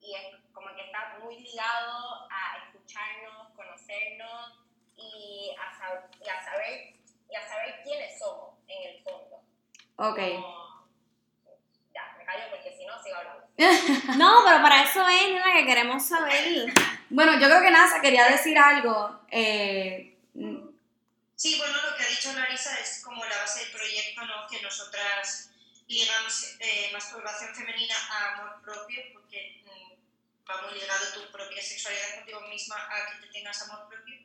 Y 0.00 0.14
es 0.14 0.52
como 0.52 0.74
que 0.74 0.86
está 0.86 1.18
muy 1.22 1.40
ligado 1.40 2.28
a 2.30 2.58
escucharnos, 2.66 3.50
conocernos 3.54 4.60
y 4.96 5.54
a, 5.58 5.78
saber, 5.78 6.10
y 6.20 6.28
a 6.28 6.44
saber, 6.44 6.94
y 7.30 7.34
a 7.34 7.48
saber 7.48 7.82
quiénes 7.82 8.18
somos 8.18 8.54
en 8.68 8.94
el 8.94 9.02
fondo. 9.02 9.42
Ok. 9.96 10.18
ya, 10.18 10.73
porque 12.50 12.76
si 12.76 12.84
no 12.84 13.02
sigo 13.02 13.16
hablando. 13.16 13.46
no, 14.18 14.42
pero 14.44 14.62
para 14.62 14.82
eso 14.82 15.06
es, 15.08 15.30
la 15.32 15.52
que 15.54 15.66
queremos 15.66 16.06
saber. 16.06 16.72
Bueno, 17.10 17.38
yo 17.38 17.46
creo 17.46 17.62
que 17.62 17.70
NASA 17.70 18.00
quería 18.00 18.28
decir 18.28 18.58
algo. 18.58 19.20
Eh, 19.30 20.16
sí, 21.36 21.58
bueno, 21.58 21.74
lo 21.88 21.96
que 21.96 22.02
ha 22.02 22.08
dicho 22.08 22.32
Larisa 22.32 22.78
es 22.80 23.02
como 23.04 23.24
la 23.24 23.36
base 23.38 23.60
del 23.60 23.72
proyecto, 23.72 24.24
¿no? 24.24 24.46
Que 24.48 24.60
nosotras 24.62 25.50
ligamos 25.86 26.56
eh, 26.60 26.90
masturbación 26.92 27.54
femenina 27.54 27.94
a 28.10 28.34
amor 28.34 28.62
propio, 28.62 29.02
porque 29.12 29.62
mm, 29.64 30.50
va 30.50 30.62
muy 30.62 30.78
ligado 30.78 31.12
tu 31.14 31.30
propia 31.30 31.62
sexualidad 31.62 32.16
contigo 32.16 32.40
misma 32.48 32.76
a 32.76 33.12
que 33.12 33.26
te 33.26 33.32
tengas 33.32 33.62
amor 33.62 33.88
propio. 33.88 34.16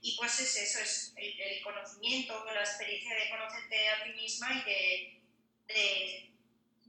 Y 0.00 0.16
pues 0.16 0.38
es 0.40 0.56
eso, 0.56 0.78
es 0.78 1.12
el, 1.16 1.62
conocimiento, 1.62 2.44
la 2.44 2.60
experiencia 2.60 3.14
de 3.14 3.30
conocerte 3.30 3.88
a 3.88 4.04
ti 4.04 4.10
misma 4.10 4.52
y 4.52 4.62
de 4.62 5.18
de 5.68 6.30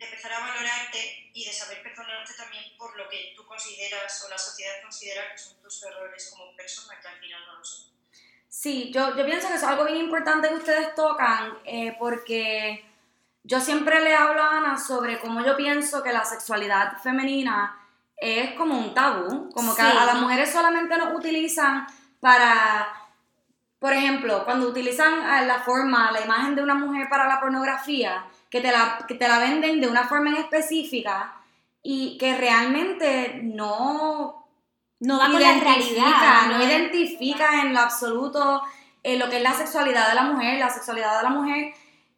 empezar 0.06 0.34
a 0.34 0.40
valorarte 0.40 1.32
y 1.34 1.46
de 1.46 1.54
saber 1.54 1.84
perdonarte 1.84 2.34
también 2.34 2.64
por 2.78 2.98
lo 2.98 3.08
que 3.10 3.34
tú 3.36 3.46
consideras 3.46 4.24
o 4.26 4.30
la 4.30 4.38
sociedad 4.38 4.82
considera 4.82 5.32
que 5.32 5.38
son 5.38 5.62
tus 5.62 5.84
errores 5.84 6.30
como 6.32 6.56
persona, 6.56 7.00
que 7.02 7.08
al 7.08 7.20
final 7.20 7.46
no 7.46 7.58
lo 7.58 7.66
son. 7.66 7.90
Sí, 8.48 8.92
yo, 8.94 9.16
yo 9.16 9.26
pienso 9.26 9.48
que 9.48 9.56
es 9.56 9.64
algo 9.64 9.86
bien 9.86 9.98
importante 9.98 10.50
que 10.50 10.56
ustedes 10.56 10.96
tocan, 10.96 11.60
eh, 11.66 11.96
porque 12.00 12.84
yo 13.44 13.60
siempre 13.60 14.02
le 14.02 14.16
hablo 14.16 14.42
a 14.42 14.58
Ana 14.58 14.78
sobre 14.78 15.20
cómo 15.20 15.46
yo 15.46 15.56
pienso 15.56 16.04
que 16.04 16.12
la 16.12 16.26
sexualidad 16.26 16.98
femenina 17.02 17.80
es 18.18 18.52
como 18.54 18.78
un 18.78 18.94
tabú, 18.94 19.50
como 19.52 19.76
que 19.76 19.82
a, 19.82 20.06
las 20.06 20.16
mujeres 20.16 20.52
solamente 20.52 20.98
nos 20.98 21.16
utilizan 21.16 21.88
para, 22.20 22.88
por 23.80 23.94
ejemplo, 23.94 24.44
cuando 24.44 24.68
utilizan 24.68 25.48
la 25.48 25.60
forma, 25.60 26.12
la 26.12 26.22
imagen 26.22 26.56
de 26.56 26.64
una 26.64 26.76
mujer 26.76 27.08
para 27.10 27.28
la 27.28 27.40
pornografía, 27.40 28.26
que 28.50 28.62
te 28.62 28.72
la, 28.72 29.06
te 29.08 29.28
la 29.28 29.40
venden 29.40 29.80
de 29.82 29.88
una 29.88 30.08
forma 30.08 30.32
en 30.32 30.38
específica 30.38 31.36
y 31.84 32.18
que 32.18 32.36
realmente 32.36 33.42
no, 33.44 34.48
no 35.00 35.18
da 35.18 35.32
con 35.32 35.42
la 35.42 35.60
realidad. 35.60 36.48
No, 36.50 36.64
identifica 36.64 37.62
en 37.62 37.74
lo 37.74 37.80
absoluto 37.80 38.62
eh, 39.04 39.18
lo 39.18 39.30
que 39.30 39.38
es 39.38 39.44
la 39.44 39.54
sexualidad 39.54 40.10
de 40.10 40.16
la 40.16 40.24
mujer. 40.24 40.60
La 40.60 40.70
sexualidad 40.70 41.18
de 41.18 41.24
la 41.24 41.30
mujer 41.30 41.74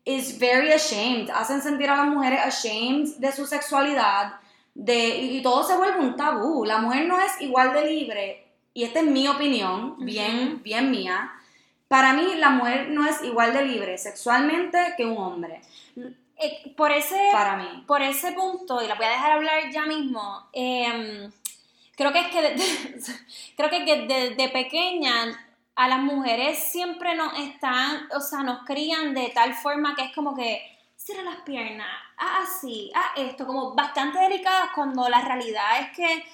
is 0.06 0.40
very 0.40 0.72
ashamed. 0.72 1.30
Hacen 1.30 1.62
sentir 1.62 1.90
a 1.90 1.98
las 1.98 2.08
mujeres 2.08 2.40
ashamed 2.42 3.18
de 3.18 3.32
su 3.32 3.46
sexualidad 3.46 4.34
de, 4.74 5.10
y, 5.18 5.42
todo 5.42 5.64
se 5.64 5.76
vuelve 5.78 6.00
un 6.00 6.16
tabú. 6.16 6.66
La 6.66 6.80
mujer 6.80 7.08
no 7.08 7.20
es 7.20 7.40
igual 7.42 7.74
de 7.74 7.86
libre, 7.86 8.48
y 8.74 8.84
esta 8.84 9.00
es 9.00 9.06
mi 9.06 9.28
opinión, 9.28 9.98
bien, 10.00 10.62
bien 10.64 10.92
mía. 10.92 11.32
Para 11.88 12.14
mí, 12.14 12.36
la 12.38 12.52
mujer 12.52 12.90
no 12.90 13.06
es 13.06 13.22
igual 13.22 13.54
de 13.54 13.66
libre 13.66 13.98
sexualmente 13.98 14.94
que 14.96 15.06
un 15.06 15.18
hombre. 15.18 15.62
Eh, 16.42 16.74
por, 16.76 16.92
ese, 16.92 17.30
Para 17.32 17.56
mí. 17.56 17.84
por 17.86 18.02
ese 18.02 18.32
punto, 18.32 18.82
y 18.82 18.88
la 18.88 18.96
voy 18.96 19.06
a 19.06 19.10
dejar 19.10 19.32
hablar 19.32 19.70
ya 19.72 19.86
mismo, 19.86 20.50
em, 20.54 21.32
creo 21.96 22.12
que 22.12 22.20
es 22.20 22.28
que, 22.30 22.56
creo 23.56 23.70
que 23.70 24.08
desde 24.08 24.50
pequeña 24.50 25.14
a 25.76 25.88
las 25.88 26.00
mujeres 26.00 26.58
siempre 26.58 27.16
nos 27.16 27.38
están, 27.38 28.10
o 28.16 28.20
sea, 28.20 28.44
nos 28.44 28.66
crían 28.66 29.14
de 29.14 29.30
tal 29.30 29.54
forma 29.54 29.96
que 29.96 30.06
es 30.06 30.16
como 30.16 30.36
que 30.36 30.62
cierra 30.96 31.24
las 31.24 31.42
piernas, 31.42 31.88
ah, 32.18 32.40
así, 32.44 32.92
ah, 32.96 33.14
esto, 33.16 33.46
como 33.46 33.76
bastante 33.76 34.20
delicadas 34.20 34.72
cuando 34.74 35.08
la 35.10 35.22
realidad 35.22 35.80
es 35.80 35.96
que 35.96 36.26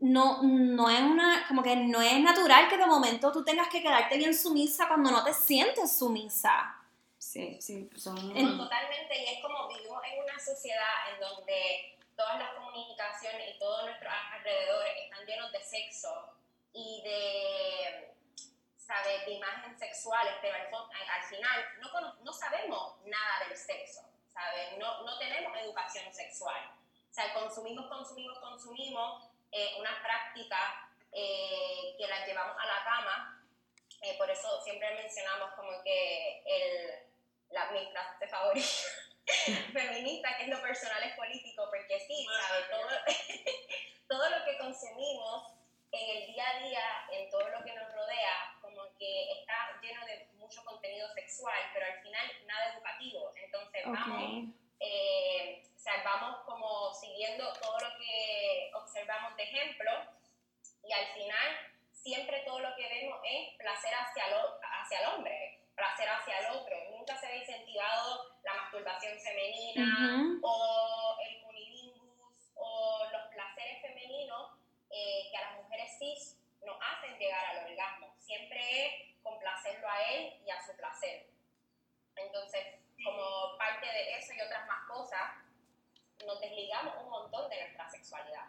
no, 0.00 0.42
no 0.42 0.88
es 0.90 1.00
una, 1.00 1.46
como 1.48 1.62
que 1.62 1.76
no 1.76 2.00
es 2.00 2.20
natural 2.20 2.68
que 2.68 2.76
de 2.76 2.86
momento 2.86 3.32
tú 3.32 3.42
tengas 3.42 3.68
que 3.68 3.82
quedarte 3.82 4.16
bien 4.16 4.34
sumisa 4.34 4.86
cuando 4.86 5.10
no 5.10 5.24
te 5.24 5.32
sientes 5.32 5.98
sumisa. 5.98 6.77
Sí, 7.38 7.60
sí, 7.60 7.90
son... 7.96 8.18
En- 8.36 8.58
Totalmente, 8.58 9.16
y 9.16 9.24
es 9.36 9.40
como 9.42 9.68
vivimos 9.68 10.02
en 10.10 10.18
una 10.24 10.36
sociedad 10.40 11.12
en 11.14 11.20
donde 11.20 11.96
todas 12.16 12.36
las 12.36 12.50
comunicaciones 12.54 13.54
y 13.54 13.58
todos 13.60 13.84
nuestros 13.84 14.12
alrededores 14.32 14.92
están 15.04 15.24
llenos 15.24 15.52
de 15.52 15.62
sexo 15.62 16.32
y 16.72 17.00
de, 17.04 18.12
¿sabes?, 18.76 19.24
de 19.26 19.32
imágenes 19.34 19.78
sexuales, 19.78 20.34
pero 20.42 20.56
al, 20.56 20.66
al- 20.66 21.10
al 21.10 21.22
final 21.28 21.64
no, 21.80 22.14
no 22.24 22.32
sabemos 22.32 22.96
nada 23.04 23.46
del 23.46 23.56
sexo, 23.56 24.00
¿sabes? 24.32 24.76
No, 24.78 25.02
no 25.04 25.16
tenemos 25.18 25.56
educación 25.58 26.12
sexual. 26.12 26.72
O 27.08 27.14
sea, 27.14 27.32
consumimos, 27.34 27.86
consumimos, 27.86 28.36
consumimos 28.40 29.28
eh, 29.52 29.76
unas 29.78 29.94
prácticas 30.02 30.74
eh, 31.12 31.94
que 31.96 32.06
las 32.08 32.26
llevamos 32.26 32.56
a 32.60 32.66
la 32.66 32.84
cama. 32.84 33.44
eh, 34.02 34.16
por 34.18 34.28
eso 34.28 34.60
siempre 34.62 34.92
mencionamos 34.96 35.52
como 35.54 35.82
que 35.84 36.42
el, 36.44 37.07
la, 37.50 37.70
mi 37.70 37.86
frase 37.90 38.28
favorita 38.28 38.66
feminista, 39.72 40.36
que 40.36 40.44
es 40.44 40.48
lo 40.48 40.60
personal 40.60 41.02
es 41.02 41.14
político, 41.16 41.64
porque 41.70 42.00
sí, 42.00 42.26
¿sabes? 42.48 42.70
Todo, 42.70 42.88
todo 44.08 44.30
lo 44.30 44.44
que 44.44 44.58
consumimos 44.58 45.52
en 45.90 46.16
el 46.16 46.26
día 46.26 46.44
a 46.48 46.58
día, 46.60 46.84
en 47.12 47.30
todo 47.30 47.48
lo 47.48 47.64
que 47.64 47.72
nos 47.74 47.92
rodea, 47.94 48.56
como 48.60 48.82
que 48.98 49.32
está 49.32 49.78
lleno 49.82 50.04
de 50.06 50.26
mucho 50.34 50.62
contenido 50.64 51.08
sexual, 51.14 51.58
pero 51.72 51.86
al 51.86 52.00
final 52.02 52.26
nada 52.46 52.72
educativo. 52.74 53.32
Entonces 53.36 53.82
vamos 53.86 54.44
Ok. 54.48 54.54
eh, 54.80 55.62
o 55.74 55.78
sea, 55.78 56.02
vamos 56.04 56.40
como 56.44 56.92
siguiendo 56.94 57.50
todo 57.54 57.78
lo 57.80 57.98
que 57.98 58.70
observamos 58.74 59.34
de 59.36 59.42
ejemplo 59.44 59.90
y 60.84 60.92
al 60.92 61.06
final 61.14 61.56
siempre 61.92 62.40
todo 62.46 62.60
lo 62.60 62.74
que 62.76 62.88
vemos 62.88 63.18
es 63.24 63.56
placer 63.56 63.92
hacia, 63.94 64.28
lo- 64.28 64.58
hacia 64.82 65.00
el 65.00 65.06
hombre, 65.14 65.60
placer 65.74 66.08
hacia 66.08 66.38
el 66.40 66.46
otro. 66.56 66.76
Nunca 67.08 67.20
se 67.22 67.32
ve 67.32 67.38
incentivado 67.38 68.36
la 68.44 68.52
masturbación 68.52 69.18
femenina 69.18 70.20
Ujú. 70.20 70.40
o 70.42 71.16
el 71.26 71.42
cunilingus 71.42 72.52
o 72.54 73.08
los 73.10 73.28
placeres 73.28 73.80
femeninos 73.80 74.58
eh, 74.90 75.28
que 75.30 75.36
a 75.38 75.40
las 75.40 75.56
mujeres 75.62 75.88
cis 75.98 76.38
nos 76.66 76.76
hacen 76.82 77.18
llegar 77.18 77.42
al 77.46 77.64
orgasmo. 77.64 78.14
Siempre 78.18 78.60
es 78.60 79.16
complacerlo 79.22 79.88
a 79.88 80.02
él 80.02 80.34
y 80.44 80.50
a 80.50 80.60
su 80.66 80.76
placer. 80.76 81.30
Entonces, 82.14 82.62
como 83.02 83.56
parte 83.56 83.86
de 83.86 84.18
eso 84.18 84.34
y 84.34 84.42
otras 84.42 84.66
más 84.66 84.86
cosas, 84.86 85.32
nos 86.26 86.38
desligamos 86.42 86.94
un 87.02 87.08
montón 87.08 87.48
de 87.48 87.58
nuestra 87.58 87.88
sexualidad. 87.88 88.48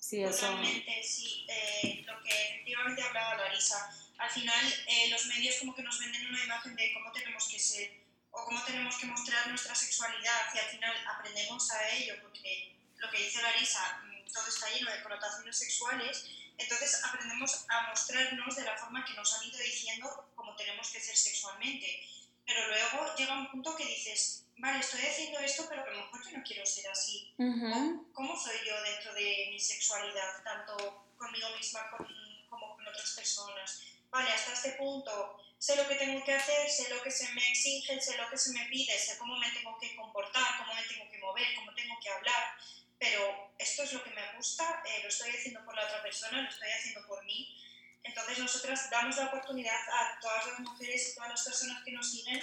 Sí, 0.00 0.22
eso... 0.24 0.58
Sí. 1.04 1.46
Eh, 1.48 2.02
lo 2.06 2.20
que 2.22 2.30
efectivamente 2.30 3.02
hablaba 3.02 3.36
Larisa. 3.36 3.94
Al 4.18 4.30
final, 4.30 4.74
eh, 4.88 5.08
los 5.10 5.26
medios 5.26 5.56
como 5.56 5.74
que 5.74 5.82
nos 5.82 5.98
venden 6.00 6.26
una 6.26 6.44
imagen 6.44 6.74
de 6.74 6.92
cómo 6.94 7.12
tenemos 7.12 7.48
que 7.48 7.58
ser 7.58 8.00
o 8.30 8.44
cómo 8.44 8.62
tenemos 8.64 8.96
que 8.96 9.06
mostrar 9.06 9.48
nuestra 9.48 9.74
sexualidad 9.74 10.54
y 10.54 10.58
al 10.58 10.66
final 10.66 10.96
aprendemos 11.06 11.70
a 11.70 11.88
ello 11.90 12.14
porque 12.22 12.76
lo 12.96 13.10
que 13.10 13.18
dice 13.18 13.42
Larisa, 13.42 14.02
mm, 14.04 14.32
todo 14.32 14.46
está 14.48 14.70
lleno 14.70 14.90
de 14.90 15.02
connotaciones 15.02 15.58
sexuales, 15.58 16.26
entonces 16.58 17.02
aprendemos 17.04 17.64
a 17.68 17.88
mostrarnos 17.88 18.56
de 18.56 18.64
la 18.64 18.76
forma 18.76 19.04
que 19.04 19.14
nos 19.14 19.34
han 19.34 19.48
ido 19.48 19.58
diciendo 19.58 20.30
cómo 20.34 20.54
tenemos 20.56 20.90
que 20.90 21.00
ser 21.00 21.16
sexualmente. 21.16 22.06
Pero 22.50 22.66
luego 22.66 23.14
llega 23.16 23.38
un 23.38 23.48
punto 23.48 23.76
que 23.76 23.84
dices, 23.86 24.44
vale, 24.58 24.80
estoy 24.80 25.02
haciendo 25.06 25.38
esto, 25.38 25.66
pero 25.68 25.84
a 25.84 25.86
lo 25.86 25.96
mejor 26.02 26.20
yo 26.24 26.36
no 26.36 26.42
quiero 26.42 26.66
ser 26.66 26.90
así. 26.90 27.32
Ujú. 27.38 28.10
¿Cómo 28.12 28.36
soy 28.36 28.56
yo 28.66 28.74
dentro 28.82 29.14
de 29.14 29.46
mi 29.52 29.60
sexualidad, 29.60 30.42
tanto 30.42 31.06
conmigo 31.16 31.48
misma 31.56 31.88
con- 31.96 32.08
como 32.48 32.74
con 32.74 32.88
otras 32.88 33.12
personas? 33.14 33.82
Vale, 34.10 34.32
hasta 34.32 34.52
este 34.54 34.72
punto 34.72 35.38
sé 35.60 35.76
lo 35.76 35.86
que 35.86 35.94
tengo 35.94 36.24
que 36.24 36.32
hacer, 36.34 36.68
sé 36.68 36.88
lo 36.92 37.00
que 37.04 37.12
se 37.12 37.32
me 37.34 37.48
exige, 37.52 38.00
sé 38.00 38.16
lo 38.16 38.28
que 38.28 38.36
se 38.36 38.50
me 38.50 38.64
pide, 38.68 38.98
sé 38.98 39.16
cómo 39.18 39.36
me 39.36 39.48
tengo 39.52 39.78
que 39.78 39.94
comportar, 39.94 40.58
cómo 40.58 40.74
me 40.74 40.82
tengo 40.82 41.08
que 41.08 41.18
mover, 41.18 41.54
cómo 41.54 41.72
tengo 41.74 41.94
que 42.02 42.10
hablar, 42.10 42.54
pero 42.98 43.52
esto 43.60 43.84
es 43.84 43.92
lo 43.92 44.02
que 44.02 44.10
me 44.10 44.32
gusta, 44.36 44.82
eh, 44.86 45.02
lo 45.04 45.08
estoy 45.08 45.30
haciendo 45.30 45.64
por 45.64 45.76
la 45.76 45.84
otra 45.84 46.02
persona, 46.02 46.42
lo 46.42 46.48
estoy 46.48 46.68
haciendo 46.68 47.06
por 47.06 47.24
mí. 47.24 47.56
Entonces 48.02 48.38
nosotras 48.38 48.88
damos 48.90 49.16
la 49.16 49.26
oportunidad 49.26 49.74
a 49.74 50.18
todas 50.20 50.46
las 50.46 50.60
mujeres 50.60 51.10
y 51.10 51.14
todas 51.14 51.30
las 51.30 51.44
personas 51.44 51.82
que 51.84 51.92
nos 51.92 52.10
siguen 52.10 52.40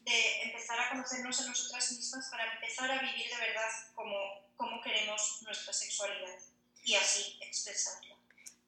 de 0.00 0.42
empezar 0.42 0.78
a 0.80 0.88
conocernos 0.90 1.40
a 1.40 1.46
nosotras 1.46 1.92
mismas 1.92 2.28
para 2.30 2.52
empezar 2.54 2.90
a 2.90 2.98
vivir 3.00 3.26
de 3.28 3.46
verdad 3.46 3.68
como, 3.94 4.14
como 4.56 4.80
queremos 4.82 5.38
nuestra 5.42 5.72
sexualidad 5.72 6.34
y 6.84 6.94
así 6.94 7.38
expresarla. 7.40 8.14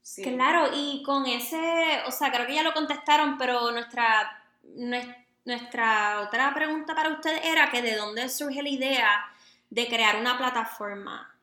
sí. 0.02 0.22
Claro, 0.22 0.70
y 0.74 1.02
con 1.04 1.26
ese, 1.26 2.02
o 2.06 2.10
sea, 2.10 2.32
creo 2.32 2.46
que 2.46 2.54
ya 2.54 2.62
lo 2.64 2.74
contestaron, 2.74 3.38
pero 3.38 3.70
nuestra, 3.70 4.42
nues- 4.64 5.26
nuestra 5.44 6.20
otra 6.22 6.52
pregunta 6.54 6.94
para 6.94 7.10
ustedes 7.10 7.44
era 7.44 7.70
que 7.70 7.82
de 7.82 7.94
dónde 7.96 8.28
surge 8.28 8.62
la 8.62 8.68
idea 8.68 9.32
de 9.70 9.86
crear 9.86 10.16
una 10.16 10.36
plataforma 10.38 11.34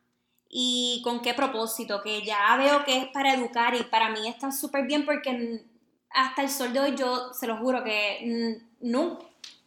y 0.57 1.01
con 1.03 1.19
qué 1.19 1.33
propósito, 1.33 2.01
que 2.01 2.23
ya 2.23 2.55
veo 2.55 2.85
que 2.85 2.97
es 2.97 3.07
para 3.07 3.33
educar 3.33 3.75
y 3.75 3.83
para 3.83 4.07
mí 4.07 4.25
está 4.29 4.53
súper 4.53 4.85
bien 4.85 5.03
porque 5.03 5.65
hasta 6.09 6.43
el 6.43 6.49
sol 6.49 6.71
de 6.71 6.79
hoy 6.79 6.95
yo 6.95 7.33
se 7.33 7.45
lo 7.45 7.57
juro 7.57 7.83
que 7.83 8.61
no, 8.79 9.19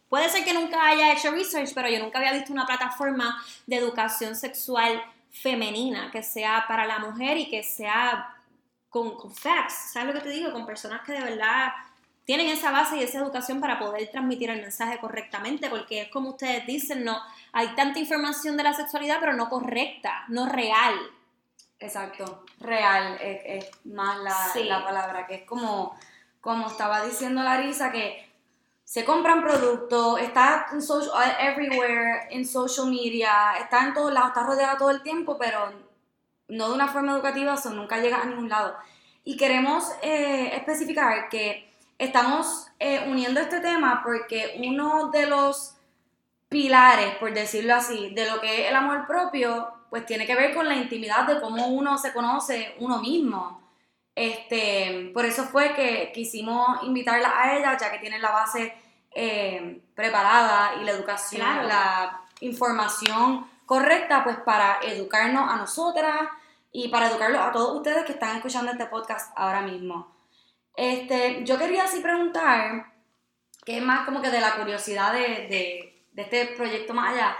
puede 0.09 0.27
ser 0.29 0.43
que 0.43 0.51
nunca 0.51 0.87
haya 0.87 1.13
hecho 1.13 1.29
research, 1.29 1.75
pero 1.75 1.89
yo 1.89 1.99
nunca 1.99 2.17
había 2.17 2.33
visto 2.33 2.51
una 2.51 2.65
plataforma 2.65 3.39
de 3.67 3.75
educación 3.75 4.35
sexual 4.35 4.99
femenina 5.29 6.09
que 6.09 6.23
sea 6.23 6.65
para 6.67 6.87
la 6.87 6.97
mujer 6.97 7.37
y 7.37 7.51
que 7.51 7.61
sea 7.61 8.35
con, 8.89 9.15
con 9.15 9.31
facts, 9.31 9.91
¿sabes 9.93 10.07
lo 10.15 10.19
que 10.19 10.27
te 10.27 10.33
digo? 10.33 10.51
Con 10.51 10.65
personas 10.65 11.01
que 11.05 11.11
de 11.11 11.21
verdad 11.21 11.71
tienen 12.29 12.49
esa 12.49 12.69
base 12.69 12.95
y 12.95 13.01
esa 13.01 13.17
educación 13.17 13.59
para 13.59 13.79
poder 13.79 14.07
transmitir 14.11 14.51
el 14.51 14.61
mensaje 14.61 14.99
correctamente, 14.99 15.67
porque 15.67 16.03
es 16.03 16.09
como 16.09 16.29
ustedes 16.29 16.63
dicen, 16.67 17.03
no 17.03 17.19
hay 17.53 17.69
tanta 17.69 17.97
información 17.97 18.55
de 18.55 18.61
la 18.61 18.75
sexualidad, 18.75 19.17
pero 19.19 19.33
no 19.33 19.49
correcta, 19.49 20.25
no 20.27 20.45
real. 20.45 20.93
Exacto, 21.79 22.45
real 22.59 23.17
es, 23.19 23.63
es 23.65 23.85
más 23.85 24.19
la, 24.19 24.35
Sí. 24.53 24.63
la 24.65 24.85
palabra, 24.85 25.25
que 25.25 25.37
es 25.37 25.43
como, 25.45 25.97
como 26.39 26.67
estaba 26.67 27.03
diciendo 27.03 27.41
Larisa, 27.41 27.91
que 27.91 28.31
se 28.83 29.03
compran 29.03 29.41
productos, 29.41 30.21
está 30.21 30.67
en 30.71 30.83
social, 30.83 31.35
everywhere, 31.39 32.27
en 32.29 32.45
social 32.45 32.91
media, 32.91 33.53
está 33.59 33.85
en 33.85 33.95
todos 33.95 34.13
lados, 34.13 34.33
está 34.35 34.43
rodeada 34.43 34.77
todo 34.77 34.91
el 34.91 35.01
tiempo, 35.01 35.39
pero 35.39 35.73
no 36.47 36.67
de 36.67 36.75
una 36.75 36.89
forma 36.89 37.13
educativa, 37.13 37.55
eso 37.55 37.71
nunca 37.71 37.97
llega 37.97 38.21
a 38.21 38.25
ningún 38.25 38.49
lado. 38.49 38.75
Y 39.23 39.35
queremos 39.35 39.91
eh, 40.03 40.51
especificar 40.55 41.27
que 41.29 41.68
estamos 41.99 42.67
eh, 42.79 43.05
uniendo 43.07 43.39
este 43.39 43.59
tema 43.59 44.01
porque 44.03 44.59
uno 44.65 45.11
de 45.11 45.27
los 45.27 45.75
pilares, 46.47 47.15
por 47.17 47.31
decirlo 47.33 47.75
así, 47.75 48.09
de 48.15 48.25
lo 48.25 48.39
que 48.41 48.63
es 48.63 48.69
el 48.69 48.75
amor 48.75 49.05
propio, 49.05 49.71
pues 49.91 50.05
tiene 50.05 50.25
que 50.25 50.35
ver 50.35 50.55
con 50.55 50.67
la 50.67 50.75
intimidad 50.75 51.27
de 51.27 51.39
cómo 51.39 51.67
uno 51.67 51.97
se 51.97 52.13
conoce 52.13 52.75
uno 52.79 52.99
mismo. 52.99 53.61
Este, 54.15 55.11
por 55.13 55.25
eso 55.25 55.43
fue 55.43 55.73
que 55.75 56.11
quisimos 56.13 56.83
invitarla 56.83 57.33
a 57.39 57.55
ella, 57.57 57.77
ya 57.77 57.91
que 57.91 57.99
tiene 57.99 58.19
la 58.19 58.31
base 58.31 58.73
eh, 59.11 59.81
preparada 59.95 60.75
y 60.81 60.85
la 60.85 60.91
educación, 60.91 61.41
Claro. 61.41 61.67
la 61.67 62.21
información 62.41 63.45
correcta, 63.65 64.23
pues 64.23 64.37
para 64.37 64.79
educarnos 64.81 65.51
a 65.51 65.57
nosotras 65.57 66.29
y 66.71 66.87
para 66.87 67.09
educarlos 67.09 67.41
a 67.41 67.51
todos 67.51 67.77
ustedes 67.77 68.05
que 68.05 68.13
están 68.13 68.37
escuchando 68.37 68.71
este 68.71 68.85
podcast 68.87 69.31
ahora 69.35 69.61
mismo. 69.61 70.18
Este, 70.81 71.43
yo 71.43 71.57
quería 71.57 71.83
así 71.83 71.99
preguntar, 71.99 72.93
que 73.65 73.77
es 73.77 73.83
más 73.83 74.05
como 74.05 74.21
que 74.21 74.29
de 74.29 74.39
la 74.39 74.55
curiosidad 74.55 75.11
de, 75.13 75.19
de- 75.49 76.05
de 76.13 76.21
este 76.21 76.45
proyecto 76.55 76.93
más 76.93 77.13
allá, 77.13 77.37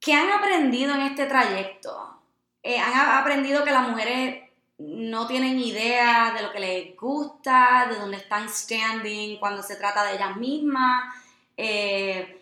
¿qué 0.00 0.12
han 0.14 0.30
aprendido 0.30 0.94
en 0.94 1.00
este 1.02 1.26
trayecto? 1.26 2.20
Eh, 2.62 2.78
¿Han 2.78 3.18
aprendido 3.18 3.64
que 3.64 3.72
las 3.72 3.88
mujeres 3.88 4.48
no 4.78 5.26
tienen 5.26 5.58
idea 5.58 6.32
de 6.36 6.42
lo 6.42 6.52
que 6.52 6.60
les 6.60 6.96
gusta, 6.96 7.86
de 7.90 7.96
dónde 7.96 8.18
están 8.18 8.48
standing 8.48 9.38
cuando 9.40 9.62
se 9.62 9.76
trata 9.76 10.04
de 10.04 10.14
ellas 10.14 10.36
mismas? 10.36 11.14
Eh, 11.56 12.40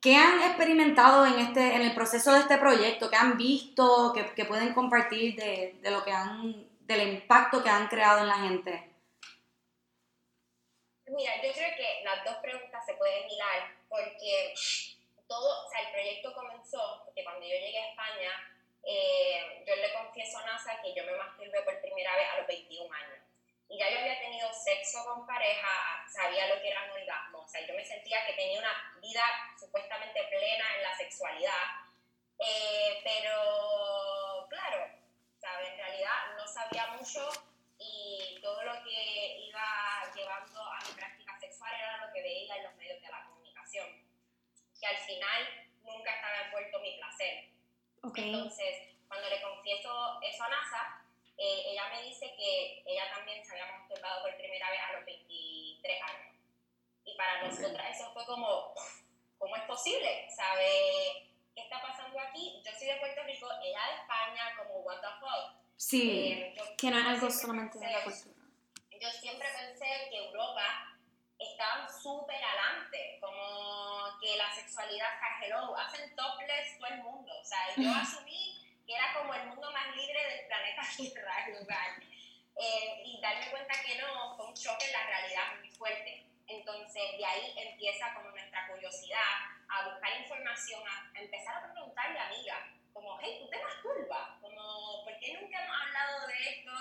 ¿Qué 0.00 0.16
han 0.16 0.40
experimentado 0.42 1.24
en, 1.26 1.38
este, 1.40 1.74
en 1.74 1.82
el 1.82 1.94
proceso 1.94 2.32
de 2.32 2.40
este 2.40 2.58
proyecto? 2.58 3.08
¿Qué 3.10 3.16
han 3.16 3.36
visto? 3.38 4.12
¿Qué, 4.14 4.30
qué 4.36 4.44
pueden 4.44 4.74
compartir 4.74 5.36
de, 5.36 5.78
de 5.82 5.90
lo 5.90 6.04
que 6.04 6.12
han, 6.12 6.66
del 6.80 7.14
impacto 7.14 7.62
que 7.62 7.70
han 7.70 7.88
creado 7.88 8.20
en 8.20 8.28
la 8.28 8.38
gente? 8.38 8.89
Mira, 11.20 11.36
yo 11.42 11.52
creo 11.52 11.76
que 11.76 12.00
las 12.02 12.24
dos 12.24 12.36
preguntas 12.36 12.82
se 12.86 12.94
pueden 12.94 13.28
hilar 13.28 13.76
porque 13.90 14.54
todo, 15.28 15.66
o 15.66 15.68
sea, 15.68 15.80
el 15.80 15.92
proyecto 15.92 16.32
comenzó 16.32 17.02
porque 17.04 17.22
cuando 17.22 17.44
yo 17.44 17.56
llegué 17.56 17.76
a 17.76 17.90
España, 17.90 18.30
eh, 18.82 19.62
yo 19.66 19.76
le 19.76 19.92
confieso 19.92 20.38
a 20.38 20.46
NASA 20.46 20.80
que 20.80 20.94
yo 20.94 21.04
me 21.04 21.12
masturbé 21.12 21.60
por 21.60 21.78
primera 21.82 22.16
vez 22.16 22.26
a 22.26 22.38
los 22.38 22.46
21 22.46 22.94
años. 22.94 23.18
Y 23.68 23.76
ya 23.76 23.90
yo 23.90 23.98
había 23.98 24.18
tenido 24.18 24.50
sexo 24.50 25.04
con 25.04 25.26
pareja, 25.26 25.68
sabía 26.08 26.48
lo 26.48 26.62
que 26.62 26.70
era 26.70 26.84
un 26.84 26.92
orgasmo, 26.92 27.40
o 27.40 27.48
sea, 27.48 27.66
yo 27.66 27.74
me 27.74 27.84
sentía 27.84 28.24
que 28.24 28.32
tenía 28.32 28.58
una 28.58 28.98
vida 29.02 29.22
supuestamente 29.60 30.24
plena 30.24 30.64
en 30.76 30.82
la 30.84 30.96
sexualidad, 30.96 31.84
eh, 32.38 32.98
pero 33.04 34.46
claro, 34.48 34.86
¿sabes? 35.38 35.68
En 35.68 35.76
realidad 35.76 36.16
no 36.38 36.48
sabía 36.48 36.86
mucho 36.96 37.49
y 37.80 38.38
todo 38.42 38.62
lo 38.62 38.84
que 38.84 39.38
iba 39.48 40.12
llevando 40.14 40.60
a 40.60 40.78
mi 40.86 40.92
práctica 40.94 41.38
sexual 41.40 41.72
era 41.74 42.06
lo 42.06 42.12
que 42.12 42.22
veía 42.22 42.56
en 42.56 42.64
los 42.64 42.74
medios 42.76 43.00
de 43.00 43.08
la 43.08 43.24
comunicación. 43.24 43.86
que 44.78 44.86
al 44.86 44.96
final 44.96 45.68
nunca 45.82 46.14
estaba 46.14 46.46
envuelto 46.46 46.80
mi 46.80 46.96
placer. 46.96 47.50
Ok. 48.02 48.18
Entonces, 48.18 48.96
cuando 49.08 49.28
le 49.28 49.42
confieso 49.42 50.20
eso 50.22 50.42
a 50.42 50.48
NASA, 50.48 51.04
eh, 51.36 51.72
ella 51.72 51.88
me 51.88 52.02
dice 52.02 52.34
que 52.36 52.82
ella 52.86 53.10
también 53.14 53.44
se 53.44 53.52
había 53.52 53.76
masturbado 53.76 54.22
por 54.22 54.36
primera 54.36 54.70
vez 54.70 54.80
a 54.80 54.92
los 54.92 55.04
23 55.04 56.02
años. 56.02 56.36
Y 57.04 57.16
para 57.16 57.42
nosotras 57.42 57.96
eso 57.96 58.12
fue 58.12 58.24
como, 58.26 58.74
¿cómo 59.38 59.56
es 59.56 59.62
posible? 59.62 60.28
¿Sabe 60.30 61.30
qué 61.54 61.62
está 61.62 61.80
pasando 61.80 62.18
aquí? 62.20 62.62
Yo 62.64 62.72
soy 62.72 62.88
de 62.88 62.96
Puerto 62.96 63.22
Rico, 63.24 63.48
ella 63.62 63.86
de 63.86 63.94
España, 64.00 64.54
como 64.56 64.80
what 64.80 65.00
the 65.00 65.08
fuck. 65.18 65.60
Sí. 65.80 66.32
Eh, 66.32 66.54
yo- 66.56 66.76
Que 66.76 66.90
no 66.90 66.98
es 66.98 67.04
yo 67.04 67.10
algo 67.10 67.30
solamente 67.30 67.78
de 67.78 67.86
pensé- 67.86 67.92
la 67.98 68.04
cultura. 68.04 68.34
yo 69.00 69.10
siempre 69.12 69.48
pensé 69.58 69.86
que 70.10 70.16
Europa 70.26 70.96
estaban 71.38 71.88
súper 72.02 72.36
adelante, 72.36 73.16
como 73.18 74.18
que 74.20 74.36
la 74.36 74.54
sexualidad, 74.54 75.08
hello, 75.42 75.74
hacen 75.78 76.14
topless 76.14 76.78
todo 76.78 76.86
el 76.88 76.98
mundo, 77.02 77.32
o 77.40 77.44
sea, 77.44 77.58
yo 77.76 77.88
asumí 77.96 78.60
que 78.86 78.94
era 78.94 79.14
como 79.14 79.32
el 79.32 79.46
mundo 79.48 79.72
más 79.72 79.96
libre 79.96 80.20
del 80.28 80.46
planeta 80.48 80.82
Tierra, 80.96 81.34
el 81.48 81.60
lugar, 81.60 81.90
Eh, 82.62 83.02
y 83.06 83.18
darme 83.22 83.48
cuenta 83.50 83.72
que 83.82 83.96
no, 84.02 84.36
fue 84.36 84.48
un 84.48 84.54
choque 84.54 84.84
en 84.84 84.92
la 84.92 85.06
realidad 85.06 85.56
muy 85.60 85.70
fuerte, 85.70 86.26
entonces 86.46 87.16
de 87.16 87.24
ahí 87.24 87.54
empieza 87.56 88.12
como 88.12 88.28
nuestra 88.32 88.66
curiosidad 88.68 89.32
a 89.70 89.88
buscar 89.88 90.20
información, 90.20 90.82
a 90.86 91.18
empezar 91.18 91.56
a 91.56 91.72
preguntarle 91.72 92.18
a 92.18 92.26
amigas, 92.26 92.58
como, 93.00 93.18
hey, 93.20 93.38
¿tú 93.40 93.48
te 93.48 93.62
masturbas? 93.62 94.40
Como, 94.40 95.04
¿por 95.04 95.18
qué 95.18 95.38
nunca 95.40 95.64
hemos 95.64 95.76
hablado 95.80 96.26
de 96.26 96.50
esto? 96.50 96.72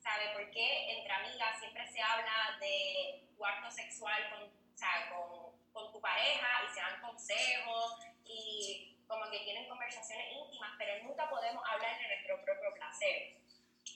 ¿sabe? 0.00 0.30
Porque 0.32 0.90
entre 0.90 1.12
amigas 1.12 1.58
siempre 1.58 1.86
se 1.86 2.00
habla 2.00 2.56
de 2.58 3.28
tu 3.36 3.44
acto 3.44 3.70
sexual 3.70 4.30
con, 4.30 4.50
sea, 4.74 5.10
con, 5.10 5.52
con 5.72 5.92
tu 5.92 6.00
pareja 6.00 6.48
y 6.64 6.74
se 6.74 6.80
dan 6.80 7.00
consejos 7.00 7.98
y 8.24 8.96
como 9.06 9.30
que 9.30 9.40
tienen 9.40 9.68
conversaciones 9.68 10.32
íntimas, 10.32 10.70
pero 10.78 11.04
nunca 11.04 11.28
podemos 11.28 11.62
hablar 11.68 11.98
de 11.98 12.06
nuestro 12.08 12.44
propio 12.44 12.74
placer. 12.74 13.36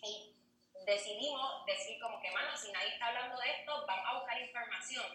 Y 0.02 0.34
decidimos 0.84 1.64
decir 1.66 2.00
como 2.00 2.20
que, 2.20 2.30
mano, 2.30 2.56
si 2.56 2.70
nadie 2.72 2.94
está 2.94 3.06
hablando 3.06 3.40
de 3.40 3.50
esto, 3.50 3.84
vamos 3.86 4.06
a 4.06 4.18
buscar 4.18 4.40
información. 4.40 5.06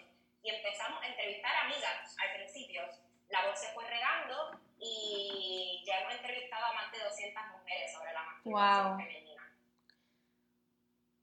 Y 0.42 0.50
empezamos 0.50 1.04
a 1.04 1.08
entrevistar 1.08 1.56
amigas 1.66 2.16
al 2.18 2.34
principio. 2.34 2.82
La 3.30 3.46
voz 3.48 3.60
se 3.60 3.68
fue 3.74 3.86
regando 3.88 4.60
y 4.80 5.84
ya 5.86 6.00
hemos 6.00 6.14
entrevistado 6.16 6.66
a 6.66 6.74
más 6.74 6.92
de 6.92 7.00
200 7.04 7.44
mujeres 7.52 7.92
sobre 7.94 8.14
la 8.14 8.24
masturbación 8.24 8.88
Wow. 8.88 8.98
femenina. 8.98 9.54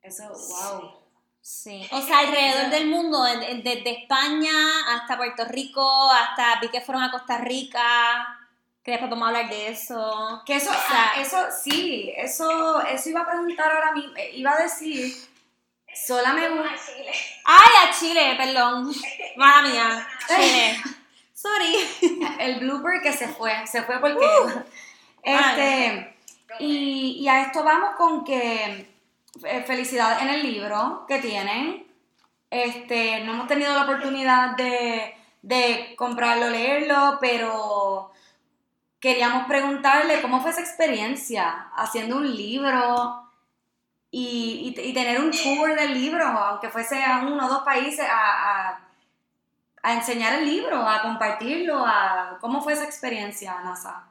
Eso, 0.03 0.29
wow. 0.29 1.01
Sí. 1.41 1.87
O 1.93 2.01
sea, 2.03 2.21
alrededor 2.21 2.71
del 2.71 2.87
mundo, 2.89 3.23
desde 3.25 3.91
España 4.03 4.51
hasta 4.95 5.17
Puerto 5.17 5.45
Rico, 5.47 6.11
hasta 6.13 6.61
vi 6.61 6.69
que 6.69 6.81
fueron 6.81 7.03
a 7.05 7.11
Costa 7.11 7.39
Rica, 7.39 8.39
que 8.83 8.93
después 8.93 9.11
vamos 9.11 9.27
a 9.27 9.29
hablar 9.29 9.49
de 9.51 9.69
eso. 9.69 10.43
Que 10.47 10.57
eso, 10.57 10.71
O 10.71 10.75
sea- 10.75 11.13
ah, 11.17 11.21
eso 11.21 11.47
sí, 11.51 12.13
eso, 12.17 12.81
eso 12.83 13.09
iba 13.11 13.23
a 13.23 13.27
preguntar 13.27 13.71
ahora 13.71 13.93
mismo, 13.93 14.17
eh, 14.17 14.31
iba 14.35 14.53
a 14.53 14.63
decir, 14.63 15.13
sola 16.07 16.33
me 16.33 16.47
Fuimos 16.49 16.69
gusta. 16.71 16.75
a 16.83 16.87
Chile. 16.97 17.13
Ay, 17.45 17.89
a 17.89 17.93
Chile, 17.93 18.35
perdón. 18.37 18.93
Mala 19.37 19.63
mía. 19.69 20.09
Chile. 20.29 20.77
Sorry. 21.47 22.27
El 22.41 22.61
blooper 22.61 23.01
que 23.03 23.13
se 23.13 23.29
fue, 23.29 23.67
se 23.67 23.83
fue 23.83 23.99
porque. 24.01 24.27
este, 25.23 26.17
y, 26.59 27.19
y 27.21 27.29
a 27.29 27.43
esto 27.43 27.63
vamos 27.65 27.97
con 27.97 28.25
que 28.25 28.89
eh, 29.45 29.65
felicidad 29.67 30.23
en 30.23 30.29
el 30.31 30.43
libro 30.43 31.05
que 31.09 31.19
tienen. 31.19 31.87
Este, 32.51 33.21
no 33.25 33.33
hemos 33.35 33.49
tenido 33.49 33.75
la 33.75 33.83
oportunidad 33.83 34.57
de, 34.57 35.15
de 35.43 35.95
comprarlo, 35.97 36.49
leerlo, 36.49 37.19
pero 37.21 38.13
queríamos 39.01 39.47
preguntarle 39.47 40.23
cómo 40.23 40.41
fue 40.41 40.51
esa 40.53 40.61
experiencia 40.61 41.69
haciendo 41.77 42.17
un 42.17 42.35
libro 42.37 43.29
y, 44.11 44.73
y- 44.77 44.81
y 44.91 44.95
tener 44.95 45.21
un 45.21 45.31
tour 45.33 45.75
del 45.75 45.93
libro, 45.93 46.25
aunque 46.25 46.71
fuese 46.71 47.03
a 47.05 47.19
uno 47.27 47.47
o 47.47 47.49
dos 47.49 47.63
países, 47.65 48.07
a, 48.09 48.69
a- 48.71 48.86
a 49.87 49.93
enseñar 49.95 50.33
el 50.41 50.47
libro, 50.47 50.77
a 50.89 51.01
compartirlo, 51.03 51.85
a 51.87 52.39
cómo 52.41 52.61
fue 52.63 52.73
esa 52.73 52.85
experiencia, 52.85 53.61
NASA. 53.61 54.09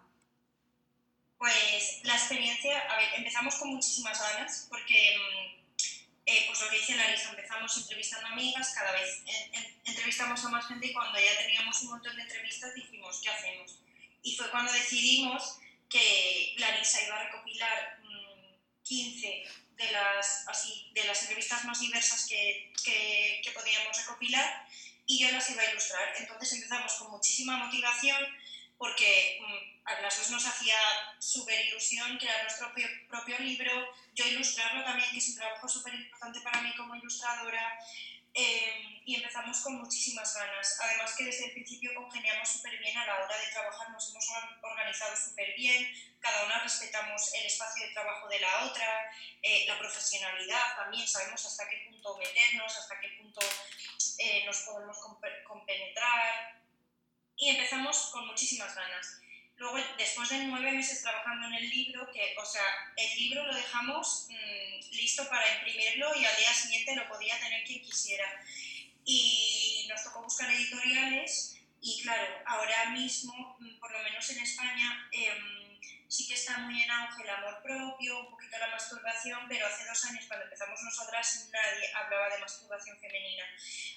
Pues 1.38 2.00
la 2.04 2.14
experiencia, 2.16 2.80
a 2.90 2.96
ver, 2.98 3.10
empezamos 3.18 3.56
con 3.56 3.70
muchísimas 3.70 4.20
ganas 4.22 4.68
porque, 4.70 5.18
mm, 5.18 5.82
eh, 6.28 6.44
pues 6.48 6.62
lo 6.62 6.70
que 6.70 6.78
dice 6.78 6.96
Larisa, 6.96 7.30
empezamos 7.30 7.78
entrevistando 7.78 8.28
amigas, 8.28 8.74
cada 8.74 8.94
vez 8.94 9.22
en- 9.26 9.54
en- 9.56 9.82
entrevistamos 9.86 10.44
a 10.46 10.50
más 10.50 10.66
gente 10.68 10.88
y 10.88 10.94
cuando 10.94 11.20
ya 11.20 11.38
teníamos 11.38 11.82
un 11.84 11.90
montón 11.90 12.16
de 12.16 12.22
entrevistas 12.24 12.74
dijimos, 12.74 13.20
¿qué 13.22 13.30
hacemos? 13.30 13.80
Y 14.24 14.36
fue 14.38 14.50
cuando 14.50 14.72
decidimos 14.72 15.58
que 15.90 16.56
Larisa 16.58 17.04
iba 17.06 17.16
a 17.20 17.24
recopilar 17.26 18.00
mm, 18.02 18.56
15 18.84 19.44
de 19.76 19.92
las, 19.92 20.48
así, 20.48 20.90
de 20.96 21.04
las 21.04 21.22
entrevistas 21.24 21.66
más 21.66 21.80
diversas 21.82 22.28
que, 22.30 22.72
que, 22.84 23.42
que 23.44 23.52
podíamos 23.52 23.98
recopilar 23.98 24.66
y 25.06 25.20
yo 25.20 25.32
las 25.32 25.50
iba 25.50 25.62
a 25.62 25.72
ilustrar. 25.72 26.14
Entonces 26.18 26.54
empezamos 26.54 26.94
con 26.94 27.12
muchísima 27.12 27.58
motivación 27.58 28.18
porque 28.78 29.40
mm, 29.42 29.88
a 29.88 30.02
las 30.02 30.18
dos 30.18 30.32
nos 30.32 30.46
hacía 30.46 30.76
súper 31.20 31.66
ilusión 31.68 32.18
crear 32.18 32.44
nuestro 32.44 32.68
propio, 32.68 32.88
propio 33.08 33.40
libro, 33.40 33.72
yo 34.14 34.26
ilustrarlo 34.28 34.84
también, 34.84 35.10
que 35.12 35.18
es 35.18 35.30
un 35.30 35.36
trabajo 35.36 35.68
súper 35.68 35.94
importante 35.94 36.42
para 36.42 36.62
mí 36.62 36.74
como 36.76 36.96
ilustradora, 36.96 37.80
eh, 38.36 39.02
y 39.06 39.16
empezamos 39.16 39.62
con 39.62 39.76
muchísimas 39.76 40.34
ganas. 40.36 40.78
Además 40.82 41.16
que 41.16 41.24
desde 41.26 41.46
el 41.46 41.52
principio 41.54 41.94
congeniamos 41.96 42.50
súper 42.50 42.78
bien 42.80 42.98
a 42.98 43.06
la 43.06 43.24
hora 43.24 43.38
de 43.38 43.48
trabajar, 43.52 43.90
nos 43.92 44.10
hemos 44.10 44.30
or- 44.30 44.60
organizado 44.72 45.16
súper 45.16 45.56
bien, 45.56 45.88
cada 46.20 46.46
una 46.46 46.60
respetamos 46.64 47.34
el 47.36 47.46
espacio 47.46 47.86
de 47.86 47.94
trabajo 47.94 48.28
de 48.28 48.40
la 48.40 48.66
otra, 48.66 49.12
eh, 49.42 49.66
la 49.68 49.78
profesionalidad 49.80 50.76
también, 50.76 51.08
sabemos 51.08 51.46
hasta 51.46 51.70
qué 51.70 51.86
punto 51.90 52.18
meternos, 52.18 52.76
hasta 52.78 53.00
qué 53.00 53.10
punto 53.20 53.42
eh, 54.18 54.44
nos 54.46 54.58
podemos 54.62 54.98
compe- 54.98 55.44
compenetrar 55.44 56.62
y 57.38 57.50
empezamos 57.50 58.10
con 58.12 58.28
muchísimas 58.28 58.74
ganas. 58.76 59.20
Luego, 59.58 59.78
después 59.98 60.30
de 60.30 60.40
nueve 60.46 60.72
meses 60.74 61.02
trabajando 61.02 61.48
en 61.48 61.54
el 61.54 61.70
libro, 61.70 62.12
que, 62.12 62.36
o 62.38 62.46
sea, 62.46 62.94
el 62.98 63.20
libro 63.20 63.46
lo 63.46 63.56
dejamos 63.56 64.28
mm, 64.30 64.96
listo 64.96 65.28
para 65.30 65.56
imprimirlo 65.56 66.14
y 66.16 66.26
al 66.26 66.36
día 66.36 66.54
siguiente 66.54 66.96
lo 66.96 67.08
podía 67.08 67.40
tener 67.40 67.64
quien 67.64 67.82
quisiera. 67.82 68.26
Y 69.06 69.86
nos 69.90 70.04
tocó 70.04 70.24
buscar 70.24 70.52
editoriales 70.52 71.56
y 71.82 72.02
claro, 72.02 72.42
ahora 72.46 72.90
mismo, 72.90 73.58
mm, 73.60 73.80
por 73.80 73.92
lo 73.92 74.00
menos 74.04 74.30
en 74.32 74.40
España, 74.40 75.08
em, 75.12 75.80
sí 76.08 76.28
que 76.28 76.34
está 76.34 76.58
muy 76.60 76.82
en 76.82 76.92
auge 76.92 77.24
el 77.24 77.30
amor 77.30 77.62
propio, 77.62 78.20
un 78.20 78.32
poquito 78.32 78.58
la 78.58 78.68
masturbación, 78.68 79.48
pero 79.48 79.68
hace 79.68 79.86
dos 79.86 80.04
años 80.06 80.26
cuando 80.28 80.46
empezamos 80.46 80.82
nosotras 80.82 81.50
nadie 81.52 81.94
hablaba 81.94 82.30
de 82.30 82.40
masturbación 82.40 83.00
femenina. 83.00 83.44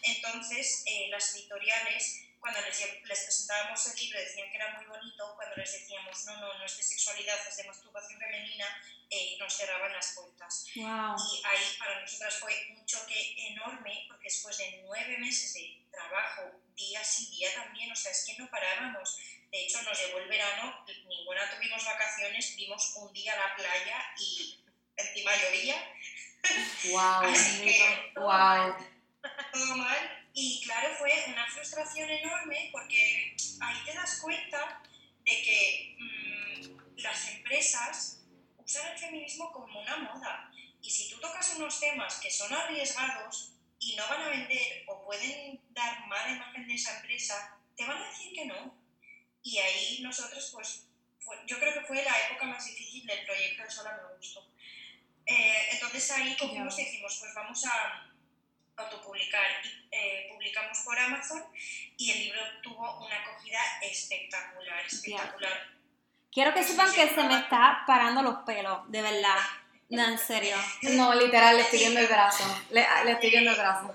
Entonces, 0.02 0.84
eh, 0.86 1.08
las 1.10 1.34
editoriales 1.34 2.27
cuando 2.40 2.60
les, 2.62 2.80
les 2.80 3.20
presentábamos 3.24 3.86
el 3.86 3.96
libro 3.98 4.20
decían 4.20 4.50
que 4.50 4.56
era 4.56 4.70
muy 4.76 4.86
bonito, 4.86 5.34
cuando 5.36 5.56
les 5.56 5.72
decíamos 5.72 6.24
no, 6.26 6.36
no, 6.40 6.58
no 6.58 6.64
es 6.64 6.76
de 6.76 6.82
sexualidad, 6.82 7.38
es 7.48 7.56
de 7.56 7.64
masturbación 7.64 8.18
femenina, 8.20 8.66
eh, 9.10 9.36
nos 9.38 9.52
cerraban 9.56 9.92
las 9.92 10.12
puertas. 10.14 10.66
Wow. 10.76 11.16
Y 11.16 11.42
ahí 11.44 11.76
para 11.78 12.00
nosotras 12.00 12.36
fue 12.38 12.52
un 12.76 12.84
choque 12.86 13.34
enorme, 13.50 14.04
porque 14.08 14.24
después 14.24 14.56
de 14.58 14.82
nueve 14.84 15.18
meses 15.18 15.54
de 15.54 15.82
trabajo, 15.90 16.42
día 16.76 17.02
sí 17.02 17.28
día 17.30 17.52
también, 17.54 17.90
o 17.90 17.96
sea, 17.96 18.12
es 18.12 18.24
que 18.26 18.36
no 18.38 18.48
parábamos. 18.50 19.18
De 19.50 19.64
hecho, 19.64 19.82
nos 19.82 19.98
llegó 19.98 20.18
el 20.18 20.28
verano, 20.28 20.84
ninguna 21.06 21.50
tuvimos 21.50 21.84
vacaciones, 21.84 22.54
vimos 22.56 22.92
un 22.96 23.12
día 23.12 23.32
a 23.34 23.48
la 23.48 23.56
playa 23.56 24.14
y 24.18 24.62
encima 24.96 25.32
llovía, 25.36 25.94
Wow. 26.90 27.22
Así 27.32 27.64
que- 27.64 28.12
Wow. 28.16 28.76
todo 29.52 29.76
mal. 29.76 30.17
Y 30.40 30.60
claro, 30.62 30.94
fue 30.96 31.10
una 31.26 31.44
frustración 31.50 32.08
enorme 32.08 32.68
porque 32.70 33.34
ahí 33.60 33.76
te 33.84 33.92
das 33.92 34.20
cuenta 34.20 34.80
de 35.24 35.42
que 35.42 35.96
mm, 35.98 36.98
las 37.00 37.28
empresas 37.34 38.20
usan 38.56 38.92
el 38.92 38.98
feminismo 39.00 39.50
como 39.50 39.80
una 39.80 39.96
moda. 39.96 40.48
Y 40.80 40.88
si 40.88 41.10
tú 41.10 41.18
tocas 41.18 41.54
unos 41.56 41.80
temas 41.80 42.20
que 42.20 42.30
son 42.30 42.52
arriesgados 42.52 43.54
y 43.80 43.96
no 43.96 44.06
van 44.08 44.22
a 44.22 44.28
vender 44.28 44.84
o 44.86 45.04
pueden 45.04 45.60
dar 45.70 46.06
mala 46.06 46.30
imagen 46.36 46.68
de 46.68 46.74
esa 46.74 46.96
empresa, 47.00 47.58
te 47.76 47.84
van 47.84 48.00
a 48.00 48.08
decir 48.08 48.32
que 48.32 48.44
no. 48.46 48.78
Y 49.42 49.58
ahí 49.58 49.98
nosotros, 50.02 50.50
pues, 50.54 50.86
fue- 51.18 51.36
yo 51.48 51.58
creo 51.58 51.74
que 51.74 51.80
fue 51.88 52.04
la 52.04 52.16
época 52.28 52.46
más 52.46 52.64
difícil 52.64 53.04
del 53.06 53.26
proyecto 53.26 53.64
de 53.64 53.70
Sola 53.72 53.92
Me 53.96 54.16
Gusto. 54.16 54.52
Eh, 55.26 55.68
entonces 55.72 56.08
ahí 56.12 56.36
cogimos 56.36 56.78
y 56.78 56.84
dijimos, 56.84 57.16
pues 57.18 57.34
vamos 57.34 57.64
a 57.66 58.07
autopublicar. 58.84 59.46
Y, 59.64 59.88
eh, 59.90 60.28
publicamos 60.32 60.78
por 60.80 60.98
Amazon 60.98 61.44
y 61.96 62.10
el 62.10 62.18
libro 62.20 62.40
tuvo 62.62 63.06
una 63.06 63.16
acogida 63.16 63.60
espectacular, 63.82 64.84
espectacular. 64.86 65.78
Quiero 66.30 66.54
que 66.54 66.62
sepan 66.62 66.92
que 66.92 67.08
se 67.08 67.24
me 67.24 67.38
está 67.38 67.84
parando 67.86 68.22
los 68.22 68.44
pelos, 68.44 68.90
de 68.90 69.02
verdad. 69.02 69.38
No, 69.88 70.04
en 70.04 70.18
serio. 70.18 70.56
No, 70.82 71.14
literal, 71.14 71.56
le 71.56 71.62
estoy 71.62 71.78
viendo 71.80 72.00
el 72.00 72.06
brazo. 72.06 72.44
Le, 72.70 72.86
le 73.04 73.12
estoy 73.12 73.30
viendo 73.30 73.50
el 73.50 73.56
brazo. 73.56 73.94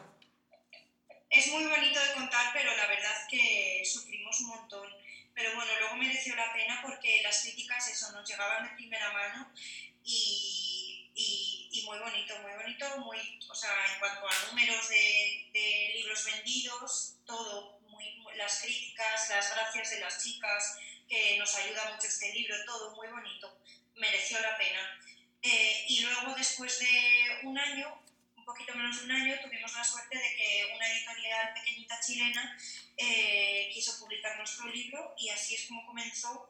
Es 1.30 1.48
muy 1.48 1.66
bonito 1.66 2.00
de 2.00 2.14
contar, 2.14 2.52
pero 2.54 2.76
la 2.76 2.86
verdad 2.86 3.12
es 3.12 3.28
que 3.30 3.84
sufrimos 3.86 4.40
un 4.42 4.48
montón. 4.50 4.88
pero 5.34 5.56
bueno, 5.56 5.72
luego 5.80 5.96
mereció 5.96 6.36
la 6.36 6.54
pena 6.54 6.80
porque 6.84 7.22
las 7.24 7.42
críticas, 7.42 7.90
eso, 7.90 8.12
nos 8.12 8.28
llegaban 8.30 8.70
de 8.70 8.76
primera 8.76 9.12
mano 9.12 9.52
y, 10.04 11.12
y, 11.16 11.63
muy 11.86 12.00
bonito, 12.00 12.38
muy 12.40 12.52
bonito, 12.52 12.98
muy, 13.00 13.40
o 13.50 13.56
sea, 13.56 13.72
en 13.94 14.00
cuanto 14.00 14.28
a 14.28 14.48
números 14.50 14.90
de, 14.90 15.92
libros 15.96 16.26
vendidos, 16.26 17.16
todo, 17.26 17.80
las 18.36 18.62
críticas, 18.62 19.30
las 19.30 19.52
gracias 19.54 19.92
de 19.92 20.00
las 20.00 20.24
chicas, 20.24 20.78
que 21.08 21.38
nos 21.38 21.54
ayuda 21.56 21.92
mucho 21.94 22.08
este 22.08 22.34
libro, 22.34 22.56
todo 22.66 22.96
muy 22.96 23.08
bonito, 23.08 23.60
mereció 23.96 24.40
la 24.42 24.58
pena. 24.58 25.00
Eh, 25.42 25.86
y 25.90 26.02
luego, 26.02 26.34
después 26.36 26.80
de 26.80 27.40
un 27.44 27.58
año, 27.58 28.02
un 28.36 28.46
poquito 28.46 28.74
menos 28.76 29.00
de 29.00 29.06
un 29.06 29.12
año, 29.12 29.40
tuvimos 29.42 29.74
la 29.74 29.84
suerte 29.84 30.18
de 30.18 30.36
que 30.36 30.74
una 30.76 30.88
editorial 30.92 31.54
pequeñita 31.54 32.00
chilena 32.00 32.58
eh, 32.98 33.70
quiso 33.74 34.00
publicar 34.00 34.38
nuestro 34.38 34.68
libro 34.68 35.14
y 35.18 35.30
así 35.30 35.56
es 35.56 35.68
como 35.68 35.86
comenzó 35.86 36.50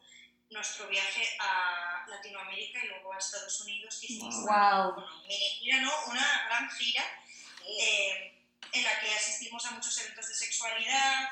nuestro 0.53 0.87
viaje 0.87 1.35
a 1.39 2.05
Latinoamérica 2.07 2.83
y 2.83 2.87
luego 2.87 3.11
a 3.13 3.17
Estados 3.17 3.59
Unidos. 3.61 3.97
que 3.99 4.05
hicimos 4.13 4.35
una- 4.35 4.81
Wow. 4.83 4.93
bueno, 4.93 5.21
mini 5.27 5.49
gira, 5.59 5.81
¿no? 5.81 5.91
Una 6.07 6.43
gran 6.47 6.69
gira 6.71 7.03
eh, 7.65 8.37
en 8.71 8.83
la 8.83 8.99
que 8.99 9.13
asistimos 9.13 9.65
a 9.65 9.71
muchos 9.71 9.97
eventos 10.01 10.27
de 10.27 10.33
sexualidad, 10.35 11.29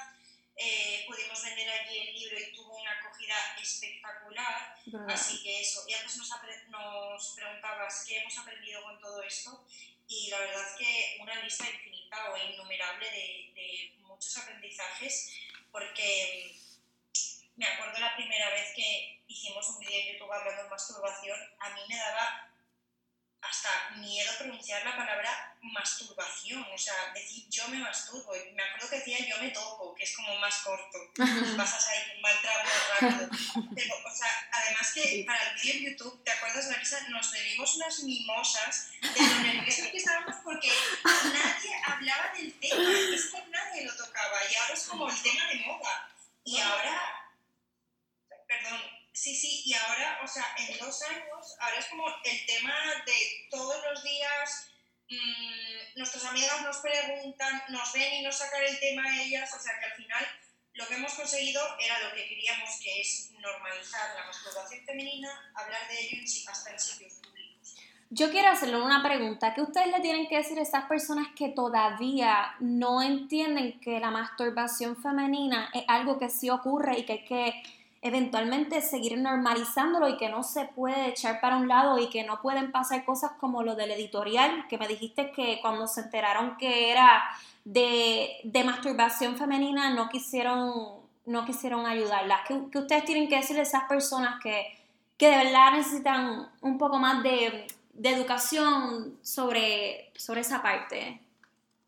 eh, 0.55 1.03
pudimos 1.07 1.41
vender 1.43 1.69
allí 1.69 1.97
el 1.97 2.13
libro 2.13 2.39
y 2.39 2.53
tuvo 2.53 2.77
una 2.77 2.91
acogida 2.91 3.35
espectacular. 3.61 4.75
Así 5.09 5.41
que 5.43 5.61
eso, 5.61 5.83
y 5.87 5.93
antes 5.93 6.17
nos, 6.17 6.29
nos 6.69 7.29
preguntabas 7.35 8.05
qué 8.07 8.19
hemos 8.19 8.37
aprendido 8.37 8.81
con 8.83 8.99
todo 8.99 9.21
esto 9.23 9.65
y 10.07 10.29
la 10.29 10.39
verdad 10.39 10.67
es 10.67 10.73
que 10.77 11.17
una 11.21 11.35
lista 11.43 11.69
infinita 11.69 12.31
o 12.31 12.37
innumerable 12.37 13.09
de, 13.09 13.51
de 13.55 13.93
muchos 14.01 14.37
aprendizajes 14.37 15.33
porque 15.71 16.55
me 17.61 17.67
acuerdo 17.67 17.99
la 17.99 18.15
primera 18.15 18.49
vez 18.49 18.73
que 18.75 19.21
hicimos 19.27 19.69
un 19.69 19.79
vídeo 19.79 19.99
en 19.99 20.13
YouTube 20.13 20.33
hablando 20.33 20.63
de 20.63 20.69
masturbación, 20.69 21.37
a 21.59 21.69
mí 21.69 21.81
me 21.87 21.95
daba 21.95 22.47
hasta 23.39 23.69
miedo 23.97 24.31
pronunciar 24.39 24.83
la 24.83 24.97
palabra 24.97 25.55
masturbación, 25.61 26.65
o 26.73 26.77
sea, 26.77 26.95
decir 27.13 27.47
yo 27.49 27.67
me 27.67 27.77
masturbo, 27.77 28.35
y 28.35 28.51
me 28.53 28.63
acuerdo 28.63 28.89
que 28.89 28.97
decía 28.97 29.27
yo 29.27 29.37
me 29.37 29.51
toco, 29.51 29.93
que 29.93 30.05
es 30.05 30.15
como 30.15 30.39
más 30.39 30.55
corto, 30.61 30.97
pasas 31.57 31.87
ahí 31.87 32.11
con 32.11 32.21
mal 32.21 32.41
trago 32.41 32.69
rápido. 32.99 33.29
Pero, 33.75 33.95
o 34.05 34.15
sea, 34.15 34.49
además 34.51 34.93
que 34.95 35.23
para 35.27 35.51
el 35.51 35.61
vídeo 35.61 35.73
en 35.75 35.83
YouTube, 35.91 36.23
¿te 36.23 36.31
acuerdas, 36.31 36.65
Larisa? 36.65 36.99
Nos 37.09 37.31
bebimos 37.31 37.75
unas 37.75 37.99
mimosas 37.99 38.89
de 39.01 39.21
lo 39.21 39.39
nerviosos 39.39 39.87
que 39.87 39.97
estábamos 39.97 40.35
porque 40.43 40.71
nadie 41.03 41.81
hablaba 41.85 42.33
del 42.35 42.59
tema, 42.59 42.91
es 43.13 43.25
que 43.25 43.45
nadie 43.49 43.85
lo 43.85 43.95
tocaba, 43.95 44.39
y 44.51 44.55
ahora 44.55 44.73
es 44.73 44.83
como 44.87 45.07
el 45.07 45.21
tema 45.21 45.45
de 45.45 45.59
moda. 45.59 46.07
Y 46.43 46.59
ahora, 46.59 47.20
perdón, 48.51 48.81
sí, 49.13 49.33
sí, 49.33 49.63
y 49.65 49.73
ahora, 49.73 50.19
o 50.23 50.27
sea, 50.27 50.45
en 50.57 50.77
dos 50.77 51.01
años, 51.03 51.55
ahora 51.59 51.79
es 51.79 51.85
como 51.85 52.05
el 52.07 52.45
tema 52.45 52.73
de 53.05 53.47
todos 53.49 53.77
los 53.89 54.03
días, 54.03 54.71
mm, 55.09 55.97
nuestras 55.99 56.25
amigas 56.25 56.61
nos 56.61 56.77
preguntan, 56.77 57.63
nos 57.69 57.93
ven 57.93 58.13
y 58.13 58.21
nos 58.23 58.37
sacan 58.37 58.63
el 58.63 58.77
tema 58.79 59.03
a 59.03 59.21
ellas, 59.21 59.53
o 59.53 59.59
sea 59.59 59.79
que 59.79 59.85
al 59.85 59.93
final 59.93 60.27
lo 60.73 60.87
que 60.87 60.95
hemos 60.95 61.13
conseguido 61.13 61.61
era 61.79 61.99
lo 61.99 62.13
que 62.13 62.27
queríamos, 62.27 62.69
que 62.83 63.01
es 63.01 63.31
normalizar 63.39 64.15
la 64.15 64.25
masturbación 64.25 64.85
femenina, 64.85 65.53
hablar 65.55 65.87
de 65.87 65.99
ello 65.99 66.23
hasta 66.49 66.71
en 66.71 66.79
sitios 66.79 67.13
públicos. 67.13 67.75
Yo 68.09 68.31
quiero 68.31 68.49
hacerle 68.49 68.81
una 68.81 69.01
pregunta. 69.01 69.53
¿Qué 69.53 69.61
ustedes 69.61 69.87
le 69.87 70.01
tienen 70.01 70.27
que 70.27 70.37
decir 70.37 70.59
a 70.59 70.63
esas 70.63 70.85
personas 70.85 71.27
que 71.37 71.49
todavía 71.49 72.55
no 72.59 73.01
entienden 73.01 73.79
que 73.79 73.99
la 74.01 74.11
masturbación 74.11 75.01
femenina 75.01 75.69
es 75.73 75.83
algo 75.87 76.19
que 76.19 76.29
sí 76.29 76.49
ocurre 76.49 76.99
y 76.99 77.05
que 77.05 77.13
hay 77.13 77.25
que 77.25 77.63
eventualmente 78.01 78.81
seguir 78.81 79.17
normalizándolo 79.17 80.07
y 80.09 80.17
que 80.17 80.29
no 80.29 80.43
se 80.43 80.65
puede 80.65 81.09
echar 81.09 81.39
para 81.39 81.57
un 81.57 81.67
lado 81.67 81.99
y 81.99 82.09
que 82.09 82.23
no 82.23 82.41
pueden 82.41 82.71
pasar 82.71 83.05
cosas 83.05 83.33
como 83.39 83.61
lo 83.61 83.75
del 83.75 83.91
editorial, 83.91 84.65
que 84.67 84.77
me 84.77 84.87
dijiste 84.87 85.31
que 85.31 85.59
cuando 85.61 85.87
se 85.87 86.01
enteraron 86.01 86.57
que 86.57 86.91
era 86.91 87.23
de, 87.63 88.39
de 88.43 88.63
masturbación 88.63 89.37
femenina 89.37 89.93
no 89.93 90.09
quisieron, 90.09 91.01
no 91.25 91.45
quisieron 91.45 91.85
ayudarlas? 91.85 92.41
¿Qué, 92.47 92.59
qué 92.71 92.79
ustedes 92.79 93.05
tienen 93.05 93.29
que 93.29 93.37
decirle 93.37 93.61
a 93.61 93.63
esas 93.63 93.83
personas 93.83 94.41
que, 94.41 94.77
que 95.17 95.29
de 95.29 95.37
verdad 95.37 95.73
necesitan 95.73 96.51
un 96.61 96.77
poco 96.77 96.97
más 96.97 97.21
de, 97.21 97.67
de 97.93 98.09
educación 98.09 99.19
sobre, 99.21 100.11
sobre 100.15 100.41
esa 100.41 100.61
parte? 100.61 101.21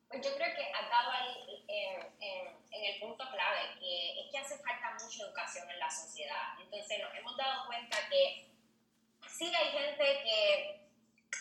Pues 0.10 0.22
yo 0.22 0.30
creo 0.36 0.50
que 0.56 0.64
has 0.64 0.90
dado 0.90 1.12
ahí 1.12 1.64
en, 1.68 2.53
en- 2.74 2.84
el 2.86 3.00
punto 3.00 3.24
clave, 3.32 3.80
que 3.80 4.20
es 4.22 4.32
que 4.32 4.38
hace 4.38 4.58
falta 4.58 4.98
mucha 5.02 5.24
educación 5.24 5.70
en 5.70 5.80
la 5.80 5.90
sociedad. 5.90 6.60
Entonces 6.60 7.00
nos 7.00 7.16
hemos 7.16 7.38
dado 7.38 7.66
cuenta 7.68 7.98
que 8.10 8.50
sí 9.30 9.54
hay 9.56 9.68
gente 9.72 10.04
que 10.24 10.82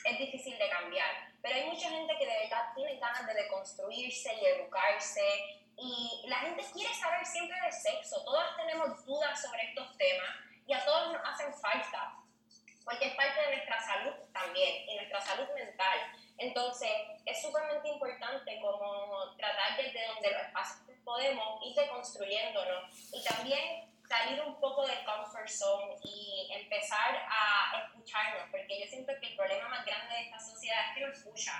es 0.04 0.18
difícil 0.18 0.58
de 0.58 0.68
cambiar, 0.68 1.32
pero 1.42 1.54
hay 1.56 1.64
mucha 1.64 1.88
gente 1.90 2.16
que 2.18 2.26
de 2.26 2.38
verdad 2.38 2.72
tiene 2.74 2.96
ganas 2.98 3.26
de 3.26 3.34
deconstruirse 3.34 4.34
y 4.34 4.46
educarse. 4.46 5.58
Y 5.76 6.22
la 6.28 6.36
gente 6.36 6.64
quiere 6.72 6.94
saber 6.94 7.24
siempre 7.26 7.56
de 7.64 7.72
sexo. 7.72 8.22
Todas 8.24 8.56
tenemos 8.56 9.04
dudas 9.04 9.40
sobre 9.40 9.62
estos 9.70 9.96
temas 9.96 10.36
y 10.66 10.72
a 10.72 10.84
todos 10.84 11.12
nos 11.12 11.28
hacen 11.28 11.52
falta, 11.54 12.14
porque 12.84 13.06
es 13.06 13.14
parte 13.14 13.40
de 13.40 13.56
nuestra 13.56 13.80
salud 13.80 14.14
también 14.32 14.88
y 14.88 14.96
nuestra 14.96 15.20
salud 15.20 15.48
mental. 15.54 15.98
Entonces, 16.38 16.90
es 17.24 17.42
sumamente 17.42 17.88
importante 17.88 18.60
como 18.60 19.34
tratar 19.36 19.76
desde 19.76 20.06
donde 20.08 20.30
los 20.30 20.42
espacios 20.42 20.98
podemos 21.04 21.60
ir 21.64 21.74
deconstruyéndonos 21.74 23.12
y 23.12 23.22
también 23.24 23.92
salir 24.08 24.40
un 24.42 24.60
poco 24.60 24.86
del 24.86 25.04
comfort 25.04 25.48
zone 25.48 25.96
y 26.04 26.50
empezar 26.52 27.26
a 27.28 27.86
escucharnos, 27.86 28.48
porque 28.50 28.80
yo 28.80 28.86
siento 28.86 29.12
que 29.20 29.28
el 29.28 29.36
problema 29.36 29.68
más 29.68 29.86
grande 29.86 30.14
de 30.14 30.22
esta 30.22 30.38
sociedad 30.38 30.88
es 30.88 30.94
que 30.94 31.06
no 31.06 31.12
escucha. 31.12 31.52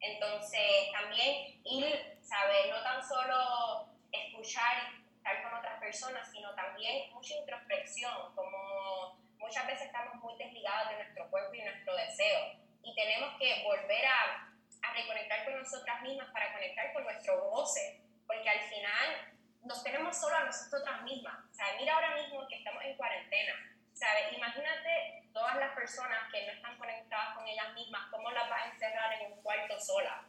Entonces, 0.00 0.92
también 0.92 1.60
ir, 1.64 2.18
¿sabes? 2.22 2.70
No 2.70 2.82
tan 2.82 3.06
solo 3.06 3.88
escuchar 4.12 4.92
y 4.94 5.16
estar 5.16 5.42
con 5.42 5.58
otras 5.58 5.80
personas, 5.80 6.30
sino 6.30 6.54
también 6.54 7.12
mucha 7.12 7.34
introspección, 7.36 8.34
como 8.34 9.18
muchas 9.38 9.66
veces 9.66 9.86
estamos 9.86 10.14
muy 10.16 10.36
desligados 10.36 10.90
de 10.90 10.96
nuestro 10.96 11.30
cuerpo 11.30 11.54
y 11.54 11.62
nuestro 11.62 11.94
deseo 11.96 12.69
y 12.82 12.94
tenemos 12.94 13.38
que 13.38 13.62
volver 13.64 14.06
a, 14.06 14.50
a 14.82 14.92
reconectar 14.94 15.44
con 15.44 15.58
nosotras 15.58 16.02
mismas 16.02 16.28
para 16.32 16.52
conectar 16.52 16.92
con 16.92 17.04
nuestro 17.04 17.50
goce, 17.50 18.02
porque 18.26 18.48
al 18.48 18.60
final 18.60 19.30
nos 19.62 19.82
tenemos 19.82 20.16
solo 20.18 20.36
a 20.36 20.44
nosotras 20.44 21.02
mismas. 21.02 21.34
O 21.50 21.54
sea, 21.54 21.66
mira 21.78 21.94
ahora 21.94 22.14
mismo 22.14 22.46
que 22.48 22.56
estamos 22.56 22.82
en 22.84 22.96
cuarentena, 22.96 23.54
¿sabes? 23.92 24.32
Imagínate 24.32 25.28
todas 25.32 25.56
las 25.56 25.74
personas 25.74 26.30
que 26.32 26.46
no 26.46 26.52
están 26.52 26.78
conectadas 26.78 27.36
con 27.36 27.46
ellas 27.46 27.72
mismas, 27.74 28.10
¿cómo 28.10 28.30
las 28.30 28.48
vas 28.48 28.62
a 28.62 28.70
encerrar 28.70 29.12
en 29.20 29.32
un 29.32 29.42
cuarto 29.42 29.78
sola? 29.78 30.26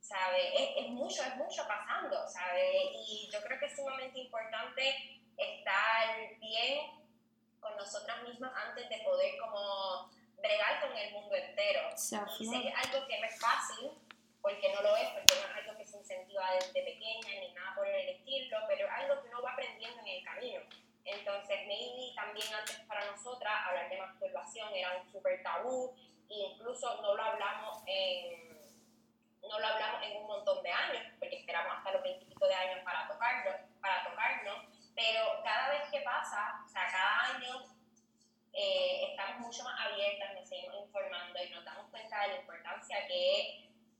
¿Sabe? 0.00 0.54
Es, 0.54 0.84
es 0.84 0.90
mucho, 0.90 1.22
es 1.22 1.36
mucho 1.36 1.66
pasando, 1.66 2.28
¿sabe? 2.28 2.92
Y 3.08 3.28
yo 3.32 3.42
creo 3.42 3.58
que 3.58 3.66
es 3.66 3.74
sumamente 3.74 4.20
importante 4.20 5.20
estar 5.36 6.16
bien 6.38 7.06
con 7.60 7.76
nosotras 7.76 8.22
mismas 8.22 8.52
antes 8.68 8.88
de 8.88 8.98
poder 8.98 9.36
como 9.38 10.08
bregar 10.36 10.80
con 10.80 10.96
el 10.96 11.12
mundo 11.12 11.34
entero. 11.34 11.90
Y 11.92 12.46
sé 12.46 12.62
que 12.62 12.68
es 12.68 12.74
algo 12.74 13.06
que 13.06 13.20
no 13.20 13.26
es 13.26 13.40
fácil, 13.40 13.90
porque 14.40 14.72
no 14.72 14.82
lo 14.82 14.96
es, 14.96 15.08
porque 15.10 15.34
no 15.34 15.48
es 15.48 15.56
algo 15.56 15.78
que 15.78 15.84
se 15.84 15.96
incentiva 15.98 16.52
desde 16.54 16.82
pequeña 16.82 17.40
ni 17.40 17.52
nada 17.52 17.74
por 17.74 17.86
el 17.86 18.08
estilo, 18.08 18.58
pero 18.68 18.86
es 18.86 18.92
algo 18.92 19.22
que 19.22 19.28
uno 19.28 19.42
va 19.42 19.52
aprendiendo 19.52 20.00
en 20.00 20.08
el 20.08 20.24
camino. 20.24 20.60
Entonces, 21.04 21.66
maybe 21.66 22.14
también 22.14 22.46
antes 22.52 22.78
para 22.80 23.04
nosotras 23.06 23.54
hablar 23.66 23.88
de 23.88 23.98
masturbación 23.98 24.74
era 24.74 24.98
un 24.98 25.12
súper 25.12 25.42
tabú, 25.42 25.94
e 26.28 26.34
incluso 26.34 27.00
no 27.02 27.14
lo 27.14 27.22
hablamos 27.22 27.82
en 27.86 28.56
no 29.48 29.60
lo 29.60 29.66
hablamos 29.66 30.02
en 30.02 30.16
un 30.16 30.26
montón 30.26 30.62
de 30.62 30.72
años, 30.72 31.02
porque 31.20 31.36
esperamos 31.36 31.78
hasta 31.78 31.92
los 31.92 32.02
veintipico 32.02 32.48
de 32.48 32.54
años 32.54 32.80
para 32.84 33.06
tocarlo, 33.06 33.52
para 33.80 34.02
tocarnos, 34.02 34.66
pero 34.94 35.42
cada 35.44 35.70
vez 35.70 35.82
que 35.90 36.00
pasa, 36.00 36.64
o 36.66 36.68
sea, 36.68 36.86
cada 36.90 37.36
año 37.36 37.64
eh, 38.52 39.10
estamos 39.10 39.46
mucho 39.46 39.62
más 39.62 39.78
abiertas, 39.86 40.34
nos 40.34 40.48
seguimos 40.48 40.86
informando 40.86 41.44
y 41.44 41.50
nos 41.50 41.64
damos 41.64 41.90
cuenta 41.90 42.22
de 42.22 42.28
la 42.28 42.36
importancia 42.40 43.06
que 43.06 43.40
es 43.40 43.46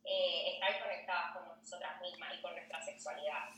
eh, 0.04 0.54
estar 0.54 0.82
conectadas 0.82 1.36
con 1.36 1.46
nosotras 1.46 2.00
mismas 2.00 2.34
y 2.34 2.40
con 2.40 2.52
nuestra 2.52 2.82
sexualidad. 2.82 3.50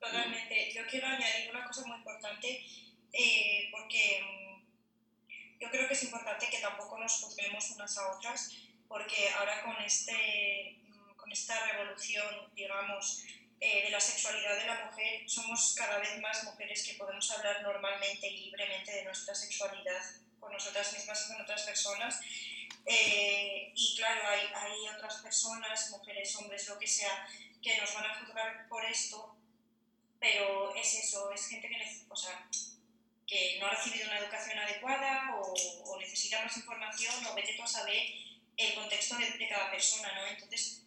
Totalmente. 0.00 0.70
Yo 0.86 0.90
quiero 0.90 1.08
añadir 1.08 1.50
una 1.50 1.66
cosa 1.66 1.84
muy 1.84 1.96
importante 1.96 2.64
eh, 3.12 3.68
porque 3.72 4.22
mm, 4.22 5.58
yo 5.58 5.68
creo 5.68 5.88
que 5.88 5.94
es 5.94 6.02
importante 6.04 6.48
que 6.48 6.60
tampoco 6.60 6.96
nos 6.96 7.12
juzguemos 7.22 7.72
unas 7.72 7.98
a 7.98 8.12
otras 8.12 8.52
porque 8.86 9.28
ahora 9.30 9.64
con, 9.64 9.82
este, 9.82 10.78
mm, 10.84 11.16
con 11.16 11.32
esta 11.32 11.58
revolución, 11.66 12.52
digamos, 12.54 13.24
eh, 13.60 13.82
de 13.82 13.90
la 13.90 13.98
sexualidad 13.98 14.56
de 14.56 14.66
la 14.66 14.84
mujer, 14.84 15.28
somos 15.28 15.74
cada 15.76 15.98
vez 15.98 16.20
más 16.20 16.44
mujeres 16.44 16.86
que 16.86 16.94
podemos 16.94 17.28
hablar 17.32 17.62
normalmente 17.62 18.28
y 18.28 18.44
libremente 18.44 18.92
de 18.92 19.04
nuestra 19.06 19.34
sexualidad 19.34 20.02
con 20.38 20.52
nosotras 20.52 20.92
mismas 20.92 21.24
y 21.24 21.32
con 21.32 21.42
otras 21.42 21.62
personas. 21.62 22.20
Eh, 22.84 23.72
y 23.74 23.96
claro, 23.96 24.20
hay, 24.28 24.40
hay 24.54 24.88
otras 24.94 25.16
personas, 25.16 25.90
mujeres, 25.90 26.36
hombres, 26.36 26.68
lo 26.68 26.78
que 26.78 26.86
sea, 26.86 27.26
que 27.60 27.76
nos 27.76 27.92
van 27.92 28.06
a 28.06 28.20
juzgar 28.20 28.68
por 28.68 28.84
esto 28.84 29.35
pero 30.20 30.74
es 30.74 30.94
eso, 30.94 31.30
es 31.32 31.46
gente 31.48 31.68
que, 31.68 31.76
o 32.08 32.16
sea, 32.16 32.48
que 33.26 33.58
no 33.58 33.66
ha 33.66 33.70
recibido 33.70 34.06
una 34.06 34.18
educación 34.18 34.58
adecuada 34.58 35.34
o, 35.36 35.98
necesita 35.98 36.44
más 36.44 36.56
información 36.56 37.26
o 37.26 37.34
vete 37.34 37.54
tú 37.54 37.62
a 37.62 37.66
saber 37.66 38.02
el 38.56 38.74
contexto 38.74 39.16
de, 39.16 39.48
cada 39.48 39.70
persona, 39.70 40.12
¿no? 40.14 40.26
Entonces, 40.26 40.82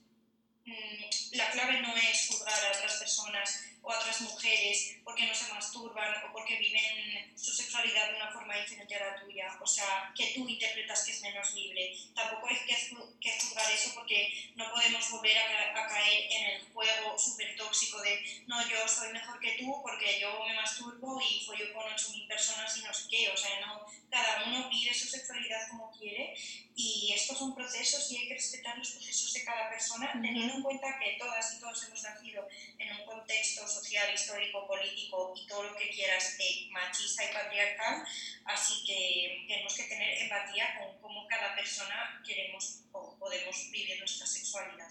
mm, 0.66 1.36
la 1.36 1.52
clave 1.52 1.82
no 1.82 1.96
es 1.96 2.28
juzgar 2.28 2.66
a 2.66 2.78
otras 2.78 2.98
personas 2.98 3.69
o 3.82 3.92
a 3.92 3.98
otras 4.00 4.22
mujeres 4.22 4.98
porque 5.04 5.26
no 5.26 5.34
se 5.34 5.52
masturban 5.54 6.14
o 6.28 6.32
porque 6.34 6.58
viven 6.58 7.32
su 7.38 7.54
sexualidad 7.54 8.10
de 8.10 8.16
una 8.18 8.32
forma 8.32 8.56
diferente 8.58 8.96
a 8.96 9.06
la 9.08 9.20
tuya, 9.22 9.58
o 9.62 9.66
sea, 9.68 10.12
que 10.16 10.34
tú 10.36 10.48
interpretas 10.48 11.04
que 11.06 11.12
es 11.12 11.22
menos 11.22 11.54
libre. 11.54 11.96
Tampoco 12.14 12.50
es 12.50 12.60
que, 12.62 12.74
ju- 12.96 13.20
que 13.20 13.32
juzgar 13.40 13.72
eso 13.72 13.92
porque 13.96 14.52
no 14.56 14.70
podemos 14.72 15.10
volver 15.12 15.38
a, 15.38 15.48
ca- 15.74 15.84
a 15.86 15.88
caer 15.88 16.28
en 16.32 16.46
el 16.52 16.62
juego 16.74 17.18
súper 17.18 17.56
tóxico 17.56 18.02
de 18.02 18.44
no, 18.48 18.62
yo 18.70 18.88
soy 18.88 19.12
mejor 19.14 19.40
que 19.40 19.54
tú 19.60 19.82
porque 19.82 20.20
yo 20.20 20.44
me 20.46 20.54
masturbo 20.54 21.20
y 21.22 21.44
follo 21.46 21.74
con 21.74 21.86
8.000 21.86 22.28
personas 22.28 22.76
y 22.78 22.82
no 22.82 22.94
sé 22.94 23.04
qué, 23.10 23.30
o 23.30 23.38
sea, 23.38 23.60
no, 23.66 23.86
cada 24.10 24.44
uno 24.46 24.70
vive 24.70 24.94
su 24.94 25.08
sexualidad 25.08 25.70
como 25.70 25.92
quiere 25.98 26.34
y 26.76 27.12
estos 27.14 27.38
son 27.38 27.54
procesos 27.56 28.12
y 28.12 28.18
hay 28.18 28.28
que 28.28 28.34
respetar 28.36 28.78
los 28.78 28.90
procesos 28.92 29.34
de 29.34 29.44
cada 29.44 29.70
persona 29.70 30.12
teniendo 30.22 30.56
en 30.56 30.62
cuenta 30.62 30.98
que 31.00 31.18
todas 31.20 31.54
y 31.54 31.60
todos 31.60 31.84
hemos 31.86 32.02
nacido 32.04 32.48
en 32.78 32.92
un 32.98 33.06
contexto 33.06 33.68
social, 33.70 34.14
histórico, 34.14 34.68
político 34.68 35.34
y 35.36 35.48
todo 35.48 35.64
lo 35.64 35.76
que 35.76 35.90
quieras 35.90 36.36
eh, 36.40 36.68
machista 36.72 37.24
y 37.24 37.34
patriarcal, 37.34 38.04
así 38.46 38.84
que 38.86 39.46
tenemos 39.48 39.76
que 39.78 39.84
tener 39.84 40.18
empatía 40.24 40.66
con 40.80 41.00
cómo 41.02 41.28
cada 41.28 41.56
persona 41.56 42.22
queremos 42.26 42.82
o 42.92 43.16
podemos 43.18 43.70
vivir 43.72 44.00
nuestra 44.00 44.26
sexualidad. 44.28 44.88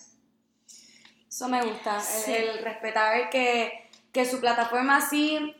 Eso 1.28 1.48
me 1.48 1.62
gusta, 1.62 1.96
el- 1.96 2.02
Sí. 2.24 2.32
el, 2.34 2.58
respetar 2.64 3.28
que, 3.30 3.88
que 4.12 4.24
su 4.24 4.40
plataforma 4.40 5.00
sí 5.00 5.54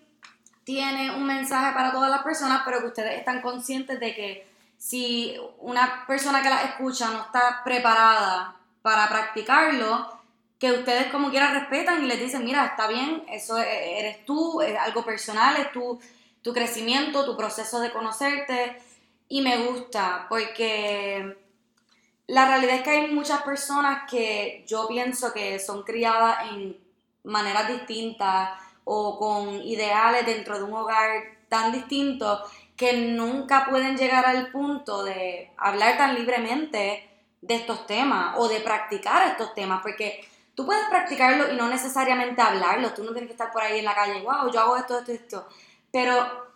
tiene 0.64 1.10
un 1.10 1.24
mensaje 1.26 1.72
para 1.74 1.92
todas 1.92 2.10
las 2.10 2.22
personas, 2.22 2.62
pero 2.64 2.80
que 2.80 2.86
ustedes 2.86 3.18
están 3.18 3.40
conscientes 3.42 3.98
de 4.00 4.14
que 4.14 4.48
si 4.76 5.36
una 5.58 6.06
persona 6.06 6.42
que 6.42 6.48
la 6.50 6.62
escucha 6.62 7.08
no 7.10 7.22
está 7.22 7.62
preparada 7.64 8.54
para 8.82 9.08
practicarlo, 9.08 10.17
que 10.58 10.72
ustedes 10.72 11.06
como 11.12 11.30
quiera 11.30 11.52
respetan 11.52 12.02
y 12.02 12.06
les 12.06 12.20
dicen, 12.20 12.44
mira, 12.44 12.66
está 12.66 12.88
bien, 12.88 13.24
eso 13.30 13.58
e- 13.58 14.00
eres 14.00 14.24
tú, 14.24 14.60
es 14.60 14.76
algo 14.78 15.04
personal, 15.04 15.56
es 15.56 15.70
tu, 15.72 16.00
tu 16.42 16.52
crecimiento, 16.52 17.24
tu 17.24 17.36
proceso 17.36 17.80
de 17.80 17.92
conocerte, 17.92 18.76
y 19.28 19.40
me 19.42 19.58
gusta 19.58 20.26
porque 20.28 21.36
la 22.26 22.46
realidad 22.46 22.76
es 22.76 22.82
que 22.82 22.90
hay 22.90 23.12
muchas 23.12 23.42
personas 23.42 24.10
que 24.10 24.64
yo 24.66 24.88
pienso 24.88 25.32
que 25.32 25.58
son 25.58 25.82
criadas 25.82 26.50
en 26.50 26.76
maneras 27.24 27.68
distintas 27.68 28.50
o 28.84 29.18
con 29.18 29.62
ideales 29.62 30.26
dentro 30.26 30.58
de 30.58 30.64
un 30.64 30.74
hogar 30.74 31.22
tan 31.48 31.72
distintos 31.72 32.40
que 32.76 32.92
nunca 32.94 33.66
pueden 33.68 33.96
llegar 33.96 34.24
al 34.24 34.50
punto 34.50 35.04
de 35.04 35.50
hablar 35.56 35.98
tan 35.98 36.14
libremente 36.14 37.08
de 37.40 37.54
estos 37.54 37.86
temas 37.86 38.34
o 38.38 38.48
de 38.48 38.60
practicar 38.60 39.28
estos 39.28 39.54
temas, 39.54 39.80
porque 39.82 40.26
tú 40.58 40.66
puedes 40.66 40.88
practicarlo 40.88 41.52
y 41.52 41.56
no 41.56 41.68
necesariamente 41.68 42.42
hablarlo, 42.42 42.92
tú 42.92 43.04
no 43.04 43.12
tienes 43.12 43.28
que 43.28 43.34
estar 43.34 43.52
por 43.52 43.62
ahí 43.62 43.78
en 43.78 43.84
la 43.84 43.94
calle, 43.94 44.20
wow, 44.22 44.50
yo 44.52 44.58
hago 44.58 44.76
esto, 44.76 44.98
esto, 44.98 45.12
esto, 45.12 45.48
pero 45.92 46.48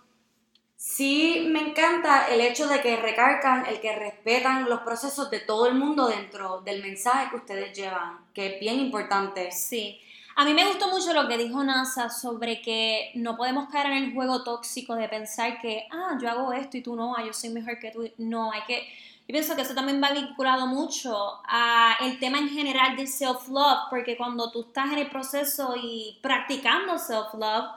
sí 0.74 1.46
me 1.48 1.60
encanta 1.60 2.26
el 2.26 2.40
hecho 2.40 2.66
de 2.66 2.80
que 2.80 2.96
recargan, 2.96 3.64
el 3.66 3.80
que 3.80 3.94
respetan 3.94 4.68
los 4.68 4.80
procesos 4.80 5.30
de 5.30 5.38
todo 5.38 5.68
el 5.68 5.76
mundo 5.76 6.08
dentro 6.08 6.62
del 6.62 6.82
mensaje 6.82 7.30
que 7.30 7.36
ustedes 7.36 7.78
llevan, 7.78 8.18
que 8.34 8.54
es 8.54 8.60
bien 8.60 8.80
importante. 8.80 9.52
Sí. 9.52 10.00
A 10.34 10.44
mí 10.44 10.52
me 10.52 10.66
gustó 10.66 10.88
mucho 10.88 11.12
lo 11.12 11.28
que 11.28 11.38
dijo 11.38 11.62
NASA 11.62 12.10
sobre 12.10 12.60
que 12.60 13.12
no 13.14 13.36
podemos 13.36 13.68
caer 13.68 13.86
en 13.92 14.02
el 14.02 14.14
juego 14.14 14.42
tóxico 14.42 14.96
de 14.96 15.08
pensar 15.08 15.60
que, 15.60 15.86
ah, 15.92 16.18
yo 16.20 16.28
hago 16.28 16.52
esto 16.52 16.76
y 16.76 16.82
tú 16.82 16.96
no, 16.96 17.14
ah, 17.14 17.24
yo 17.24 17.32
soy 17.32 17.50
mejor 17.50 17.78
que 17.78 17.92
tú. 17.92 18.10
No, 18.18 18.50
hay 18.50 18.62
que... 18.66 18.88
Yo 19.32 19.36
pienso 19.38 19.56
que 19.56 19.62
eso 19.62 19.74
también 19.74 19.98
va 20.02 20.10
vinculado 20.10 20.66
mucho 20.66 21.40
a 21.48 21.96
el 22.02 22.18
tema 22.18 22.36
en 22.36 22.50
general 22.50 22.96
de 22.96 23.06
self-love, 23.06 23.88
porque 23.88 24.14
cuando 24.14 24.50
tú 24.50 24.60
estás 24.60 24.92
en 24.92 24.98
el 24.98 25.08
proceso 25.08 25.74
y 25.74 26.18
practicando 26.20 26.98
self-love, 26.98 27.70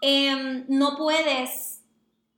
em, 0.00 0.64
no 0.68 0.96
puedes 0.96 1.82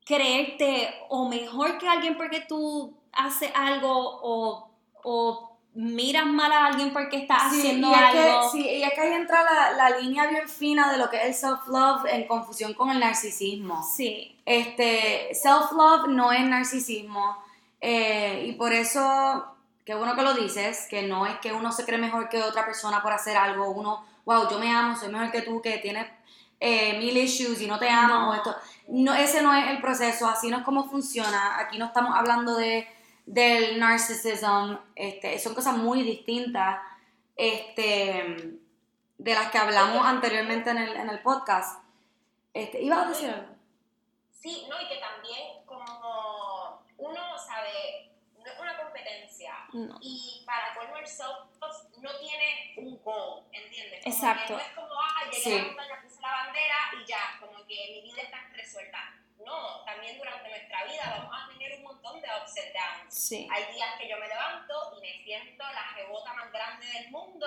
creerte 0.04 0.92
o 1.10 1.28
mejor 1.28 1.78
que 1.78 1.86
alguien 1.86 2.16
porque 2.16 2.40
tú 2.40 2.92
haces 3.12 3.52
algo 3.54 4.18
o, 4.20 4.68
o 5.04 5.56
miras 5.74 6.26
mal 6.26 6.50
a 6.50 6.66
alguien 6.66 6.92
porque 6.92 7.18
está 7.18 7.36
haciendo 7.36 7.88
y 7.88 7.92
es 7.92 7.98
algo. 7.98 8.50
Que, 8.50 8.58
sí, 8.58 8.68
y 8.68 8.82
es 8.82 8.92
que 8.94 9.00
ahí 9.00 9.12
entra 9.12 9.44
la, 9.44 9.70
la 9.74 10.00
línea 10.00 10.26
bien 10.26 10.48
fina 10.48 10.90
de 10.90 10.98
lo 10.98 11.08
que 11.08 11.18
es 11.18 11.24
el 11.26 11.34
self-love 11.34 12.04
en 12.06 12.26
confusión 12.26 12.74
con 12.74 12.90
el 12.90 12.98
narcisismo. 12.98 13.80
Sí, 13.84 14.36
Este, 14.44 15.32
self-love 15.34 16.08
no 16.08 16.32
es 16.32 16.44
narcisismo. 16.48 17.48
Eh, 17.80 18.44
y 18.46 18.52
por 18.52 18.72
eso, 18.72 19.56
qué 19.84 19.94
bueno 19.94 20.14
que 20.14 20.22
lo 20.22 20.34
dices, 20.34 20.86
que 20.88 21.02
no 21.02 21.26
es 21.26 21.38
que 21.38 21.52
uno 21.52 21.72
se 21.72 21.84
cree 21.84 21.98
mejor 21.98 22.28
que 22.28 22.42
otra 22.42 22.64
persona 22.64 23.02
por 23.02 23.12
hacer 23.12 23.36
algo. 23.36 23.70
Uno, 23.70 24.04
wow, 24.24 24.48
yo 24.50 24.58
me 24.58 24.70
amo, 24.70 24.96
soy 24.96 25.10
mejor 25.10 25.30
que 25.30 25.42
tú, 25.42 25.62
que 25.62 25.78
tienes 25.78 26.06
eh, 26.58 26.98
mil 26.98 27.16
issues 27.16 27.60
y 27.60 27.66
no 27.66 27.78
te 27.78 27.88
amo. 27.88 28.14
No. 28.14 28.30
o 28.30 28.34
esto. 28.34 28.56
No, 28.88 29.14
ese 29.14 29.42
no 29.42 29.54
es 29.54 29.68
el 29.68 29.80
proceso, 29.80 30.28
así 30.28 30.50
no 30.50 30.58
es 30.58 30.64
como 30.64 30.88
funciona. 30.88 31.58
Aquí 31.58 31.78
no 31.78 31.86
estamos 31.86 32.14
hablando 32.16 32.56
de, 32.56 32.86
del 33.26 33.78
narcissism, 33.78 34.76
este, 34.96 35.38
son 35.38 35.54
cosas 35.54 35.76
muy 35.76 36.02
distintas 36.02 36.80
este, 37.36 38.58
de 39.18 39.34
las 39.34 39.50
que 39.50 39.58
hablamos 39.58 40.04
anteriormente 40.04 40.70
en 40.70 40.78
el, 40.78 40.96
en 40.96 41.08
el 41.08 41.20
podcast. 41.20 41.82
Este, 42.52 42.82
¿Ibas 42.82 43.06
a 43.06 43.08
decir 43.08 43.30
algo? 43.30 43.54
Sí, 44.32 44.66
no, 44.68 44.80
y 44.80 44.88
que 44.88 44.96
también 44.96 45.64
como 45.64 46.59
uno 47.00 47.38
sabe, 47.38 48.10
no 48.38 48.46
es 48.50 48.58
una 48.58 48.76
competencia 48.76 49.52
no. 49.72 49.98
y 50.00 50.42
para 50.46 50.74
colmo 50.74 50.96
el 50.96 51.06
self 51.06 51.50
no 51.98 52.18
tiene 52.18 52.74
un 52.76 53.02
goal, 53.02 53.44
¿entiendes? 53.52 54.02
Como 54.04 54.14
Exacto. 54.14 54.46
Que 54.46 54.52
no 54.52 54.58
es 54.60 54.72
como, 54.74 54.94
ah, 55.00 55.24
llegué 55.30 55.42
Sí. 55.42 55.52
a 55.52 55.58
la 55.58 55.64
montaña, 55.66 56.02
puse 56.02 56.20
la 56.20 56.30
bandera 56.30 56.76
y 57.00 57.06
ya, 57.06 57.36
como 57.40 57.66
que 57.66 57.74
mi 57.92 58.00
vida 58.02 58.22
está 58.22 58.38
resuelta. 58.52 59.14
No, 59.44 59.84
también 59.84 60.18
durante 60.18 60.48
nuestra 60.50 60.84
vida 60.84 61.02
vamos 61.18 61.34
a 61.34 61.48
tener 61.48 61.78
un 61.78 61.82
montón 61.82 62.20
de 62.20 62.28
ups 62.28 62.54
and 62.58 62.72
downs. 62.74 63.14
Sí. 63.14 63.48
Hay 63.50 63.74
días 63.74 63.98
que 63.98 64.08
yo 64.08 64.18
me 64.18 64.28
levanto 64.28 64.92
y 64.96 65.00
me 65.00 65.24
siento 65.24 65.64
la 65.64 65.94
rebota 65.94 66.32
más 66.34 66.52
grande 66.52 66.86
del 66.86 67.10
mundo, 67.10 67.46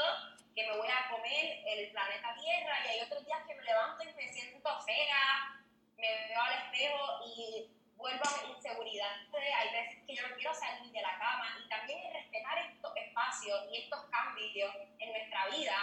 que 0.56 0.68
me 0.68 0.78
voy 0.78 0.88
a 0.88 1.10
comer 1.10 1.62
el 1.66 1.92
planeta 1.92 2.36
Tierra, 2.36 2.86
y 2.86 2.88
hay 2.90 3.02
otros 3.02 3.26
días 3.26 3.40
que 3.48 3.56
me 3.56 3.64
levanto 3.64 4.04
y 4.04 4.14
me 4.14 4.28
siento 4.34 4.82
fea, 4.82 5.62
me 5.98 6.28
veo 6.28 6.42
al 6.42 6.54
espejo 6.64 7.20
y 7.26 7.70
vuelvo 8.04 8.24
a 8.28 8.46
mi 8.46 8.54
inseguridad. 8.54 9.16
Hay 9.32 9.70
veces 9.72 10.04
que 10.06 10.16
yo 10.16 10.28
no 10.28 10.36
quiero 10.36 10.54
salir 10.54 10.92
de 10.92 11.02
la 11.02 11.18
cama 11.18 11.56
y 11.64 11.70
también 11.70 12.00
es 12.06 12.14
respetar 12.14 12.58
estos 12.70 12.92
espacios 12.98 13.66
y 13.72 13.78
estos 13.78 14.06
cambios 14.12 14.76
en 15.00 15.10
nuestra 15.10 15.48
vida, 15.48 15.76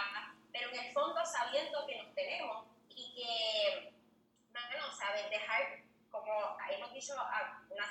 pero 0.53 0.69
en 0.69 0.85
el 0.85 0.93
fondo 0.93 1.25
sabiendo 1.25 1.85
que 1.87 1.97
nos 1.97 2.13
tenemos 2.13 2.67
y 2.89 3.13
que, 3.15 3.93
no, 4.53 4.61
no, 4.61 4.93
sabes, 4.93 5.29
dejar, 5.31 5.81
como 6.11 6.57
hemos 6.69 6.93
dicho, 6.93 7.13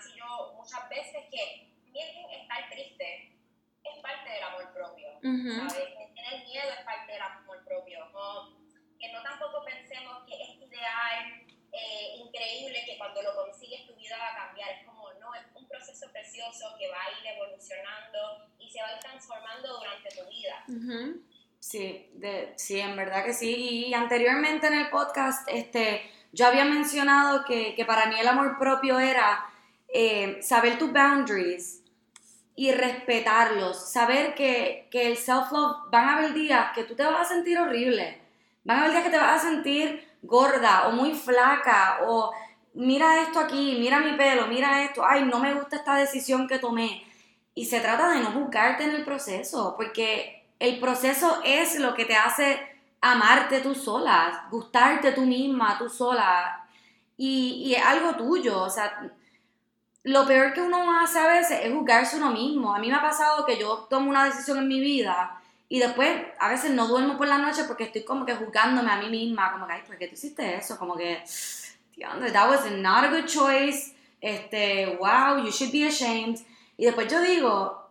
y 0.07 0.19
yo 0.19 0.53
muchas 0.55 0.89
veces, 0.89 1.27
que 1.31 1.67
también 1.83 2.31
estar 2.31 2.71
triste 2.71 3.37
es 3.83 3.99
parte 3.99 4.31
del 4.31 4.43
amor 4.45 4.73
propio. 4.73 5.09
¿sabes? 5.23 5.89
Que 5.99 6.13
tener 6.15 6.45
miedo 6.45 6.71
es 6.71 6.85
parte 6.85 7.13
del 7.13 7.23
amor 7.23 7.65
propio. 7.65 8.05
No, 8.11 8.57
que 8.97 9.13
no 9.13 9.23
tampoco 9.23 9.65
pensemos 9.65 10.23
que 10.29 10.41
este 10.41 10.67
ideal 10.67 11.47
eh, 11.73 12.17
increíble 12.17 12.83
que 12.85 12.99
cuando 12.99 13.23
lo 13.23 13.35
consigues 13.35 13.87
tu 13.87 13.95
vida 13.95 14.17
va 14.19 14.29
a 14.33 14.47
cambiar. 14.47 14.71
Es 14.71 14.85
como, 14.85 15.13
no, 15.15 15.35
es 15.35 15.43
un 15.55 15.67
proceso 15.69 16.11
precioso 16.13 16.75
que 16.79 16.89
va 16.89 16.99
a 17.05 17.21
ir 17.21 17.27
evolucionando 17.27 18.49
y 18.59 18.71
se 18.71 18.81
va 18.81 18.89
a 18.89 18.93
ir 18.95 19.01
transformando 19.01 19.79
durante 19.79 20.09
tu 20.11 20.29
vida. 20.29 20.65
Ujú. 20.69 21.23
Sí, 21.59 22.11
de, 22.15 22.55
sí, 22.57 22.81
en 22.81 22.97
verdad 22.97 23.25
que 23.25 23.35
sí. 23.35 23.87
Y 23.87 23.95
anteriormente 23.95 24.67
en 24.67 24.75
el 24.75 24.91
podcast, 24.91 25.47
este, 25.49 26.11
yo 26.33 26.47
había 26.47 26.65
mencionado 26.65 27.45
que, 27.45 27.75
que 27.75 27.85
para 27.85 28.07
mí 28.07 28.19
el 28.19 28.27
amor 28.27 28.59
propio 28.59 28.99
era 28.99 29.47
eh, 29.89 30.39
saber 30.43 30.79
tus 30.79 30.93
boundaries 30.93 31.83
y 32.57 32.73
respetarlos. 32.73 33.91
Saber 33.91 34.35
que, 34.35 34.89
que 34.91 35.07
el 35.07 35.17
self-love 35.17 35.91
van 35.91 36.09
a 36.09 36.17
haber 36.17 36.33
días 36.35 36.73
que 36.75 36.85
tú 36.85 36.95
te 36.95 37.05
vas 37.05 37.21
a 37.21 37.35
sentir 37.35 37.59
horrible. 37.59 38.21
Van 38.65 38.79
a 38.79 38.81
haber 38.81 38.93
días 38.93 39.05
que 39.05 39.11
te 39.11 39.19
vas 39.19 39.45
a 39.45 39.49
sentir 39.49 40.10
gorda 40.23 40.89
o 40.89 40.93
muy 40.93 41.15
flaca 41.15 42.01
o 42.07 42.33
mira 42.75 43.23
esto 43.23 43.41
aquí, 43.41 43.77
mira 43.79 44.01
mi 44.01 44.17
pelo, 44.17 44.47
mira 44.47 44.83
esto, 44.85 45.05
ay, 45.05 45.25
no 45.25 45.39
me 45.39 45.55
gusta 45.55 45.77
esta 45.77 45.97
decisión 45.97 46.47
que 46.47 46.59
tomé. 46.59 47.05
Y 47.55 47.67
se 47.67 47.81
trata 47.81 48.11
de 48.11 48.21
no 48.21 48.33
juzgarte 48.33 48.85
en 48.85 48.91
el 48.91 49.05
proceso, 49.05 49.75
porque 49.77 50.47
el 50.59 50.79
proceso 50.79 51.41
es 51.45 51.79
lo 51.79 51.95
que 51.95 52.05
te 52.05 52.15
hace 52.17 52.61
amarte 53.01 53.61
tú 53.61 53.75
sola, 53.75 54.47
gustarte 54.51 55.13
tú 55.13 55.23
misma, 55.23 55.77
tú 55.79 55.89
sola. 55.89 56.67
Y, 57.17 57.65
y 57.67 57.75
es 57.75 57.85
algo 57.85 58.15
tuyo, 58.15 58.63
o 58.63 58.71
sea, 58.71 59.13
lo 60.05 60.27
peor 60.27 60.55
que 60.55 60.63
uno 60.63 60.99
hace 61.01 61.19
a 61.19 61.27
veces 61.27 61.61
es 61.63 61.73
juzgarse 61.75 62.17
uno 62.17 62.31
mismo. 62.31 62.75
A 62.75 62.79
mí 62.79 62.89
me 62.89 62.95
ha 62.95 63.03
pasado 63.03 63.45
que 63.45 63.59
yo 63.59 63.87
tomo 63.91 64.09
una 64.09 64.25
decisión 64.25 64.59
en 64.59 64.69
mi 64.69 64.81
vida 64.81 65.40
Y 65.73 65.79
después, 65.79 66.11
a 66.41 66.49
veces 66.49 66.73
no 66.73 66.89
duermo 66.89 67.17
por 67.17 67.29
la 67.29 67.39
noche 67.39 67.63
porque 67.69 67.85
estoy 67.85 68.03
como 68.03 68.27
que 68.27 68.35
juzgándome 68.35 68.91
a 68.91 68.97
mí 68.97 69.09
misma, 69.09 69.53
como 69.53 69.69
que, 69.69 69.75
ay, 69.75 69.83
¿por 69.87 69.97
qué 69.97 70.09
tú 70.09 70.15
hiciste 70.15 70.57
eso? 70.57 70.77
Como 70.77 70.97
que, 70.97 71.23
that 72.33 72.49
was 72.51 72.69
not 72.73 73.05
a 73.05 73.09
good 73.09 73.25
choice, 73.27 73.95
este, 74.21 74.99
wow, 74.99 75.39
you 75.39 75.53
should 75.53 75.73
be 75.73 75.87
ashamed. 75.87 76.41
Y 76.77 76.87
después 76.87 77.07
yo 77.07 77.21
digo, 77.21 77.89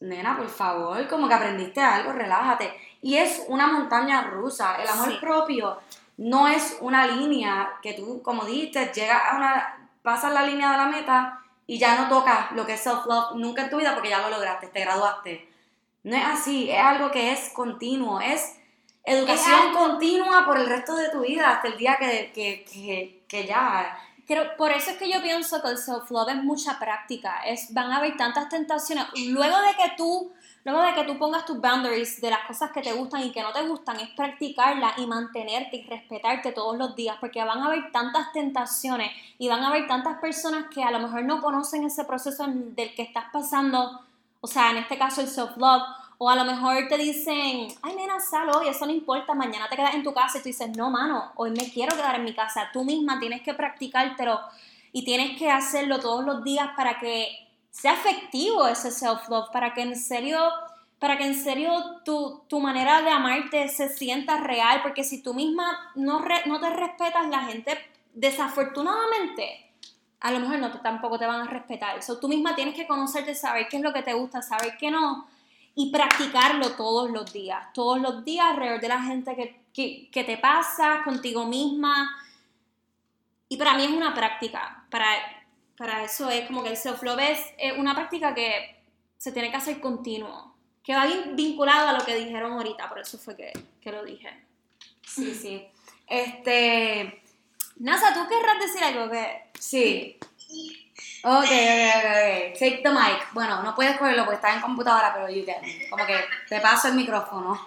nena, 0.00 0.38
por 0.38 0.48
favor, 0.48 1.06
como 1.06 1.28
que 1.28 1.34
aprendiste 1.34 1.82
algo, 1.82 2.14
relájate. 2.14 2.72
Y 3.02 3.16
es 3.18 3.44
una 3.46 3.66
montaña 3.66 4.22
rusa, 4.22 4.76
el 4.80 4.88
amor 4.88 5.10
Sí. 5.10 5.18
propio 5.20 5.78
no 6.16 6.48
es 6.48 6.78
una 6.80 7.06
línea 7.06 7.74
que 7.82 7.92
tú, 7.92 8.22
como 8.22 8.46
dijiste, 8.46 8.90
llegas 8.94 9.20
a 9.30 9.36
una, 9.36 9.88
pasas 10.02 10.32
la 10.32 10.44
línea 10.44 10.70
de 10.72 10.78
la 10.78 10.86
meta 10.86 11.40
y 11.66 11.78
ya 11.78 12.00
no 12.00 12.08
tocas 12.08 12.52
lo 12.52 12.64
que 12.64 12.72
es 12.72 12.80
self-love 12.86 13.34
nunca 13.34 13.64
en 13.64 13.70
tu 13.70 13.76
vida 13.76 13.92
porque 13.92 14.08
ya 14.08 14.20
lo 14.22 14.30
lograste, 14.30 14.68
te 14.68 14.80
graduaste. 14.80 15.51
No 16.04 16.16
es 16.16 16.24
así, 16.24 16.70
es 16.70 16.80
algo 16.80 17.10
que 17.10 17.32
es 17.32 17.50
continuo, 17.50 18.20
es 18.20 18.56
educación 19.04 19.72
continua 19.72 20.44
por 20.44 20.58
el 20.58 20.66
resto 20.66 20.96
de 20.96 21.10
tu 21.10 21.20
vida, 21.20 21.50
hasta 21.50 21.68
el 21.68 21.76
día 21.76 21.96
que, 21.98 22.32
que, 22.34 22.64
que, 22.64 23.24
que 23.28 23.46
ya. 23.46 23.96
Creo, 24.26 24.56
por 24.56 24.70
eso 24.70 24.90
es 24.90 24.96
que 24.98 25.10
yo 25.10 25.20
pienso 25.20 25.60
que 25.60 25.68
el 25.68 25.78
self-love 25.78 26.30
es 26.30 26.44
mucha 26.44 26.78
práctica. 26.78 27.40
Es, 27.44 27.72
van 27.74 27.90
a 27.90 27.96
haber 27.96 28.16
tantas 28.16 28.48
tentaciones. 28.48 29.06
Luego 29.28 29.56
de 29.58 29.74
que 29.74 29.92
tú, 29.96 30.32
luego 30.64 30.80
de 30.82 30.94
que 30.94 31.04
tú 31.04 31.18
pongas 31.18 31.44
tus 31.44 31.60
boundaries 31.60 32.20
de 32.20 32.30
las 32.30 32.46
cosas 32.46 32.70
que 32.70 32.82
te 32.82 32.92
gustan 32.92 33.22
y 33.22 33.32
que 33.32 33.42
no 33.42 33.52
te 33.52 33.66
gustan, 33.66 33.98
es 33.98 34.08
practicarlas 34.10 34.96
y 34.98 35.06
mantenerte 35.06 35.76
y 35.76 35.82
respetarte 35.82 36.52
todos 36.52 36.76
los 36.78 36.94
días, 36.94 37.16
porque 37.20 37.42
van 37.44 37.58
a 37.58 37.66
haber 37.66 37.90
tantas 37.90 38.32
tentaciones 38.32 39.10
y 39.38 39.48
van 39.48 39.62
a 39.64 39.68
haber 39.68 39.88
tantas 39.88 40.18
personas 40.18 40.66
que 40.72 40.84
a 40.84 40.92
lo 40.92 41.00
mejor 41.00 41.24
no 41.24 41.40
conocen 41.40 41.84
ese 41.84 42.04
proceso 42.04 42.46
del 42.46 42.94
que 42.94 43.02
estás 43.02 43.26
pasando. 43.32 44.00
O 44.42 44.46
sea, 44.46 44.70
en 44.72 44.76
este 44.76 44.98
caso 44.98 45.22
el 45.22 45.28
self-love. 45.28 45.82
O 46.18 46.30
a 46.30 46.36
lo 46.36 46.44
mejor 46.44 46.86
te 46.88 46.96
dicen, 46.98 47.66
ay 47.82 47.96
nena, 47.96 48.20
sal 48.20 48.48
hoy, 48.54 48.68
eso 48.68 48.86
no 48.86 48.92
importa, 48.92 49.34
mañana 49.34 49.68
te 49.68 49.74
quedas 49.74 49.94
en 49.94 50.04
tu 50.04 50.14
casa 50.14 50.38
y 50.38 50.40
tú 50.42 50.48
dices, 50.50 50.70
no, 50.76 50.88
mano, 50.88 51.32
hoy 51.34 51.50
me 51.50 51.68
quiero 51.72 51.96
quedar 51.96 52.14
en 52.14 52.22
mi 52.22 52.32
casa. 52.32 52.68
Tú 52.72 52.84
misma 52.84 53.18
tienes 53.18 53.42
que 53.42 53.54
practicártelo 53.54 54.38
y 54.92 55.04
tienes 55.04 55.36
que 55.36 55.50
hacerlo 55.50 55.98
todos 55.98 56.24
los 56.24 56.44
días 56.44 56.68
para 56.76 57.00
que 57.00 57.26
sea 57.72 57.94
efectivo 57.94 58.68
ese 58.68 58.92
self-love, 58.92 59.50
para 59.52 59.74
que 59.74 59.82
en 59.82 59.96
serio, 59.96 60.38
para 61.00 61.18
que 61.18 61.24
en 61.26 61.34
serio 61.34 61.72
tu, 62.04 62.44
tu 62.46 62.60
manera 62.60 63.02
de 63.02 63.10
amarte 63.10 63.68
se 63.68 63.88
sienta 63.88 64.36
real, 64.36 64.80
porque 64.82 65.02
si 65.02 65.22
tú 65.24 65.34
misma 65.34 65.90
no, 65.96 66.20
re- 66.20 66.46
no 66.46 66.60
te 66.60 66.70
respetas, 66.70 67.26
la 67.30 67.40
gente 67.46 67.76
desafortunadamente 68.14 69.71
a 70.22 70.30
lo 70.30 70.38
mejor 70.38 70.58
no 70.58 70.70
te, 70.70 70.78
tampoco 70.78 71.18
te 71.18 71.26
van 71.26 71.42
a 71.42 71.50
respetar. 71.50 72.00
So, 72.02 72.18
tú 72.18 72.28
misma 72.28 72.54
tienes 72.54 72.74
que 72.74 72.86
conocerte, 72.86 73.34
saber 73.34 73.66
qué 73.68 73.78
es 73.78 73.82
lo 73.82 73.92
que 73.92 74.02
te 74.02 74.14
gusta, 74.14 74.40
saber 74.40 74.76
qué 74.78 74.90
no, 74.90 75.26
y 75.74 75.90
practicarlo 75.90 76.72
todos 76.72 77.10
los 77.10 77.32
días, 77.32 77.72
todos 77.72 78.00
los 78.00 78.24
días 78.24 78.46
alrededor 78.46 78.80
de 78.80 78.88
la 78.88 79.02
gente 79.02 79.34
que, 79.34 79.60
que, 79.74 80.08
que 80.10 80.24
te 80.24 80.38
pasa, 80.38 81.02
contigo 81.04 81.46
misma. 81.46 82.16
Y 83.48 83.56
para 83.56 83.74
mí 83.74 83.84
es 83.84 83.90
una 83.90 84.14
práctica, 84.14 84.84
para, 84.90 85.06
para 85.76 86.04
eso 86.04 86.30
es 86.30 86.46
como 86.46 86.62
que 86.62 86.70
el 86.70 86.76
self-love 86.76 87.30
es 87.30 87.40
eh, 87.58 87.72
una 87.78 87.94
práctica 87.94 88.32
que 88.32 88.80
se 89.18 89.32
tiene 89.32 89.50
que 89.50 89.56
hacer 89.56 89.80
continuo, 89.80 90.54
que 90.84 90.94
va 90.94 91.06
vinculado 91.32 91.88
a 91.88 91.92
lo 91.92 92.04
que 92.04 92.14
dijeron 92.14 92.52
ahorita, 92.52 92.88
por 92.88 93.00
eso 93.00 93.18
fue 93.18 93.36
que, 93.36 93.52
que 93.80 93.90
lo 93.90 94.04
dije. 94.04 94.30
Sí, 95.04 95.34
sí. 95.34 95.66
Este. 96.06 97.21
Nasa, 97.82 98.14
¿tú 98.14 98.28
querrás 98.28 98.60
decir 98.60 98.84
algo 98.84 99.10
que... 99.10 99.50
Sí. 99.58 100.16
Ok, 101.24 101.44
ok, 101.44 101.50
ok, 101.96 102.04
ok. 102.06 102.58
Take 102.58 102.80
the 102.84 102.90
mic. 102.90 103.32
Bueno, 103.32 103.60
no 103.64 103.74
puedes 103.74 103.98
cogerlo 103.98 104.24
porque 104.24 104.36
estás 104.36 104.54
en 104.54 104.62
computadora, 104.62 105.12
pero 105.12 105.28
you 105.28 105.44
me. 105.44 105.88
Como 105.90 106.06
que 106.06 106.24
te 106.48 106.60
paso 106.60 106.88
el 106.88 106.94
micrófono. 106.94 107.58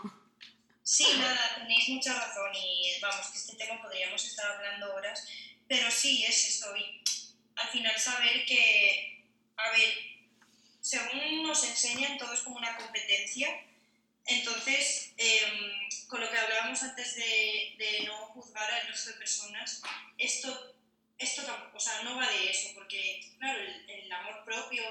Sí, 0.81 1.17
nada, 1.19 1.55
tenéis 1.57 1.89
mucha 1.89 2.13
razón 2.13 2.49
y 2.53 2.97
vamos, 3.01 3.27
que 3.27 3.37
este 3.37 3.55
tema 3.57 3.81
podríamos 3.81 4.23
estar 4.23 4.51
hablando 4.53 4.95
horas, 4.95 5.27
pero 5.67 5.91
sí 5.91 6.23
es 6.23 6.47
esto. 6.47 6.73
Y 6.77 7.01
al 7.57 7.67
final 7.67 7.99
saber 7.99 8.45
que, 8.45 9.21
a 9.57 9.69
ver, 9.71 9.93
según 10.79 11.43
nos 11.45 11.61
enseñan, 11.65 12.17
todo 12.17 12.31
es 12.31 12.39
como 12.39 12.55
una 12.55 12.77
competencia. 12.77 13.49
Entonces, 14.27 15.13
em, 15.17 16.07
con 16.07 16.21
lo 16.21 16.29
que 16.29 16.37
hablábamos 16.37 16.81
antes 16.83 17.15
de, 17.15 17.75
de 17.77 18.03
no 18.05 18.27
juzgar 18.27 18.69
al 18.71 18.87
resto 18.87 19.11
de 19.11 19.17
personas, 19.17 19.81
esto, 20.17 20.75
esto 21.17 21.43
tampoco, 21.43 21.77
o 21.77 21.79
sea, 21.79 22.03
no 22.03 22.17
va 22.17 22.27
de 22.29 22.49
eso, 22.49 22.69
porque, 22.73 23.21
claro, 23.37 23.59
el, 23.59 23.89
el 23.89 24.11
amor 24.11 24.43
propio 24.43 24.83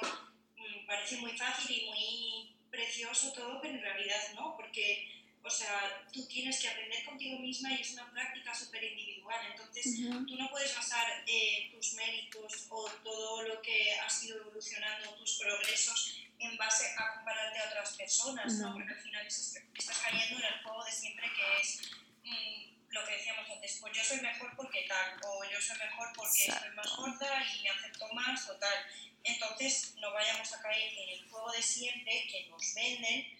mm, 0.56 0.86
parece 0.86 1.16
muy 1.16 1.36
fácil 1.36 1.70
y 1.70 1.86
muy 1.86 2.56
precioso 2.70 3.32
todo, 3.32 3.60
pero 3.60 3.74
en 3.74 3.82
realidad 3.82 4.20
no, 4.34 4.56
porque 4.56 5.14
o 5.44 5.50
sea, 5.50 6.06
tú 6.10 6.26
tienes 6.26 6.58
que 6.58 6.68
aprender 6.68 7.04
contigo 7.04 7.38
misma 7.38 7.70
y 7.72 7.82
es 7.82 7.92
una 7.92 8.10
práctica 8.10 8.54
súper 8.54 8.82
individual. 8.82 9.38
Entonces, 9.50 9.96
tú 10.26 10.36
no 10.36 10.48
puedes 10.48 10.74
basar 10.74 11.22
eh, 11.26 11.70
tus 11.70 11.92
méritos 11.94 12.66
o 12.70 12.90
todo 13.04 13.42
lo 13.42 13.60
que 13.60 13.92
has 13.92 14.24
ido 14.24 14.38
evolucionando, 14.38 15.14
tus 15.16 15.38
progresos, 15.38 16.16
en 16.46 16.56
base 16.56 16.94
a 16.96 17.14
compararte 17.14 17.58
a 17.58 17.66
otras 17.66 17.96
personas, 17.96 18.52
¿no? 18.54 18.72
Porque 18.74 18.92
al 18.92 19.00
final 19.00 19.26
estás, 19.26 19.62
estás 19.74 19.98
cayendo 19.98 20.38
en 20.38 20.44
el 20.44 20.62
juego 20.62 20.84
de 20.84 20.92
siempre 20.92 21.26
que 21.34 21.60
es 21.60 21.80
mm, 22.22 22.92
lo 22.92 23.04
que 23.04 23.12
decíamos 23.12 23.50
antes, 23.50 23.78
pues 23.80 23.96
yo 23.96 24.04
soy 24.04 24.20
mejor 24.20 24.56
porque 24.56 24.86
tal, 24.88 25.20
o 25.24 25.44
yo 25.44 25.60
soy 25.60 25.78
mejor 25.78 26.08
porque 26.14 26.44
Exacto. 26.44 26.66
soy 26.66 26.74
más 26.76 26.96
gorda 26.96 27.44
y 27.54 27.62
me 27.62 27.70
acepto 27.70 28.08
más 28.12 28.48
o 28.48 28.56
tal. 28.56 28.86
Entonces, 29.24 29.94
no 29.96 30.12
vayamos 30.12 30.52
a 30.52 30.60
caer 30.60 30.92
en 30.92 31.08
el 31.08 31.28
juego 31.30 31.50
de 31.52 31.62
siempre 31.62 32.26
que 32.30 32.46
nos 32.50 32.74
venden, 32.74 33.38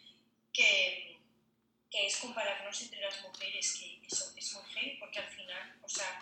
que 0.53 1.15
que 1.95 2.09
es 2.09 2.17
compararnos 2.17 2.83
entre 2.83 3.01
las 3.01 3.23
mujeres, 3.23 3.77
que 3.79 4.01
eso 4.05 4.33
es 4.37 4.59
heavy, 4.75 4.97
porque 4.99 5.21
al 5.21 5.29
final, 5.29 5.79
o 5.81 5.89
sea, 5.89 6.21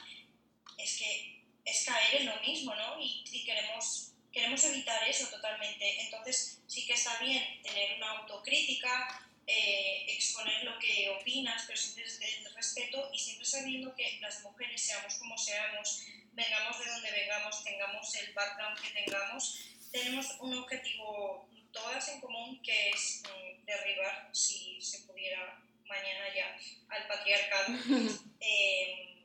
es 0.76 0.98
que 0.98 1.42
es 1.64 1.86
caer 1.86 2.20
en 2.20 2.26
lo 2.26 2.38
mismo, 2.42 2.74
¿no? 2.74 3.00
Y, 3.00 3.24
y 3.32 3.42
queremos, 3.42 4.11
queremos 4.32 4.64
evitar 4.64 5.06
eso 5.08 5.28
totalmente. 5.28 6.02
Entonces, 6.02 6.60
sí 6.66 6.86
que 6.86 6.94
está 6.94 7.18
bien 7.18 7.62
tener 7.62 7.96
una 7.96 8.10
autocrítica, 8.18 9.28
eh, 9.46 10.06
exponer 10.08 10.64
lo 10.64 10.78
que 10.78 11.10
opinas, 11.20 11.64
pero 11.66 11.78
siempre 11.78 12.04
desde 12.04 12.38
el 12.38 12.54
respeto 12.54 13.10
y 13.12 13.18
siempre 13.18 13.44
sabiendo 13.44 13.94
que 13.94 14.18
las 14.20 14.40
mujeres, 14.42 14.80
seamos 14.80 15.14
como 15.14 15.36
seamos, 15.36 16.02
vengamos 16.32 16.78
de 16.78 16.90
donde 16.90 17.10
vengamos, 17.10 17.64
tengamos 17.64 18.14
el 18.14 18.32
background 18.32 18.80
que 18.80 18.90
tengamos, 18.90 19.58
tenemos 19.90 20.26
un 20.40 20.58
objetivo 20.58 21.48
todas 21.72 22.08
en 22.08 22.20
común 22.20 22.62
que 22.62 22.90
es 22.90 23.22
mm, 23.24 23.64
derribar, 23.64 24.30
si 24.32 24.80
se 24.80 25.00
pudiera 25.00 25.62
mañana 25.86 26.34
ya, 26.34 26.56
al 26.88 27.06
patriarcado. 27.06 27.68
Eh, 28.44 29.24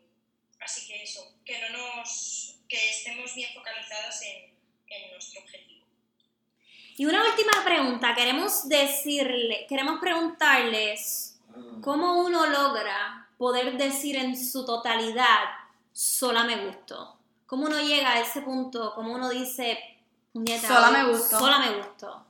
así 0.60 0.86
que 0.86 1.02
eso, 1.02 1.40
que 1.44 1.58
no 1.58 1.70
nos, 1.70 2.60
que 2.70 2.92
estemos 2.92 3.34
bien 3.34 3.52
focalizadas 3.52 4.22
en, 4.22 4.47
en 4.90 5.12
nuestro 5.12 5.42
objetivo. 5.42 5.86
Y 6.98 7.06
una 7.06 7.24
última 7.24 7.64
pregunta, 7.64 8.16
queremos 8.16 8.68
decirle, 8.68 9.66
queremos 9.70 10.00
preguntarles 10.00 11.40
cómo 11.82 12.20
uno 12.20 12.48
logra 12.48 13.30
poder 13.38 13.78
decir 13.78 14.16
en 14.18 14.36
su 14.36 14.66
totalidad 14.66 15.46
sola 15.94 16.44
me 16.44 16.58
gustó. 16.66 17.18
¿Cómo 17.46 17.66
uno 17.66 17.80
llega 17.80 18.12
a 18.12 18.20
ese 18.20 18.42
punto? 18.42 18.94
¿Cómo 18.94 19.14
uno 19.14 19.30
dice 19.30 19.80
puñeta, 20.34 20.68
Sola 20.68 20.92
me 20.92 21.06
gustó. 21.06 21.40
Sola 21.40 21.60
me 21.60 21.78
gustó. 21.78 22.26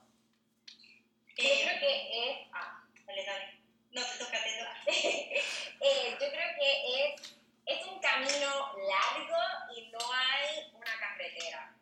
Yo 1.38 1.43
creo 1.43 1.80
que 1.80 2.32
es. 2.32 2.47
Ah, 2.53 2.84
Vale, 3.05 3.26
dale. 3.26 3.60
No 3.91 4.01
te 4.03 4.18
toca, 4.24 4.38
te 4.43 4.60
toca. 4.60 4.74
eh, 4.88 6.12
yo 6.12 6.18
creo 6.18 6.49
que 6.60 7.14
es, 7.14 7.22
es 7.66 7.88
un 7.88 7.99
camino 7.99 8.49
largo 8.88 9.38
y 9.76 9.89
no 9.91 9.99
hay 10.14 10.72
una 10.74 10.99
carretera. 10.99 11.77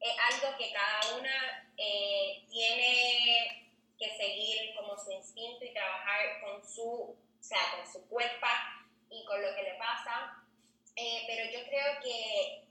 Es 0.00 0.14
algo 0.30 0.56
que 0.58 0.72
cada 0.72 1.16
una 1.18 1.70
eh, 1.76 2.44
tiene 2.50 3.72
que 3.98 4.10
seguir 4.16 4.74
como 4.76 4.96
su 4.96 5.10
instinto 5.10 5.64
y 5.64 5.72
trabajar 5.72 6.40
con 6.42 6.62
su, 6.66 6.82
o 6.82 7.16
sea, 7.40 7.58
con 7.76 7.90
su 7.92 8.06
cuerpo 8.08 8.46
y 9.10 9.24
con 9.24 9.40
lo 9.42 9.54
que 9.54 9.62
le 9.62 9.74
pasa. 9.74 10.44
Eh, 10.96 11.24
pero 11.26 11.50
yo 11.50 11.66
creo 11.68 12.00
que 12.02 12.62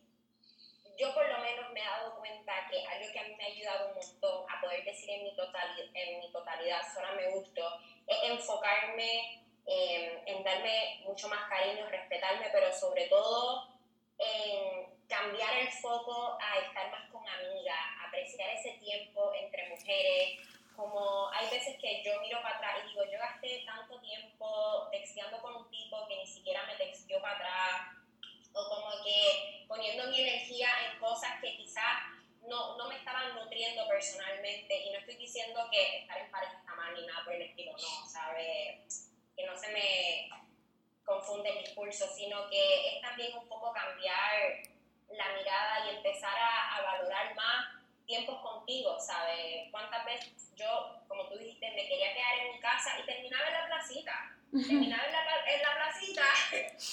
yo 0.98 1.14
por 1.14 1.28
lo 1.28 1.40
menos 1.40 1.72
me 1.74 1.82
he 1.82 1.84
dado 1.84 2.16
cuenta 2.18 2.54
que 2.70 2.86
algo 2.86 3.12
que 3.12 3.20
a 3.20 3.24
mí 3.24 3.36
me 3.36 3.44
ha 3.44 3.48
ayudado 3.48 3.90
un 3.90 3.96
montón 3.96 4.46
a 4.50 4.62
poder 4.62 4.84
decir 4.86 5.10
en 5.10 5.24
mi, 5.24 5.36
totali- 5.36 5.92
en 5.94 6.20
mi 6.20 6.32
totalidad, 6.32 6.82
sola 6.94 7.12
me 7.14 7.30
gustó, 7.32 7.80
es 8.08 8.18
enfocarme 8.24 9.44
en, 9.66 10.28
en 10.28 10.44
darme 10.44 11.02
mucho 11.04 11.28
más 11.28 11.50
cariño, 11.50 11.88
respetarme, 11.90 12.48
pero 12.52 12.72
sobre 12.74 13.08
todo 13.08 13.68
en 14.18 14.85
cambiar 15.08 15.58
el 15.58 15.70
foco 15.70 16.38
a 16.42 16.60
estar 16.60 16.92
más 16.92 17.10
con 17.12 17.28
amigas, 17.28 17.78
apreciar 18.08 18.50
ese 18.52 18.72
tiempo 18.80 19.34
entre 19.34 19.70
mujeres. 19.70 20.40
Como 20.76 21.30
hay 21.32 21.50
veces 21.50 21.78
que 21.80 22.04
yo 22.04 22.20
miro 22.22 22.42
para 22.42 22.58
atrás 22.58 22.78
y 22.84 22.90
digo, 22.90 23.04
yo 23.06 23.18
gasté 23.18 23.64
tanto 23.66 24.00
tiempo 24.02 24.90
texteando 24.92 25.42
con 25.42 25.56
un 25.56 25.70
tipo 25.70 26.06
que 26.08 26.18
ni 26.18 26.28
siquiera 26.28 26.66
me 26.66 26.76
texteó 26.76 27.22
para 27.22 27.36
atrás, 27.36 27.82
o 28.54 28.70
como 28.70 29.04
que 29.04 29.66
poniendo 29.68 30.08
mi 30.10 30.22
energía 30.22 30.70
en 30.90 31.00
cosas 31.00 31.40
que 31.42 31.56
quizás 31.58 32.04
no, 32.48 32.78
no 32.78 32.90
me 32.90 32.98
estaban 32.98 33.36
nutriendo 33.36 33.88
personalmente. 33.88 34.86
Y 34.86 34.92
no 34.92 35.00
estoy 35.00 35.16
diciendo 35.16 35.68
que 35.72 36.00
estar 36.00 36.18
en 36.18 36.32
pareja 36.32 36.58
está 36.58 36.76
mal 36.76 36.94
ni 36.94 37.06
nada 37.06 37.24
por 37.24 37.34
el 37.34 37.44
estilo, 37.44 37.72
no, 37.72 38.10
¿sabes? 38.10 39.12
Que 39.36 39.46
no 39.46 39.58
se 39.58 39.70
me 39.70 40.30
confunde 41.04 41.50
el 41.50 41.64
discurso, 41.64 42.08
sino 42.16 42.50
que 42.50 42.96
es 42.96 43.02
también 43.02 43.38
un 43.38 43.48
poco 43.48 43.72
cambiar 43.72 44.75
la 45.18 45.30
mirada 45.38 45.86
y 45.86 45.96
empezar 45.98 46.36
a, 46.38 46.78
a 46.78 46.82
valorar 46.82 47.36
más 47.36 47.68
tiempos 48.06 48.40
contigo, 48.42 49.00
¿sabes? 49.00 49.68
¿Cuántas 49.72 50.06
veces 50.06 50.52
yo, 50.56 51.00
como 51.08 51.28
tú 51.28 51.38
dijiste, 51.38 51.70
me 51.72 51.88
quería 51.88 52.14
quedar 52.14 52.38
en 52.40 52.54
mi 52.54 52.60
casa 52.60 53.00
y 53.00 53.06
terminaba 53.06 53.48
en 53.48 53.54
la 53.54 53.66
placita? 53.66 54.32
Terminaba 54.52 55.04
en 55.06 55.12
la, 55.12 55.54
en 55.54 55.62
la 55.62 55.76
placita 55.76 56.24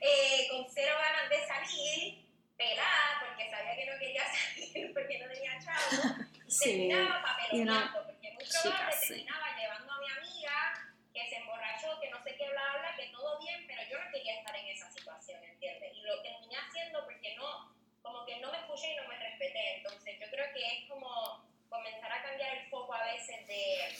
eh, 0.00 0.48
con 0.50 0.66
cero 0.68 0.94
ganas 0.98 1.30
de 1.30 1.46
salir, 1.46 2.24
pelada, 2.56 3.24
porque 3.26 3.50
sabía 3.50 3.76
que 3.76 3.86
no 3.86 3.98
quería 3.98 4.24
salir 4.32 4.92
porque 4.92 5.18
no 5.18 5.32
tenía 5.32 5.58
chavo, 5.60 6.16
y 6.46 6.50
Sí, 6.50 6.64
terminaba 6.88 7.22
papeloneando, 7.22 8.04
porque 8.04 8.30
muy 8.32 8.44
probable 8.44 8.96
sí. 9.00 9.08
terminaba 9.08 9.56
llevando 9.56 9.92
a 9.92 9.98
mi 10.00 10.06
amiga 10.10 10.74
que 11.14 11.28
se 11.28 11.36
emborrachó, 11.36 12.00
que 12.00 12.10
no 12.10 12.22
sé 12.22 12.36
qué, 12.36 12.48
bla, 12.50 12.62
bla, 12.78 12.96
que 12.96 13.06
todo 13.08 13.38
bien, 13.40 13.64
pero 13.66 13.82
yo 13.90 13.98
no 13.98 14.10
quería 14.10 14.38
estar 14.38 14.54
en 14.56 14.66
esa 14.66 14.90
situación, 14.90 15.42
¿entiendes? 15.44 15.92
Y 15.96 16.00
lo 16.02 16.20
terminé 16.22 16.56
haciendo 16.56 17.04
porque 17.04 17.36
no, 17.36 17.72
como 18.02 18.24
que 18.26 18.31
no 18.42 18.50
me 18.50 18.58
escuché 18.58 18.92
y 18.92 18.96
no 18.96 19.08
me 19.08 19.16
respeté. 19.16 19.76
Entonces 19.76 20.18
yo 20.20 20.26
creo 20.28 20.52
que 20.52 20.60
es 20.66 20.88
como 20.90 21.46
comenzar 21.70 22.12
a 22.12 22.22
cambiar 22.22 22.58
el 22.58 22.68
foco 22.68 22.92
a 22.92 23.04
veces 23.04 23.46
de, 23.46 23.94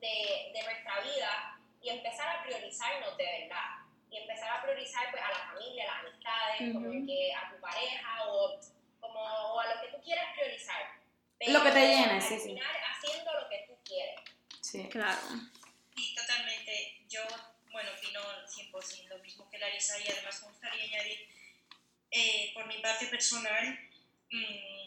de, 0.00 0.52
de 0.54 0.62
nuestra 0.62 1.00
vida 1.00 1.58
y 1.82 1.90
empezar 1.90 2.28
a 2.36 2.42
priorizarnos 2.44 3.16
de 3.18 3.24
verdad. 3.24 3.84
Y 4.08 4.18
empezar 4.18 4.50
a 4.56 4.62
priorizar 4.62 5.10
pues, 5.10 5.22
a 5.22 5.28
la 5.28 5.38
familia, 5.50 5.84
a 5.84 5.86
las 5.94 6.04
amistades, 6.06 6.72
como 6.72 6.88
Ujú. 6.88 7.06
que 7.06 7.34
a 7.34 7.50
tu 7.50 7.60
pareja 7.60 8.24
o, 8.28 8.58
como, 9.00 9.20
o 9.20 9.60
a 9.60 9.74
lo 9.74 9.80
que 9.82 9.88
tú 9.88 10.00
quieras 10.02 10.26
priorizar. 10.34 10.96
Lo 11.40 11.62
que 11.62 11.68
te 11.70 11.74
Pero 11.74 11.86
llene, 11.86 12.12
al 12.14 12.22
sí, 12.22 12.38
sí. 12.38 12.58
haciendo 12.58 13.32
lo 13.34 13.48
que 13.48 13.66
tú 13.68 13.76
quieres. 13.84 14.20
Sí. 14.62 14.88
Claro. 14.88 15.20
Y 15.96 16.14
totalmente, 16.14 17.02
yo, 17.08 17.22
bueno, 17.72 17.90
opino 17.98 18.20
100% 18.46 19.08
lo 19.08 19.18
mismo 19.18 19.50
que 19.50 19.58
Larisa 19.58 19.98
y 19.98 20.08
además 20.10 20.40
me 20.42 20.48
gustaría 20.48 20.84
añadir, 20.84 21.28
eh, 22.10 22.50
por 22.54 22.66
mi 22.66 22.78
parte 22.78 23.06
personal, 23.06 23.78
mm, 24.30 24.86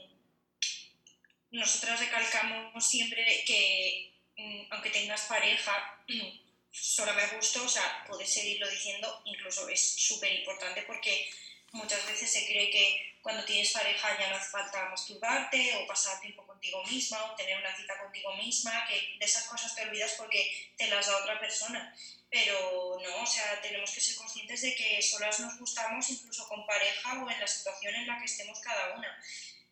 nosotras 1.51 1.99
recalcamos 1.99 2.85
siempre 2.85 3.43
que 3.45 4.13
mm, 4.37 4.61
aunque 4.71 4.89
tengas 4.89 5.21
pareja, 5.23 6.03
solo 6.71 7.13
me 7.13 7.27
gusto, 7.27 7.63
o 7.63 7.69
sea, 7.69 8.05
puedes 8.07 8.31
seguirlo 8.33 8.69
diciendo, 8.69 9.21
incluso 9.25 9.67
es 9.69 9.81
súper 9.81 10.31
importante 10.33 10.83
porque 10.83 11.29
muchas 11.71 12.05
veces 12.05 12.31
se 12.31 12.45
cree 12.45 12.69
que 12.69 13.17
cuando 13.21 13.43
tienes 13.45 13.71
pareja 13.71 14.17
ya 14.19 14.29
no 14.29 14.37
hace 14.37 14.49
falta 14.49 14.89
masturbarte 14.89 15.75
o 15.77 15.87
pasar 15.87 16.19
tiempo 16.21 16.45
contigo 16.45 16.83
misma 16.85 17.23
o 17.25 17.35
tener 17.35 17.57
una 17.57 17.75
cita 17.75 17.99
contigo 17.99 18.33
misma, 18.35 18.85
que 18.87 19.17
de 19.19 19.25
esas 19.25 19.45
cosas 19.45 19.75
te 19.75 19.83
olvidas 19.83 20.13
porque 20.17 20.73
te 20.77 20.87
las 20.87 21.07
da 21.07 21.17
otra 21.17 21.39
persona. 21.39 21.93
Pero 22.29 22.97
no, 23.01 23.23
o 23.23 23.25
sea, 23.25 23.59
tenemos 23.61 23.91
que 23.91 24.01
ser 24.01 24.15
conscientes 24.15 24.61
de 24.61 24.75
que 24.75 25.01
solas 25.01 25.39
nos 25.39 25.57
gustamos 25.57 26.09
incluso 26.09 26.47
con 26.47 26.65
pareja 26.65 27.23
o 27.23 27.29
en 27.29 27.39
la 27.39 27.47
situación 27.47 27.95
en 27.95 28.07
la 28.07 28.19
que 28.19 28.25
estemos 28.25 28.59
cada 28.59 28.95
una. 28.95 29.21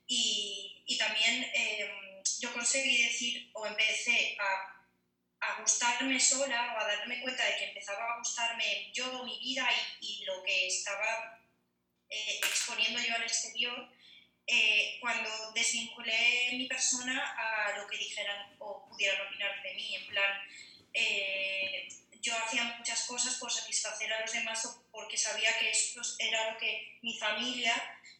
Y, 0.08 0.84
y 0.86 0.98
también 0.98 1.43
eh, 1.54 2.24
yo 2.39 2.54
conseguí 2.54 3.04
decir 3.04 3.50
o 3.54 3.66
empecé 3.66 4.38
a 4.39 4.74
a 5.39 5.62
gustarme 5.62 6.20
sola 6.20 6.74
o 6.76 6.80
a 6.80 6.88
darme 6.88 7.22
cuenta 7.22 7.45
de 7.45 7.58
que 7.58 7.66
empezaba 7.66 8.14
a 8.14 8.18
gustarme 8.18 8.91
yo, 8.91 9.24
mi 9.24 9.38
vida 9.39 9.68
y, 10.02 10.24
y 10.24 10.26
lo 10.26 10.43
que 10.43 10.68
estaba 10.68 11.36
eh, 12.10 12.39
exponiendo 12.43 13.01
yo 13.01 13.16
al 13.16 13.24
exterior, 13.24 13.89
eh, 14.45 14.97
cuando 15.01 15.30
desvinculé 15.53 16.49
mi 16.53 16.68
persona 16.68 17.36
a 17.38 17.78
lo 17.78 17.88
que 17.88 17.97
dijeran 17.97 18.55
o 18.60 18.88
pudieran 18.88 19.28
opinar 19.28 19.62
de 19.62 19.74
mí, 19.74 19.95
en 19.95 20.08
plan, 20.08 20.41
eh, 20.93 21.88
yo 22.22 22.34
hacía 22.38 22.64
muchas 22.78 23.05
cosas 23.05 23.36
por 23.36 23.51
satisfacer 23.51 24.12
a 24.12 24.22
los 24.22 24.32
demás 24.32 24.66
o 24.66 24.84
porque 24.91 25.18
sabía 25.18 25.58
que 25.60 25.70
esto 25.70 26.01
era 26.20 26.51
lo 26.51 26.58
que 26.58 26.97
mi 27.01 27.18
familia 27.18 27.74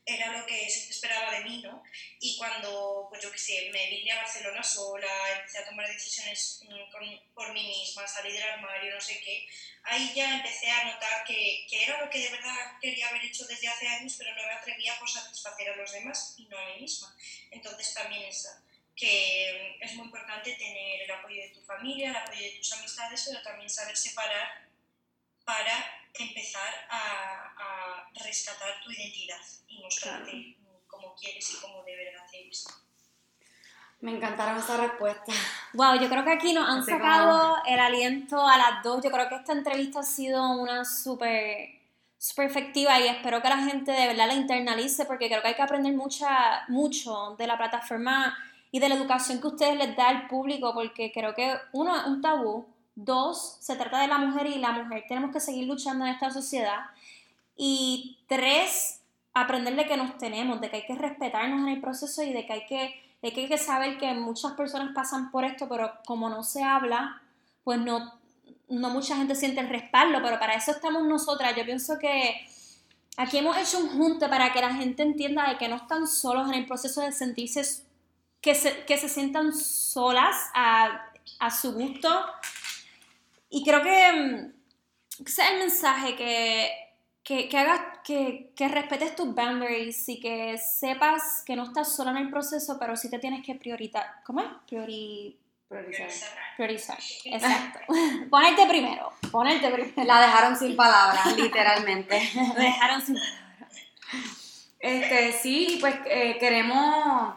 era 0.10 0.32
lo 0.32 0.46
que 0.46 0.70
se 0.70 0.90
esperaba 0.90 1.32
de 1.34 1.44
mí, 1.44 1.62
¿no? 1.62 1.84
Y 2.22 2.38
cuando, 2.38 3.08
pues 3.10 3.22
yo 3.22 3.30
qué 3.30 3.38
sé, 3.38 3.70
me 3.74 3.90
vine 3.90 4.14
a 4.14 4.22
Barcelona 4.24 4.64
sola, 4.64 5.10
empecé 5.36 5.58
a 5.60 5.66
tomar 5.66 5.86
decisiones 5.88 6.62
mm, 6.64 6.92
con- 6.92 7.34
por 7.34 7.52
mí 7.54 7.62
misma, 7.68 8.08
salí 8.08 8.32
del 8.32 8.42
armario, 8.44 8.96
no 8.96 9.02
sé 9.02 9.20
qué, 9.20 9.46
ahí 9.84 10.14
ya 10.16 10.36
empecé 10.38 10.70
a 10.72 10.86
notar 10.86 11.26
que, 11.26 11.68
que 11.70 11.84
era 11.84 12.00
lo 12.02 12.10
que 12.10 12.20
de 12.20 12.30
verdad 12.30 12.72
quería 12.82 13.10
haber 13.10 13.26
hecho 13.26 13.46
desde 13.48 13.68
hace 13.68 13.86
años, 13.88 14.16
pero 14.18 14.34
no 14.34 14.44
me 14.48 14.54
atrevía 14.54 14.98
por 14.98 15.10
satisfacer 15.10 15.70
a 15.72 15.76
los 15.76 15.92
demás 15.92 16.36
y 16.38 16.46
no 16.46 16.58
a 16.58 16.66
mí 16.68 16.82
misma. 16.82 17.14
Entonces 17.52 17.94
también 17.94 18.24
esa, 18.24 18.64
que 18.96 19.76
mm, 19.78 19.84
es 19.84 19.94
muy 19.96 20.06
importante 20.06 20.54
tener 20.54 21.02
el 21.02 21.12
apoyo 21.12 21.42
de 21.44 21.50
tu 21.50 21.62
familia, 21.66 22.12
el 22.12 22.16
apoyo 22.16 22.44
de 22.44 22.52
tus 22.58 22.72
amistades, 22.72 23.26
pero 23.28 23.44
también 23.44 23.70
saber 23.70 23.98
separar 23.98 24.70
para 25.44 26.07
empezar 26.24 26.74
a, 26.90 27.54
a 27.58 28.10
rescatar 28.24 28.82
tu 28.84 28.92
identidad 28.92 29.40
y 29.68 29.82
mostrarte 29.82 30.32
Claro. 30.32 30.82
como 30.88 31.16
quieres 31.16 31.54
y 31.54 31.62
como 31.62 31.84
de 31.84 31.96
verdad 31.96 32.26
eres. 32.34 32.66
Me 34.00 34.12
encantaron 34.16 34.58
esas 34.58 34.80
respuestas. 34.80 35.36
Wow, 35.74 36.00
yo 36.00 36.08
creo 36.08 36.24
que 36.24 36.32
aquí 36.32 36.54
nos 36.54 36.70
han 36.70 36.80
Así 36.82 36.92
sacado 36.92 37.58
el 37.66 37.80
aliento 37.80 38.48
a 38.48 38.56
las 38.58 38.84
dos. 38.84 39.04
Yo 39.04 39.10
creo 39.10 39.28
que 39.28 39.36
esta 39.36 39.54
entrevista 39.54 40.02
ha 40.02 40.04
sido 40.04 40.52
una 40.52 40.86
súper 40.86 41.76
súper 42.20 42.48
efectiva 42.48 43.00
y 43.00 43.08
espero 43.08 43.42
que 43.44 43.50
la 43.50 43.60
gente 43.60 43.92
de 43.92 44.08
verdad 44.08 44.26
la 44.28 44.34
internalice 44.34 45.06
porque 45.06 45.28
creo 45.28 45.42
que 45.44 45.50
hay 45.50 45.54
que 45.54 45.62
aprender 45.62 45.94
mucha, 45.94 46.66
mucho 46.68 47.36
de 47.38 47.46
la 47.46 47.58
plataforma 47.58 48.36
y 48.72 48.80
de 48.80 48.90
la 48.90 48.96
educación 48.96 49.40
que 49.40 49.48
ustedes 49.48 49.78
les 49.78 49.96
da 49.96 50.10
al 50.10 50.28
público 50.28 50.74
porque 50.74 51.12
creo 51.12 51.36
que 51.36 51.56
uno 51.74 51.96
es 51.96 52.06
un 52.06 52.22
tabú, 52.22 52.68
dos, 52.98 53.58
se 53.62 53.76
trata 53.76 54.02
de 54.02 54.08
la 54.08 54.18
mujer 54.18 54.48
y 54.48 54.58
la 54.58 54.72
mujer 54.72 55.06
tenemos 55.08 55.32
que 55.32 55.40
seguir 55.40 55.68
luchando 55.68 56.06
en 56.06 56.12
esta 56.12 56.32
sociedad 56.32 56.80
y 57.56 58.18
tres, 58.28 59.02
aprender 59.34 59.76
de 59.76 59.86
que 59.86 59.98
nos 59.98 60.18
tenemos, 60.18 60.60
de 60.60 60.70
que 60.70 60.78
hay 60.78 60.86
que 60.86 60.96
respetarnos 60.96 61.62
en 61.62 61.70
el 61.70 61.80
proceso 61.80 62.24
y 62.24 62.34
de 62.34 62.46
que 62.46 62.54
hay 62.54 62.66
que, 62.66 63.16
hay 63.22 63.48
que 63.48 63.58
saber 63.58 64.00
que 64.00 64.14
muchas 64.16 64.54
personas 64.54 64.94
pasan 64.96 65.32
por 65.32 65.46
esto, 65.46 65.70
pero 65.70 65.92
como 66.06 66.28
no 66.30 66.44
se 66.44 66.64
habla, 66.64 67.22
pues 67.64 67.80
no, 67.80 68.20
no 68.68 68.90
mucha 68.90 69.16
gente 69.16 69.36
siente 69.36 69.62
el 69.62 69.70
respaldo, 69.70 70.20
pero 70.24 70.40
para 70.40 70.56
eso 70.56 70.72
estamos 70.72 71.04
nosotras. 71.04 71.56
Yo 71.56 71.66
pienso 71.66 72.00
que 72.00 72.48
aquí 73.16 73.38
hemos 73.38 73.58
hecho 73.58 73.78
un 73.80 73.90
junte 73.90 74.28
para 74.28 74.52
que 74.52 74.62
la 74.62 74.74
gente 74.74 75.04
entienda 75.04 75.48
de 75.50 75.58
que 75.58 75.68
no 75.68 75.76
están 75.76 76.08
solos 76.08 76.48
en 76.48 76.56
el 76.56 76.66
proceso 76.66 77.02
de 77.02 77.12
sentirse, 77.12 77.84
que 78.42 78.56
se, 78.56 78.86
que 78.86 78.98
se 78.98 79.08
sientan 79.08 79.54
solas 79.54 80.36
a, 80.56 81.12
a 81.40 81.52
su 81.52 81.74
gusto. 81.74 82.10
Y 83.50 83.64
creo 83.64 83.82
que 83.82 84.12
mm, 84.12 85.26
ese 85.26 85.42
es 85.42 85.52
el 85.52 85.60
mensaje 85.60 86.16
que, 86.16 86.70
que, 87.24 87.50
que 87.50 87.58
hagas, 87.58 87.82
que, 88.04 88.52
que 88.56 88.68
respetes 88.68 89.16
tus 89.16 89.34
boundaries 89.34 90.08
y 90.10 90.20
que 90.20 90.58
sepas 90.58 91.44
que 91.46 91.56
no 91.56 91.64
estás 91.64 91.96
sola 91.96 92.12
en 92.12 92.18
el 92.18 92.30
proceso, 92.30 92.78
pero 92.80 92.96
sí 92.96 93.10
te 93.10 93.20
tienes 93.20 93.46
que 93.46 93.56
priorizar. 93.56 94.06
¿Cómo 94.26 94.42
es? 94.42 94.48
Priori, 94.68 95.38
Priorizar. 95.68 96.08
priorizar. 96.56 96.98
Exacto. 97.26 97.80
ponerte 98.30 98.66
primero. 98.68 99.12
Ponerte 99.32 99.70
primero. 99.70 100.04
La 100.06 100.22
dejaron 100.22 100.56
sin 100.56 100.76
palabras, 100.76 101.36
literalmente. 101.36 102.30
Me 102.58 102.64
dejaron 102.66 103.02
sin 103.02 103.18
Este, 104.80 105.34
sí, 105.34 105.78
pues 105.82 105.96
eh, 106.06 106.38
queremos, 106.40 107.36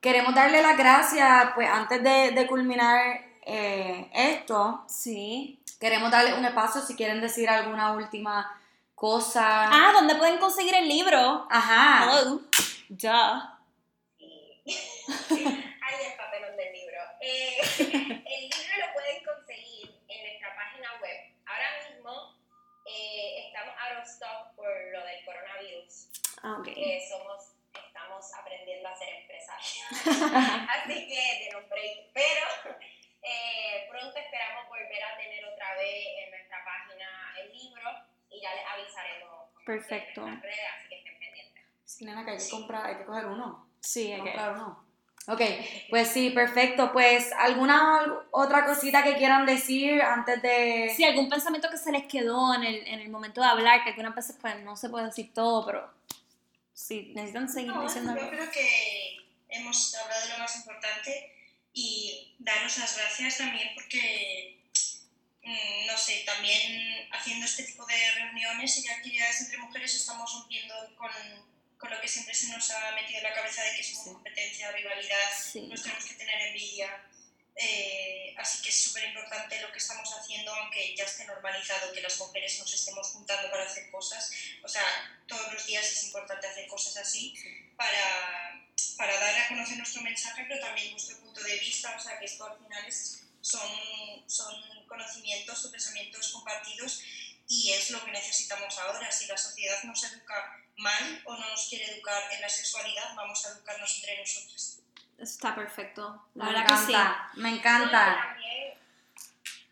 queremos 0.00 0.34
darle 0.34 0.62
las 0.62 0.76
gracias, 0.76 1.48
pues 1.54 1.68
antes 1.68 2.02
de, 2.02 2.30
de 2.32 2.46
culminar 2.46 3.31
eh, 3.44 4.10
esto, 4.14 4.84
Sí. 4.88 5.60
queremos 5.80 6.10
darle 6.10 6.34
un 6.34 6.44
espacio 6.44 6.80
si 6.80 6.94
quieren 6.96 7.20
decir 7.20 7.48
alguna 7.48 7.92
última 7.92 8.58
cosa. 8.94 9.68
Ah, 9.70 9.92
¿dónde 9.92 10.14
pueden 10.14 10.38
conseguir 10.38 10.74
el 10.74 10.88
libro? 10.88 11.46
Ajá. 11.50 12.04
Hello. 12.04 12.40
Duh. 12.88 13.42
Y 14.64 14.70
ahí 14.70 16.06
el 16.06 16.16
papelón 16.16 16.56
del 16.56 16.72
libro. 16.72 16.98
Eh, 17.20 17.58
el 17.78 18.42
libro 18.48 18.86
lo 18.86 18.92
pueden 18.94 19.24
conseguir 19.24 19.90
en 20.08 20.22
nuestra 20.22 20.54
página 20.54 20.88
web. 21.00 21.18
Ahora 21.46 21.68
mismo 21.88 22.36
eh, 22.86 23.46
estamos 23.48 23.74
out 23.78 23.98
of 24.02 24.08
stock 24.08 24.54
por 24.54 24.68
lo 24.92 25.04
del 25.04 25.24
coronavirus. 25.24 26.08
Ah, 26.44 26.56
ok. 26.60 26.64
que 26.64 27.00
somos, 27.08 27.54
estamos 27.74 28.24
aprendiendo 28.38 28.88
a 28.88 28.96
ser 28.96 29.08
empresarios. 29.14 29.82
Así 30.76 31.08
que 31.08 31.50
de 31.50 31.56
un 31.56 31.68
break. 31.68 32.12
Pero 32.14 32.46
eh, 33.22 33.86
pronto 33.90 34.16
esperamos 34.18 34.68
volver 34.68 35.02
a 35.04 35.16
tener 35.16 35.44
otra 35.44 35.74
vez 35.76 36.06
en 36.24 36.30
nuestra 36.30 36.58
página 36.64 37.06
el 37.40 37.52
libro 37.52 37.90
y 38.30 38.40
ya 38.40 38.54
les 38.54 38.64
avisaremos. 38.66 39.48
Perfecto. 39.64 40.26
En 40.26 40.42
redes, 40.42 40.58
así 40.78 40.88
que 40.88 40.98
estén 40.98 41.18
pendientes. 41.18 41.64
Sí, 41.84 42.04
nena, 42.04 42.24
que 42.24 42.32
hay 42.32 42.38
que 42.38 42.50
comprar, 42.50 42.86
hay 42.86 42.96
que 42.96 43.04
coger 43.04 43.26
uno. 43.26 43.68
Sí, 43.80 44.12
Hay 44.12 44.16
que 44.16 44.20
ok. 44.20 44.26
comprar 44.26 44.52
uno. 44.54 44.92
Ok, 45.28 45.40
pues 45.88 46.08
sí, 46.08 46.30
perfecto. 46.30 46.92
Pues, 46.92 47.32
¿alguna 47.38 48.24
otra 48.32 48.64
cosita 48.66 49.04
que 49.04 49.14
quieran 49.16 49.46
decir 49.46 50.02
antes 50.02 50.42
de...? 50.42 50.92
Sí, 50.96 51.04
algún 51.04 51.28
pensamiento 51.28 51.70
que 51.70 51.76
se 51.78 51.92
les 51.92 52.06
quedó 52.08 52.52
en 52.54 52.64
el, 52.64 52.86
en 52.88 52.98
el 52.98 53.08
momento 53.08 53.40
de 53.40 53.46
hablar, 53.46 53.84
que 53.84 53.90
algunas 53.90 54.16
veces 54.16 54.36
pues 54.40 54.58
no 54.62 54.74
se 54.76 54.88
puede 54.88 55.06
decir 55.06 55.32
todo, 55.32 55.64
pero 55.64 55.88
si 56.74 57.12
necesitan 57.14 57.48
seguir 57.48 57.70
No, 57.72 57.82
diciendo 57.82 58.16
yo 58.18 58.30
creo 58.30 58.50
que 58.50 59.16
hemos 59.50 59.94
hablado 59.94 60.26
de 60.26 60.32
lo 60.32 60.38
más 60.38 60.56
importante 60.56 61.32
daros 62.44 62.78
las 62.78 62.96
gracias 62.96 63.38
también 63.38 63.70
porque 63.74 64.58
mm, 65.42 65.86
no 65.86 65.96
sé, 65.98 66.22
también 66.26 67.08
haciendo 67.12 67.46
este 67.46 67.64
tipo 67.64 67.84
de 67.86 68.10
reuniones 68.12 68.76
y 68.78 68.88
actividades 68.88 69.40
entre 69.42 69.58
mujeres 69.58 69.94
estamos 69.94 70.32
rompiendo 70.32 70.74
con, 70.96 71.10
con 71.78 71.90
lo 71.90 72.00
que 72.00 72.08
siempre 72.08 72.34
se 72.34 72.48
nos 72.48 72.70
ha 72.70 72.92
metido 72.92 73.18
en 73.18 73.24
la 73.24 73.34
cabeza 73.34 73.62
de 73.64 73.76
que 73.76 73.82
somos 73.84 74.04
Sí. 74.04 74.10
competencia, 74.12 74.70
rivalidad, 74.72 75.30
Sí. 75.52 75.60
nos 75.62 75.82
tenemos 75.82 76.04
que 76.04 76.14
tener 76.14 76.40
envidia. 76.48 77.08
Eh, 77.54 78.34
así 78.38 78.62
que 78.62 78.70
es 78.70 78.82
súper 78.82 79.04
importante 79.04 79.60
lo 79.60 79.70
que 79.70 79.78
estamos 79.78 80.08
haciendo, 80.18 80.54
aunque 80.54 80.96
ya 80.96 81.04
esté 81.04 81.26
normalizado 81.26 81.92
que 81.92 82.00
las 82.00 82.18
mujeres 82.18 82.58
nos 82.58 82.72
estemos 82.72 83.08
juntando 83.08 83.50
para 83.50 83.64
hacer 83.64 83.90
cosas. 83.90 84.30
O 84.62 84.68
sea, 84.68 84.82
todos 85.28 85.52
los 85.52 85.66
días 85.66 85.84
es 85.84 86.04
importante 86.04 86.46
hacer 86.46 86.66
cosas 86.66 86.96
así 86.96 87.34
para, 87.76 88.51
para 88.96 89.18
dar 89.18 89.38
a 89.38 89.48
conocer 89.48 89.76
nuestro 89.78 90.02
mensaje, 90.02 90.44
pero 90.48 90.60
también 90.60 90.90
nuestro 90.92 91.18
punto 91.18 91.42
de 91.42 91.58
vista. 91.58 91.94
O 91.96 92.00
sea, 92.00 92.18
que 92.18 92.24
esto 92.26 92.44
al 92.44 92.58
final 92.58 92.84
es, 92.86 93.22
son, 93.40 93.68
son 94.26 94.54
conocimientos 94.86 95.64
o 95.64 95.70
pensamientos 95.70 96.32
compartidos 96.32 97.02
y 97.48 97.72
es 97.72 97.90
lo 97.90 98.04
que 98.04 98.12
necesitamos 98.12 98.78
ahora. 98.78 99.10
Si 99.10 99.26
la 99.26 99.36
sociedad 99.36 99.82
nos 99.84 100.02
educa 100.04 100.58
mal 100.76 101.22
o 101.26 101.36
no 101.36 101.48
nos 101.48 101.68
quiere 101.68 101.92
educar 101.94 102.22
en 102.32 102.40
la 102.40 102.48
sexualidad, 102.48 103.14
vamos 103.14 103.44
a 103.46 103.50
educarnos 103.50 103.94
entre 103.96 104.18
nosotros. 104.20 104.78
Está 105.18 105.54
perfecto. 105.54 106.26
La 106.34 106.44
Me 106.44 106.52
verdad 106.52 106.66
que 106.66 106.86
sí. 106.86 106.92
encanta, 106.92 107.30
me 107.34 107.42
No, 107.42 107.48
y 107.48 107.52
que 107.52 107.58
encanta. 107.58 108.16
también, 108.28 108.74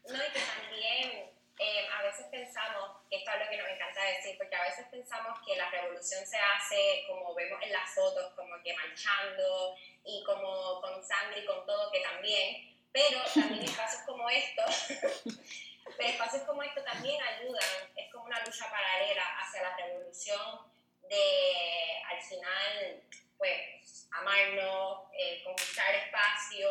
no, 0.09 0.15
y 0.17 0.33
que 0.33 0.41
también 0.41 1.30
eh, 1.63 1.87
a 1.93 2.03
veces 2.03 2.25
pensamos, 2.31 3.03
esto 3.11 3.31
es 3.31 3.39
lo 3.39 3.51
que 3.51 3.57
nos 3.59 3.69
encanta 3.69 4.03
decir, 4.03 4.39
porque 4.39 4.57
a 4.57 4.65
veces 4.65 4.87
pensamos 4.91 5.39
que 5.45 5.57
la 5.57 5.69
revolución 5.71 6.27
se 6.27 6.39
hace 6.39 7.05
como 7.07 7.35
vemos 7.35 7.63
en 7.63 7.71
las 7.71 7.95
fotos, 7.95 8.33
como 8.35 8.63
que 8.63 8.75
manchando 8.75 9.77
y 10.03 10.25
como 10.25 10.81
con 10.81 11.05
sangre 11.05 11.41
y 11.41 11.45
con 11.45 11.67
todo, 11.67 11.93
que 11.93 12.01
también, 12.01 12.75
pero 12.91 13.21
también 13.35 13.63
espacios 13.63 14.03
como 14.07 14.31
estos, 14.31 14.87
pero 15.99 16.09
espacios 16.09 16.45
como 16.45 16.63
estos 16.63 16.83
también 16.83 17.23
ayudan, 17.23 17.93
es 17.95 18.11
como 18.11 18.25
una 18.25 18.43
lucha 18.43 18.71
paralela 18.71 19.25
hacia 19.41 19.63
la 19.63 19.77
revolución 19.77 20.73
de, 21.11 22.03
al 22.09 22.23
final, 22.23 23.03
pues, 23.37 24.09
amarnos, 24.13 25.11
eh, 25.13 25.43
conquistar 25.45 25.95
espacio, 25.95 26.71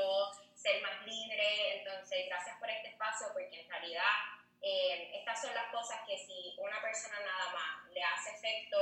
ser 0.56 0.82
más 0.82 1.06
libre. 1.06 1.78
Entonces, 1.78 2.26
gracias 2.26 2.58
por 2.58 2.70
este 2.70 2.88
espacio, 2.90 3.28
porque 3.34 3.62
en 3.62 3.70
realidad 3.70 4.39
eh, 4.62 5.12
estas 5.20 5.42
son 5.42 5.54
las 5.54 5.72
cosas 5.72 6.00
que 6.08 6.18
si 6.18 6.56
una 6.58 6.82
persona 6.82 7.16
nada 7.20 7.54
más 7.54 7.92
le 7.94 8.04
hace 8.04 8.32
efecto, 8.32 8.78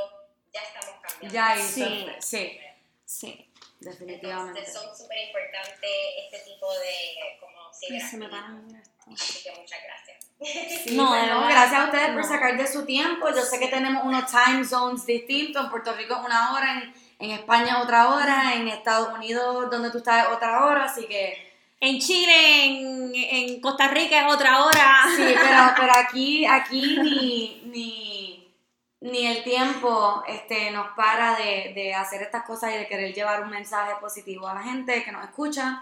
ya 0.53 0.61
estamos 0.61 0.95
cambiando. 1.01 1.33
Ya 1.33 1.55
hizo, 1.57 1.85
Sí. 1.85 2.07
sí, 2.19 2.59
Sí. 3.05 3.51
definitivamente. 3.79 4.59
Entonces, 4.59 4.73
son 4.73 4.97
súper 4.97 5.17
importantes 5.27 5.89
este 6.25 6.39
tipo 6.51 6.71
de 6.79 7.37
como 7.39 7.57
Ay, 7.89 8.01
se 8.01 8.17
me. 8.17 8.25
Así 8.25 9.43
que 9.43 9.51
muchas 9.51 9.79
gracias. 9.83 10.83
Sí, 10.83 10.95
No, 10.95 11.25
no, 11.25 11.47
gracias 11.47 11.79
a 11.79 11.85
ustedes 11.85 12.07
por 12.09 12.21
no. 12.21 12.27
sacar 12.27 12.57
de 12.57 12.67
su 12.67 12.85
tiempo. 12.85 13.29
Yo 13.29 13.41
sé 13.41 13.59
que 13.59 13.67
tenemos 13.69 14.03
unos 14.03 14.25
time 14.29 14.63
zones 14.65 15.05
distintos. 15.05 15.63
En 15.63 15.69
Puerto 15.71 15.93
Rico 15.93 16.19
una 16.23 16.53
hora, 16.53 16.73
en, 16.81 16.93
en 17.19 17.31
España 17.31 17.81
otra 17.81 18.09
hora, 18.13 18.53
en 18.55 18.67
Estados 18.67 19.13
Unidos 19.13 19.69
donde 19.71 19.89
tú 19.91 19.99
estás 19.99 20.27
otra 20.27 20.65
hora, 20.65 20.83
así 20.85 21.07
que 21.07 21.46
En 21.79 21.99
Chile, 21.99 22.65
en, 22.65 23.11
en 23.15 23.61
Costa 23.61 23.87
Rica 23.89 24.27
es 24.27 24.33
otra 24.33 24.63
hora. 24.65 25.03
sí, 25.15 25.35
pero, 25.41 25.73
pero 25.77 25.93
aquí, 25.93 26.45
aquí 26.45 26.97
ni, 27.01 27.61
ni, 27.65 28.53
ni 29.01 29.27
el 29.27 29.43
tiempo 29.43 30.23
este, 30.27 30.71
nos 30.71 30.87
para 30.95 31.35
de, 31.35 31.73
de 31.75 31.93
hacer 31.93 32.21
estas 32.23 32.43
cosas 32.45 32.73
y 32.73 32.77
de 32.77 32.87
querer 32.87 33.13
llevar 33.13 33.43
un 33.43 33.49
mensaje 33.51 33.93
positivo 34.01 34.47
a 34.47 34.55
la 34.55 34.63
gente 34.63 35.03
que 35.03 35.11
nos 35.11 35.23
escucha. 35.25 35.81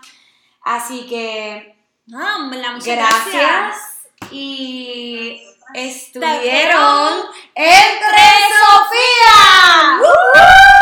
Así 0.63 1.05
que 1.07 1.76
Ah, 2.13 2.38
muchas 2.39 2.85
gracias. 2.85 3.34
gracias. 3.34 4.31
Y 4.31 5.41
estuvieron 5.73 7.13
entre 7.55 8.27
Sofía. 8.61 9.99
¡Woo! 10.01 10.74